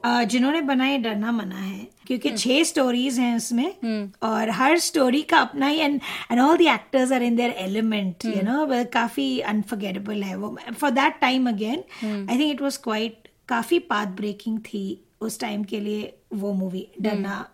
अ, 0.05 0.23
जिन्होंने 0.23 0.61
बनाई 0.61 0.97
डरना 0.97 1.31
मना 1.31 1.55
है 1.55 1.87
क्योंकि 2.09 2.29
छह 2.37 2.63
स्टोरीज 2.63 3.19
हैं 3.19 3.35
उसमें 3.35 4.11
और 4.23 4.49
हर 4.49 4.77
स्टोरी 4.79 5.21
का 5.21 5.37
अपना 5.37 5.67
ही 5.67 5.79
end 5.79 5.99
and 6.31 6.39
all 6.41 6.57
the 6.57 6.61
actors 6.61 7.11
are 7.11 7.23
in 7.23 7.35
their 7.35 7.51
element 7.57 8.25
you 8.25 8.41
know 8.43 8.65
काफ़ी 8.93 9.39
अनफॉरगेटेबल 9.39 10.23
है 10.23 10.35
वो। 10.35 10.57
For 10.79 10.91
that 10.91 11.19
time 11.21 11.49
again 11.49 11.83
I 12.29 12.39
think 12.39 12.51
it 12.51 12.61
was 12.61 12.77
quite 12.77 13.27
काफ़ी 13.47 13.79
पाथ 13.79 14.05
ब्रेकिंग 14.17 14.59
थी 14.59 14.83
उस 15.21 15.39
टाइम 15.39 15.63
के 15.63 15.79
लिए 15.79 16.13
वो 16.33 16.53
मूवी 16.53 16.87
डरना 17.01 17.45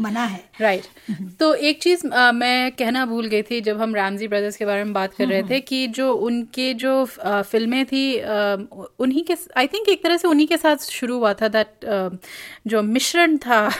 मना 0.00 0.24
है। 0.24 0.42
Right 0.60 0.82
right. 0.82 1.38
तो 1.40 1.54
एक 1.54 1.82
चीज़ 1.82 2.06
मैं 2.34 2.72
कहना 2.72 3.04
भूल 3.06 3.26
गई 3.26 3.42
थी 3.42 3.60
जब 3.60 3.80
हम 3.80 3.94
रामजी 3.94 4.28
ब्रदर्स 4.28 4.56
के 4.56 4.64
बारे 4.64 4.84
में 4.84 4.92
बात 4.92 5.14
कर 5.14 5.26
रहे 5.26 5.42
थे 5.42 5.60
कि 5.60 5.86
जो 5.86 6.12
उनके 6.12 6.72
जो 6.74 7.04
फ़िल्में 7.26 7.84
थी 7.86 8.04
उन्हीं 8.98 9.24
के 9.24 9.36
आई 9.56 9.66
थिंक 9.66 9.88
एक 9.88 10.02
तरह 10.02 10.16
से 10.16 10.28
उन्हीं 10.28 10.46
के 10.46 10.56
साथ 10.56 10.76
शुरू 10.90 11.18
हुआ 11.18 11.32
था 11.34 11.48
दैट 11.48 11.86
जो 12.66 12.82
मिश्रण 12.82 13.36
था 13.36 13.70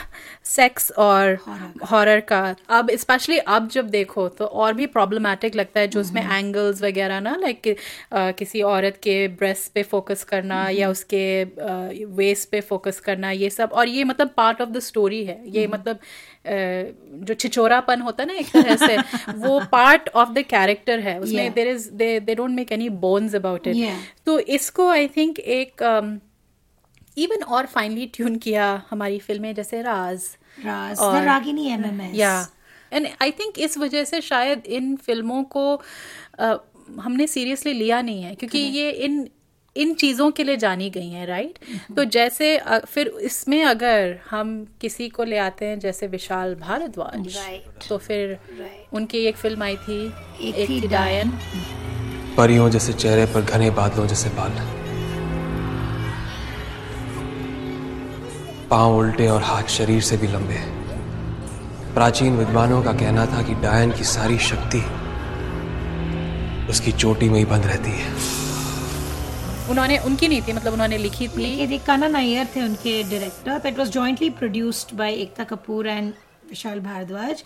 सेक्स 0.44 0.90
और 0.92 1.36
हॉरर 1.90 2.20
का। 2.20 2.40
अब 2.68 2.90
स्पेशली 2.96 3.38
अब 3.38 3.68
जब 3.68 3.88
देखो 3.90 4.28
तो 4.30 4.44
और 4.44 4.72
भी 4.74 4.86
प्रॉब्लमैटिक 4.88 5.54
लगता 5.56 5.80
है 5.80 5.88
जो 5.88 6.00
उसमें 6.00 6.22
एंगल्स 6.22 6.82
वगैरह 6.82 7.20
ना 7.20 7.34
लाइक 7.36 7.60
कि, 7.62 7.74
किसी 8.12 8.62
औरत 8.64 8.98
के 9.02 9.16
ब्रेस्ट 9.38 9.72
पे 9.74 9.82
फोकस 9.82 10.24
करना 10.24 10.68
या 10.70 10.90
उसके 10.90 11.24
वेस्ट 12.16 12.50
पे 12.50 12.60
फोकस 12.62 13.00
करना 13.00 13.30
ये 13.32 13.50
सब। 13.50 13.70
और 13.72 13.88
ये 13.88 14.04
मतलब 14.04 14.34
पार्ट 14.36 14.60
ऑफ़ 14.62 14.70
द 14.70 14.78
स्टोरी 14.80 15.24
है। 15.24 15.42
ये 15.48 15.66
मतलब 15.66 15.98
जो 17.24 17.34
छिचोरापन 17.34 18.00
होता 18.00 18.22
है 18.22 18.26
ना 18.26 18.34
एक 18.34 18.50
तरह 18.52 18.76
से 18.76 18.96
वो 19.38 19.58
पार्ट 19.72 20.08
ऑफ़ 20.14 20.32
द 20.32 20.42
कैरेक्टर 20.50 21.00
है। 21.00 21.18
उसमें 21.20 21.52
there 21.52 21.68
is 21.68 21.90
they 21.94 22.34
don't 22.34 22.50
make 22.50 22.72
any 22.72 22.88
bones 23.04 23.34
about 23.34 23.66
it 23.66 23.76
तो 24.26 24.38
इसको 24.58 24.88
आई 24.90 25.08
थिंक 25.08 25.38
एक 25.38 25.82
इवन 27.16 27.42
और 27.42 27.66
फाइनली 27.66 28.06
ट्यून 28.06 28.36
किया 28.36 28.82
हमारी 28.90 29.18
फ़िल्में 29.18 29.54
जैसे 29.54 29.82
राज। 29.82 30.26
राज। 30.64 30.98
और- 30.98 31.24
रागिनी 31.24 31.66
एमएमएस 31.70 32.14
या 32.14 32.48
एंड 32.92 33.06
आई 33.22 33.30
थिंक 33.30 33.58
इस 33.58 33.78
वजह 33.78 34.04
से 34.04 34.20
शायद 34.20 34.66
इन 34.66 34.96
फ़िल्मों 34.96 35.42
को 35.44 35.82
अ, 36.38 36.54
हमने 37.00 37.26
सीरियसली 37.26 37.72
लिया 37.72 38.02
नहीं 38.02 38.22
है 38.22 38.34
क्योंकि 38.34 38.58
ये 38.58 38.90
इन 38.90 39.28
इन 39.76 39.94
चीज़ों 39.94 40.30
के 40.30 40.44
लिए 40.44 40.56
जानी 40.56 40.90
गई 40.90 41.08
हैं 41.08 41.26
राइट 41.26 41.58
तो 41.96 42.04
जैसे 42.04 42.58
फिर 42.86 43.08
इसमें 43.08 43.64
अगर 43.64 44.18
हम 44.30 44.66
किसी 44.80 45.08
को 45.08 45.24
ले 45.24 45.38
आते 45.38 45.64
हैं 45.66 45.78
जैसे 45.78 46.06
विशाल 46.06 46.54
भारद्वाज 46.54 47.26
Right. 47.36 47.88
तो 47.88 47.98
फिर 47.98 48.38
उनकी 48.92 49.18
एक 49.18 49.36
फ़िल्म 49.36 49.62
आई 49.62 49.76
थी 49.76 50.12
एक 50.40 50.54
एक 50.54 50.68
थी 50.68 50.88
डायन। 50.88 51.30
परियों 52.36 52.70
जैसे 52.70 52.92
चेहरे 52.92 53.26
पर 53.26 53.40
घने 53.40 53.70
बादलों 53.70 54.06
जैसे 54.06 54.28
बाल। 54.28 54.83
पाँव 58.70 58.96
उल्टे 58.98 59.28
और 59.28 59.42
हाथ 59.42 59.68
शरीर 59.70 60.00
से 60.02 60.16
भी 60.16 60.28
लंबे 60.28 60.60
प्राचीन 61.94 62.36
विद्वानों 62.36 62.82
का 62.82 62.92
कहना 62.92 63.26
था 63.26 63.42
कि 63.42 63.54
डायन 63.62 63.90
की 63.90 64.04
सारी 64.04 64.38
शक्ति 64.46 64.82
उसकी 66.70 66.92
चोटी 66.92 67.28
में 67.28 67.38
ही 67.38 67.44
बंद 67.44 67.66
रहती 67.66 67.90
है। 67.90 68.12
उन्होंने 69.70 69.98
उनकी 69.98 70.28
नहीं 70.28 70.42
थी 70.42 70.52
मतलब 70.52 70.72
उन्होंने 70.72 70.98
लिखी 70.98 71.28
थी। 71.28 71.42
लिखी 71.42 71.66
थी 71.68 71.78
कानन 71.86 72.14
अय्यर 72.14 72.48
थे 72.56 72.62
उनके 72.62 73.02
director 73.02 73.68
it 73.68 73.78
was 73.78 73.88
jointly 73.90 74.30
produced 74.40 74.96
by 74.96 75.12
Ekta 75.14 75.44
Kapoor 75.44 75.86
and 75.88 76.12
Vishal 76.48 76.80
Bhardwaj. 76.80 77.44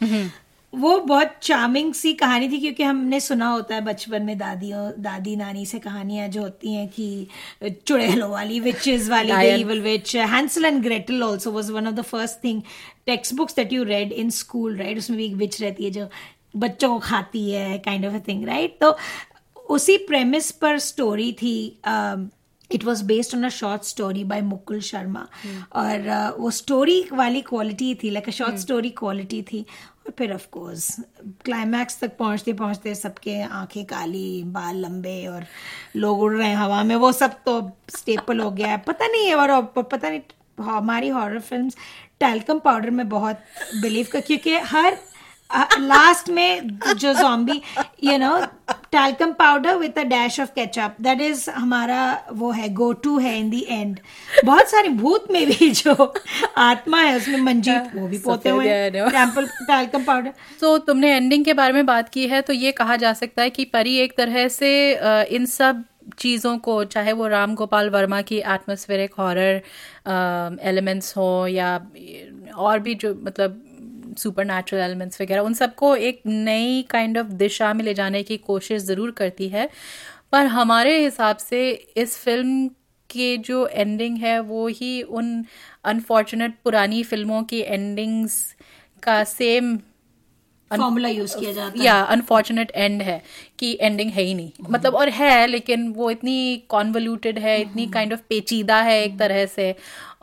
वो 0.75 0.99
बहुत 1.01 1.35
चार्मिंग 1.43 1.95
सी 1.95 2.12
कहानी 2.12 2.49
थी 2.49 2.59
क्योंकि 2.59 2.83
हमने 2.83 3.21
सुना 3.21 3.49
होता 3.49 3.75
है 3.75 3.81
बचपन 3.81 4.23
में 4.23 4.39
दादियों 4.39 4.91
दादी 4.99 5.37
नानी 5.37 5.66
से 5.66 5.79
कहानियाँ 5.79 6.29
जो 6.29 6.43
होती 6.43 6.75
हैं 6.75 6.89
कि 6.89 7.27
चुड़ैलों 7.64 8.31
वाली 8.31 8.61
विचेस 8.61 9.09
वाली 9.09 9.33
evil 9.64 9.83
witch 9.87 10.16
Hansel 10.16 10.64
and 10.64 10.83
Gretel 10.83 11.23
also 11.23 11.53
was 11.53 11.71
one 11.71 11.87
of 11.87 11.95
the 11.95 12.03
first 12.03 12.45
thing 12.45 12.62
text 13.07 13.35
books 13.35 13.57
that 13.57 13.73
you 13.73 13.83
read 13.83 14.12
in 14.12 14.31
school 14.31 14.77
right 14.77 14.99
उसमें 14.99 15.16
भी 15.16 15.27
एक 15.27 15.35
विच 15.35 15.61
रहती 15.62 15.85
है 15.85 15.91
जो 15.91 16.09
बच्चों 16.57 16.89
को 16.89 16.99
खाती 16.99 17.51
है 17.51 17.79
kind 17.79 18.07
of 18.07 18.14
a 18.14 18.21
thing 18.29 18.45
right 18.45 18.79
तो 18.81 18.97
उसी 19.71 19.97
प्रेमिस 19.97 20.51
पर 20.51 20.79
स्टोरी 20.79 21.33
थी 21.33 21.81
it 22.73 22.85
was 22.85 23.05
based 23.05 23.37
on 23.37 23.45
a 23.45 23.49
short 23.49 23.83
story 23.83 24.25
by 24.25 24.41
Mukul 24.41 24.81
Sharma 24.81 25.29
और 25.73 26.31
uh, 26.33 26.41
वो 26.41 26.51
स्टोरी 26.51 27.09
वाली 27.12 27.41
क्वालिटी 27.41 27.95
थी 27.95 28.11
like 28.11 28.29
a 28.29 28.31
short 28.31 28.57
story 28.57 28.91
quality 28.91 29.43
थी। 29.43 29.66
और 30.09 30.14
फिर 30.18 30.32
ऑफ़ 30.34 30.46
कोर्स 30.52 30.88
क्लाइमैक्स 31.44 31.98
तक 32.00 32.16
पहुँचते 32.16 32.52
पहुँचते 32.52 32.94
सबके 32.94 33.40
आँखें 33.42 33.84
काली, 33.86 34.42
बाल 34.46 34.76
लंबे 34.76 35.26
और 35.26 35.44
लोग 35.96 36.20
उड़ 36.20 36.32
रहे 36.34 36.48
हैं 36.48 36.56
हवा 36.56 36.82
में। 36.82 36.94
वो 36.96 37.12
सब 37.12 37.34
तो 37.46 37.61
स्टेपल 37.96 38.40
हो 38.40 38.50
गया 38.50 38.68
है। 38.68 38.78
पता 38.78 39.06
नहीं 39.06 39.26
है 39.26 39.34
और 39.34 39.61
पता 39.82 40.09
नहीं, 40.09 40.20
हमारी 40.61 41.09
हॉरर 41.09 41.40
फिल्म्स 41.40 41.76
टैल्कम 42.20 42.59
पाउडर 42.59 42.90
में 42.90 43.09
बहुत 43.09 43.40
बिलीव 43.82 44.06
कर 44.12 44.20
क्योंकि 44.20 44.56
हर 44.56 44.96
लास्ट 45.51 46.28
में 46.30 46.78
जो 46.78 47.12
zombie 47.14 47.61
you 48.05 48.16
know 48.18 48.38
talcum 48.92 49.32
powder 49.32 49.76
with 49.76 49.99
a 49.99 50.03
dash 50.05 50.38
of 50.40 50.49
ketchup 50.51 50.96
that 51.01 51.20
is 51.20 51.49
हमारा 51.51 52.01
वो 52.32 52.51
है 52.51 52.68
गो 52.74 52.92
टू 53.05 53.18
है 53.18 53.38
इन 53.38 53.51
दी 53.51 53.64
एंड 53.70 53.99
बहुत 54.44 54.70
सारी 54.70 54.88
भूत 54.94 55.30
में 55.30 55.46
भी 55.46 55.70
जो 55.72 56.12
आत्मा 56.59 57.01
है 57.01 57.16
उसमें 57.16 57.38
मंजीत 57.42 57.90
वो 57.94 58.07
भी 58.09 58.18
पोते 58.18 58.51
हुए 58.51 58.90
टैल्कम 58.90 60.05
पाउडर 60.05 60.32
तो 60.61 60.76
तुमने 60.86 61.14
एंडिंग 61.16 61.44
के 61.44 61.53
बारे 61.53 61.72
में 61.72 61.86
बात 61.86 62.09
की 62.09 62.26
है 62.28 62.40
तो 62.40 62.53
ये 62.53 62.72
कहा 62.72 62.96
जा 62.96 63.12
सकता 63.14 63.42
है 63.42 63.51
कि 63.51 63.64
परी 63.72 63.96
एक 63.99 64.16
तरह 64.16 64.49
से 64.51 64.72
इन 65.30 65.46
सब 65.49 65.84
चीज़ों 66.18 66.57
को 66.59 66.82
चाहे 66.86 67.12
वो 67.12 67.26
राम 67.28 67.55
गोपाल 67.55 67.90
वर्मा 67.90 68.20
की 68.22 68.36
एटमोस्फेरिक 68.38 69.14
हॉरर 69.14 69.62
एलिमेंट्स 70.64 71.16
हो 71.16 71.46
या 71.46 71.74
और 72.59 72.78
भी 72.78 72.94
जो 72.94 73.14
मतलब 73.22 73.62
सुपर 74.19 74.45
नेचुरल 74.45 74.83
एलिमेंट्स 74.83 75.21
वगैरह 75.21 75.43
उन 75.43 75.55
सबको 75.55 75.95
एक 76.09 76.21
नई 76.27 76.83
काइंड 76.91 77.19
ऑफ़ 77.19 77.27
दिशा 77.37 77.73
में 77.75 77.85
ले 77.85 77.95
जाने 77.95 78.23
की 78.23 78.37
कोशिश 78.47 78.83
ज़रूर 78.83 79.11
करती 79.11 79.49
है 79.49 79.69
पर 80.33 80.47
हमारे 80.47 80.99
हिसाब 81.05 81.37
से 81.37 81.61
इस 81.97 82.16
फ़िल्म 82.19 82.69
के 83.11 83.37
जो 83.39 83.66
एंडिंग 83.66 84.16
है 84.19 84.39
वो 84.41 84.66
ही 84.69 85.03
उन 85.03 85.45
अनफॉर्चुनेट 85.85 86.55
पुरानी 86.64 87.03
फ़िल्मों 87.03 87.43
की 87.43 87.61
एंडिंग्स 87.61 88.43
का 89.03 89.23
सेम 89.25 89.79
फॉर्मूला 90.71 91.09
यूज़ 91.09 91.37
किया 91.39 91.53
जाता 91.53 91.79
है 91.79 91.85
या 91.85 92.01
अनफॉर्चुनेट 92.14 92.73
एंड 92.75 93.03
है 93.03 93.23
कि 93.59 93.77
एंडिंग 93.81 94.11
है 94.11 94.23
ही 94.23 94.35
नहीं 94.35 94.51
mm-hmm. 94.51 94.73
मतलब 94.73 94.95
और 94.95 95.09
है 95.11 95.47
लेकिन 95.47 95.89
वो 95.93 96.11
इतनी 96.11 96.62
कॉन्वल्यूटेड 96.69 97.39
है 97.39 97.57
mm-hmm. 97.57 97.71
इतनी 97.71 97.87
काइंड 97.87 98.11
kind 98.11 98.21
ऑफ़ 98.21 98.23
of 98.23 98.29
पेचीदा 98.29 98.81
है 98.83 99.03
एक 99.05 99.19
तरह 99.19 99.45
से 99.47 99.75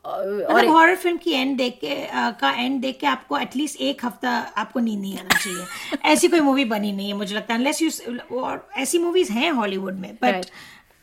और 0.05 0.53
मतलब 0.53 0.71
हॉरर 0.71 0.95
फ़िल्म 0.95 1.17
की 1.17 1.31
एंड 1.31 1.57
देख 1.57 1.77
के 1.83 1.95
का 2.39 2.51
एंड 2.51 2.79
देख 2.81 2.97
के 2.99 3.07
आपको 3.07 3.37
एटलीस्ट 3.37 3.81
एक 3.81 4.05
हफ़्ता 4.05 4.31
आपको 4.57 4.79
नींद 4.79 4.99
नहीं 5.01 5.17
आना 5.17 5.37
चाहिए 5.37 5.97
ऐसी 6.11 6.27
कोई 6.27 6.39
मूवी 6.39 6.65
बनी 6.65 6.91
नहीं 6.91 7.07
है 7.07 7.17
मुझे 7.17 7.35
लगता 7.35 7.53
है 7.53 7.59
अनलेस 7.59 7.81
यू 7.81 8.37
और 8.39 8.67
ऐसी 8.77 8.97
मूवीज़ 8.97 9.31
हैं 9.31 9.51
हॉलीवुड 9.51 9.99
में 9.99 10.13
बट 10.13 10.33
Right. 10.35 10.49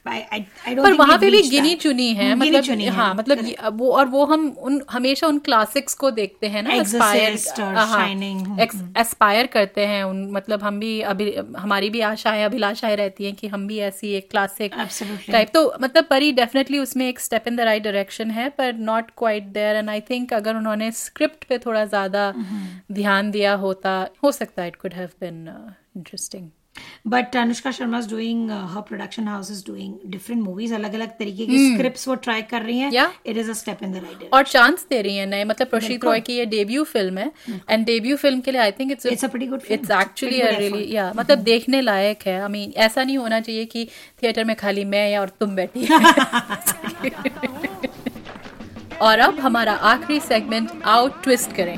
पर 0.07 0.93
वहाँ 0.93 1.19
पे 1.19 1.31
भी 1.31 1.43
गिनी 1.43 1.75
चुनी 1.75 2.13
है 2.15 2.35
मतलब 2.35 2.63
चुनी 2.63 2.85
है, 2.85 2.91
हाँ 2.91 3.15
मतलब 3.15 3.73
वो 3.73 3.91
और 3.93 4.07
वो 4.07 4.25
हम 4.25 4.49
उन 4.61 4.83
हमेशा 4.91 5.27
उन 5.27 5.39
क्लासिक्स 5.39 5.95
को 5.95 6.11
देखते 6.11 6.47
हैं 6.47 6.63
ना 6.63 6.71
Exorcist 6.71 7.61
और 7.61 7.75
Shining, 7.75 8.41
हम्म, 8.47 8.93
एस्पायर 8.99 9.47
करते 9.47 9.87
हैं 9.87 10.03
उन 10.05 10.27
मतलब 10.31 10.63
हम 10.63 10.81
भी 10.81 11.01
अभी 11.01 11.35
हमारी 11.59 11.91
भी 11.91 12.01
आशाएँ 12.01 12.45
अभिलाषाएँ 12.45 12.97
रहती 12.97 13.25
हैं 13.25 13.35
कि 13.35 13.49
हम 13.49 13.67
भी 13.67 13.79
ऐसी 13.79 14.13
एक 14.13 14.31
क्लासिक 14.31 14.75
टाइप 15.31 15.51
तो 15.55 15.75
मतलब 15.81 16.05
परी 16.05 16.33
डेफिनेटली 16.33 16.79
उसमें 16.79 17.09
एक 17.09 17.21
step 17.21 17.49
in 17.49 17.57
the 17.57 17.61
right 17.61 17.83
direction 17.83 18.31
है 18.31 18.49
पर 18.49 18.73
not 18.73 19.11
quite 19.19 19.45
there 19.45 19.77
and 19.77 19.91
I 19.91 20.01
think 20.01 20.35
अगर 20.35 20.57
उन्होंने 20.57 20.91
स्क्रिप्ट 20.93 21.45
पे 21.45 21.59
थोड़ा 21.59 21.85
ज़्यादा 21.85 22.29
हम्म। 22.29 22.95
ध्यान 22.95 23.31
दिया 23.31 23.55
होता 23.55 24.09
हो 24.25 24.33
सकता 24.33 24.63
है 24.63 24.69
it 24.69 24.77
could 24.77 24.95
have 24.95 25.09
been 25.21 25.47
interesting 25.97 26.49
but 27.07 27.37
Anushka 27.37 27.71
Sharma 27.71 27.99
is 27.99 28.09
doing 28.11 28.51
her 28.51 28.81
production 28.89 29.29
house 29.29 29.51
is 29.51 29.63
doing 29.67 29.95
different 30.11 30.43
movies 30.43 30.75
अलग 30.75 30.95
अलग 30.95 31.09
तरीके 31.19 31.47
के 31.47 31.59
स्क्रिप्ट्स 31.75 32.09
वो 32.09 32.15
ट्राई 32.27 32.43
कर 32.43 32.63
रही 32.63 32.79
हैं। 32.79 32.91
Hmm. 32.91 33.11
It 33.27 33.37
is 33.37 33.51
a 33.51 33.55
step 33.55 33.83
in 33.83 33.93
the 33.93 33.97
right 33.97 34.31
और 34.35 34.43
चांस 34.45 34.87
दे 34.91 35.01
रही 35.03 35.17
है 35.17 35.27
नए 35.27 35.45
मतलब 35.45 35.69
प्रशीत 35.69 36.05
रॉय 36.05 36.21
की 36.21 36.33
ये 36.37 36.47
डेब्यू 36.47 36.85
फ़िल्म 36.85 37.19
है। 37.19 37.33
एंड 37.71 37.85
डेब्यू 37.87 38.17
फ़िल्म 38.17 38.41
के 38.41 38.51
लिए 38.51 38.61
I 38.61 38.73
think 38.73 38.93
it's 38.93 39.07
It's 39.07 39.25
a 39.25 39.29
pretty 39.35 39.49
good 39.51 39.63
film. 39.63 39.73
It's 39.73 39.91
actually 40.01 40.39
good 40.39 40.59
really 40.59 40.95
या 40.95 41.13
मतलब 41.17 41.39
देखने 41.51 41.81
लायक 41.81 42.19
है। 42.27 42.41
आई 42.43 42.49
मीन 42.49 42.73
ऐसा 42.87 43.05
नहीं 43.05 43.19
होना 43.19 43.41
चाहिए 43.41 43.65
कि 43.65 43.85
थिएटर 44.23 44.45
में 44.45 44.57
खाली 44.57 44.85
मैं 44.85 45.11
या 45.11 45.21
और 45.21 45.29
तुम 45.41 45.55
बैठी 45.57 45.87
और 49.03 49.19
अब 49.19 49.39
हमारा 49.41 49.73
आखिरी 49.93 50.19
सेगमेंट 50.21 50.71
आउट 50.87 51.23
ट्विस्ट 51.23 51.53
करें। 51.57 51.77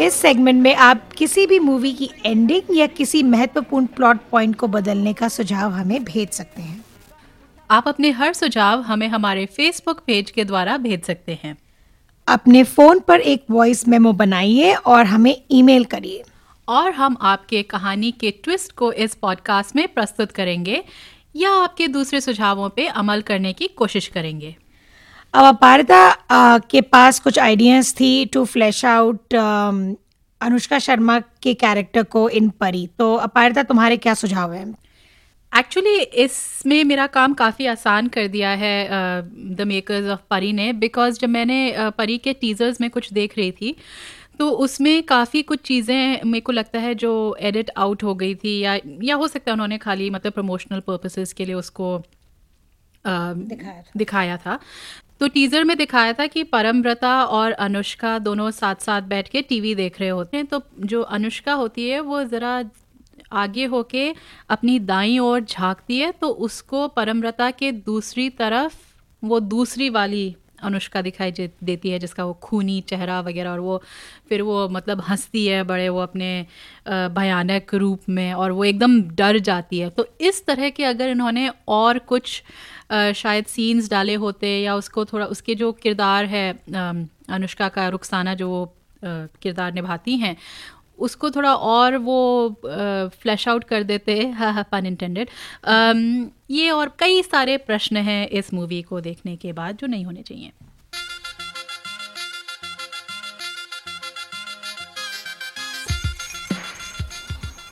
इस 0.00 0.14
सेगमेंट 0.14 0.62
में 0.62 0.74
आप 0.74 1.12
किसी 1.12 1.46
भी 1.46 1.58
मूवी 1.58 1.92
की 1.92 2.10
एंडिंग 2.26 2.76
या 2.76 2.86
किसी 2.86 3.22
महत्वपूर्ण 3.22 3.86
प्लॉट 3.86 4.18
पॉइंट 4.30 4.56
को 4.56 4.66
बदलने 4.66 5.12
का 5.12 5.28
सुझाव 5.28 5.70
हमें 5.70 6.04
भेज 6.04 6.30
सकते 6.30 6.62
हैं। 6.62 6.84
आप 7.70 7.88
अपने 7.88 8.10
हर 8.10 8.32
सुझाव 8.32 8.80
हमें 8.80 9.08
हमारे 9.08 9.46
फेसबुक 9.46 10.00
पेज 10.06 10.30
के 10.30 10.44
द्वारा 10.44 10.76
भेज 10.76 11.02
सकते 11.02 11.38
हैं। 11.44 11.58
अपने 12.28 12.64
फ़ोन 12.64 12.98
पर 12.98 13.20
एक 13.20 13.44
वॉइस 13.50 13.88
मेमो 13.88 14.12
बनाइए 14.12 14.72
और 14.72 15.04
हमें 15.04 15.42
ईमेल 15.50 15.84
करिए। 15.84 16.22
और 16.68 16.92
हम 16.92 17.16
आपके 17.20 17.62
कहानी 17.62 18.12
के 18.12 18.30
ट्विस्ट 18.30 18.72
को 18.72 18.92
इस 18.92 19.14
पॉडकास्ट 19.14 19.76
में 19.76 19.88
प्रस्तुत 19.88 20.32
करेंगे 20.32 20.84
या 21.36 21.50
आपके 21.50 21.88
दूसरे 21.88 22.20
सुझावों 22.20 22.68
पे 22.68 22.86
अमल 22.86 23.20
करने 23.20 23.52
की 23.52 23.68
कोशिश 23.68 24.06
करेंगे। 24.06 24.56
अब 25.34 25.44
अपारिता 25.44 25.98
के 26.70 26.80
पास 26.82 27.18
कुछ 27.20 27.38
आइडियाज़ 27.38 27.94
थी 28.00 28.24
to 28.32 28.44
flash 28.44 28.84
out 28.84 29.34
Anushka 30.40 30.78
Sharma 30.78 31.18
के 31.42 31.54
कैरेक्टर 31.54 32.02
को 32.04 32.28
इन 32.28 32.48
परी। 32.60 32.86
तो 32.98 33.14
अपारिता 33.16 33.62
तुम्हारे 33.62 33.96
क्या 33.96 34.14
सुझाव 34.14 34.52
है? 34.52 34.64
एक्चुअली 35.52 35.96
इसमें 36.24 36.82
मेरा 36.84 37.06
काम 37.06 37.34
काफ़ी 37.34 37.66
आसान 37.66 38.08
कर 38.08 38.28
दिया 38.28 38.50
है 38.50 38.74
द 39.56 39.64
मेकर्स 39.66 40.08
ऑफ़ 40.10 40.20
परी 40.30 40.52
ने 40.52 40.72
बिकॉज़ 40.74 41.18
जब 41.20 41.28
मैंने 41.28 41.58
uh, 41.72 41.92
परी 41.92 42.18
के 42.18 42.32
टीजर्स 42.32 42.80
में 42.80 42.88
कुछ 42.90 43.12
देख 43.12 43.38
रही 43.38 43.50
थी 43.52 43.74
तो 44.38 44.50
उसमें 44.64 45.02
काफ़ी 45.02 45.42
कुछ 45.42 45.60
चीज़ें 45.64 46.20
मेरे 46.24 46.40
को 46.40 46.52
लगता 46.52 46.78
है 46.78 46.94
जो 46.94 47.12
एडिट 47.40 47.70
आउट 47.76 48.02
हो 48.04 48.14
गई 48.14 48.34
थी 48.34 48.58
या 48.60 48.78
या 49.02 49.14
हो 49.14 49.28
सकता 49.28 49.50
है 49.50 49.52
उन्होंने 49.52 49.78
खाली 49.78 50.10
मतलब 50.10 50.32
प्रमोशनल 50.32 50.80
पर्पसेस 50.80 51.32
के 51.32 51.44
लिए 51.44 51.54
उसको 51.54 51.96
uh, 51.98 53.34
दिखाया 53.48 53.80
था। 53.82 53.90
दिखाया 53.96 54.36
था। 54.36 54.58
तो 55.22 55.26
टीजर 55.28 55.64
में 55.64 55.76
दिखाया 55.76 56.12
था 56.12 56.26
कि 56.26 56.42
परमव्रता 56.44 57.10
और 57.24 57.52
अनुष्का 57.64 58.18
दोनों 58.18 58.50
साथ 58.50 58.80
साथ 58.82 59.02
बैठ 59.04 59.28
के 59.28 59.42
टीवी 59.42 59.74
देख 59.74 60.00
रहे 60.00 60.08
होते 60.08 60.36
हैं। 60.36 60.46
तो 60.46 60.60
जो 60.82 61.02
अनुष्का 61.02 61.52
होती 61.52 61.88
है, 61.88 62.00
वो 62.00 62.22
ज़रा 62.24 62.64
आगे 63.32 63.64
होके 63.66 64.12
अपनी 64.50 64.78
दाई 64.80 65.18
ओर 65.20 65.40
झांकती 65.40 65.98
है 65.98 66.10
तो 66.12 66.28
उसको 66.46 66.86
परमव्रता 66.90 67.50
के 67.52 67.72
दूसरी 67.72 68.28
तरफ़ 68.32 68.74
वो 69.22 69.40
दूसरी 69.40 69.88
वाली 69.90 70.34
अनुष्का 70.62 71.00
दिखाई 71.02 71.30
देती 71.30 71.90
है, 71.90 71.98
जिसका 71.98 72.24
वो 72.24 72.32
खूनी 72.42 72.80
चेहरा 72.80 73.20
वगैरह 73.20 73.50
और 73.50 73.60
वो 73.60 73.80
फिर 74.28 74.42
वो 74.42 74.68
मतलब 74.68 75.00
हंसती 75.08 75.46
है 75.46 75.62
बड़े 75.62 75.88
वो 75.88 76.00
अपने 76.00 76.46
भयानक 76.88 77.74
रूप 77.74 78.08
में 78.08 78.32
और 78.34 78.52
वो 78.52 78.64
एकदम 78.64 79.00
डर 79.14 79.38
जाती 79.40 79.78
है। 79.78 79.90
तो 79.90 80.06
इस 80.20 80.44
तरह 80.46 80.70
के 80.70 80.84
अगर 80.84 81.08
इन्होंने 81.08 81.50
और 81.68 81.98
कुछ 81.98 82.42
शायद 82.92 83.44
सीन्स 83.46 83.90
डाले 83.90 84.14
होते 84.14 84.48
या 84.60 84.74
उसको 84.76 85.04
थोड़ा, 85.04 85.26
उसके 85.26 85.54
जो 85.54 85.72
किरदार 85.72 86.24
है 86.24 86.50
अनुष्का 87.30 87.68
का, 87.68 87.88
रुखसाना 87.88 88.34
जो 88.34 88.74
किरदार 89.04 89.72
निभाती 89.72 90.16
हैं, 90.16 90.36
उसको 90.98 91.30
थोड़ा 91.30 91.54
और 91.54 91.96
वो 91.98 92.16
फ्लैश 93.22 93.46
आउट 93.48 93.64
कर 93.64 93.82
देते 93.82 94.20
हाँ 94.30 94.52
हाँ 94.52 94.66
पन 94.72 94.86
इंटेंडेड 94.86 95.28
ये 96.50 96.70
और 96.70 96.92
कई 96.98 97.22
सारे 97.22 97.56
प्रश्न 97.58 97.96
हैं 97.96 98.28
इस 98.28 98.52
मूवी 98.54 98.82
को 98.82 99.00
देखने 99.00 99.36
के 99.36 99.52
बाद 99.52 99.76
जो 99.76 99.86
नहीं 99.86 100.04
होने 100.04 100.22
चाहिए। 100.22 100.52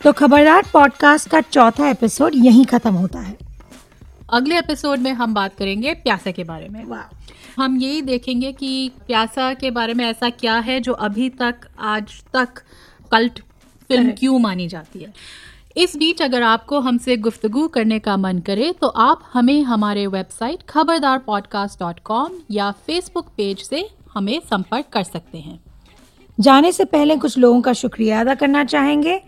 तो 0.02 0.12
खबरदार 0.12 0.66
पॉडकास्ट 0.72 1.28
का 1.30 1.40
चौथा 1.40 1.88
एपिसोड 1.90 2.34
यहीं 2.34 2.64
खत्म 2.66 2.94
होता 2.94 3.20
है। 3.20 3.49
अगले 4.32 4.58
एपिसोड 4.58 4.98
में 4.98 5.12
हम 5.12 5.32
बात 5.34 5.54
करेंगे 5.54 5.92
प्यासा 5.94 6.30
के 6.30 6.44
बारे 6.44 6.68
में। 6.68 6.84
हम 7.56 7.76
यही 7.76 8.02
देखेंगे 8.02 8.52
कि 8.52 8.90
प्यासा 9.06 9.52
के 9.54 9.70
बारे 9.70 9.94
में 9.94 10.04
ऐसा 10.04 10.28
क्या 10.30 10.58
है 10.58 10.80
जो 10.80 10.92
अभी 10.92 11.28
तक 11.30 11.66
आज 11.78 12.22
तक 12.32 12.62
कल्ट 13.12 13.40
फ़िल्म 13.88 14.12
क्यों 14.18 14.38
मानी 14.38 14.68
जाती 14.68 14.98
है। 14.98 15.12
इस 15.76 15.96
बीच 15.96 16.22
अगर 16.22 16.42
आपको 16.42 16.80
हमसे 16.80 17.16
गुफ्तगु 17.16 17.66
करने 17.68 17.98
का 17.98 18.16
मन 18.16 18.38
करे 18.38 18.72
तो 18.72 18.86
आप 18.86 19.28
हमें 19.32 19.62
हमारे 19.62 20.06
website 20.06 20.62
Khabardar 20.62 21.18
podcast 21.18 21.80
dot 21.80 22.00
com 22.00 22.38
या 22.50 22.70
फेसबुक 22.86 23.28
पेज 23.36 23.62
से 23.62 23.88
हमें 24.14 24.38
संपर्क 24.40 24.86
कर 24.92 25.02
सकते 25.02 25.38
हैं। 25.38 25.60
जाने 26.38 26.72
से 26.72 26.84
पहले 26.84 27.16
कुछ 27.16 27.38
लोगों 27.38 27.60
का 27.60 27.72
शुक्रिया 27.72 28.20
अदा 28.20 28.34
करना 28.34 28.64
चाहेंगे। 28.64 29.20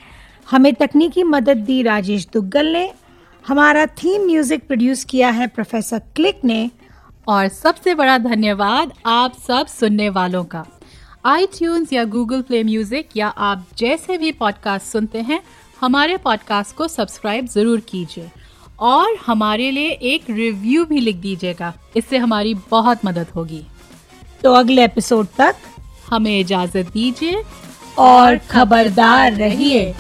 हमें 0.51 0.75
तकनीकी 0.75 1.23
मदद 1.23 1.57
दी 1.57 1.83
राजेश 1.83 2.27
दुग्गल 2.33 2.67
ने 2.67 2.91
हमारा 3.47 3.85
थीम 3.99 4.25
म्यूज़िक 4.27 4.67
प्रोड्यूस 4.67 5.05
किया 5.05 5.29
है 5.31 5.47
प्रोफेसर 5.47 5.99
क्लिक 6.17 6.41
ने। 6.45 6.71
और 7.29 7.49
सबसे 7.49 7.95
बड़ा 7.95 8.17
धन्यवाद 8.19 8.93
आप 9.07 9.33
सब 9.47 9.67
सुनने 9.67 10.09
वालों 10.09 10.45
का। 10.45 10.65
आई 11.27 11.47
या 11.93 12.05
गूगल 12.05 12.43
प्ले 12.43 12.63
म्यूज़िक 12.65 13.09
या 13.17 13.29
आप 13.29 13.67
जैसे 13.79 14.19
भी 14.19 14.33
पॉडकास्ट 14.33 14.87
सुनते 14.87 15.21
हैं 15.21 15.41
हमारे 15.81 16.17
पॉडकास्ट 16.17 16.77
को 16.77 16.89
सब्सक्राइब 16.89 17.47
ज़रूर 17.47 17.81
कीजिए। 17.81 18.31
और 18.81 19.17
हमारे 19.27 19.71
लिए 19.71 19.91
एक 19.91 20.31
रिव्यू 20.31 20.85
भी 20.85 21.01
लिख 21.01 21.17
दीजिएगा। 21.17 21.73
इससे 21.97 22.17
हमारी 22.17 22.55
बहुत 22.71 23.05
मदद 23.05 23.27
होगी। 23.37 23.63
तो 24.43 24.53
अगले 24.53 24.85
एपिसोड 24.85 25.27
तक 25.39 25.57
हमें 26.11 26.39
इजाज़त 26.41 26.93
दीजिए। 26.93 27.43
और 27.99 28.37
खबरदार 28.51 29.33
रहिए। 29.33 29.95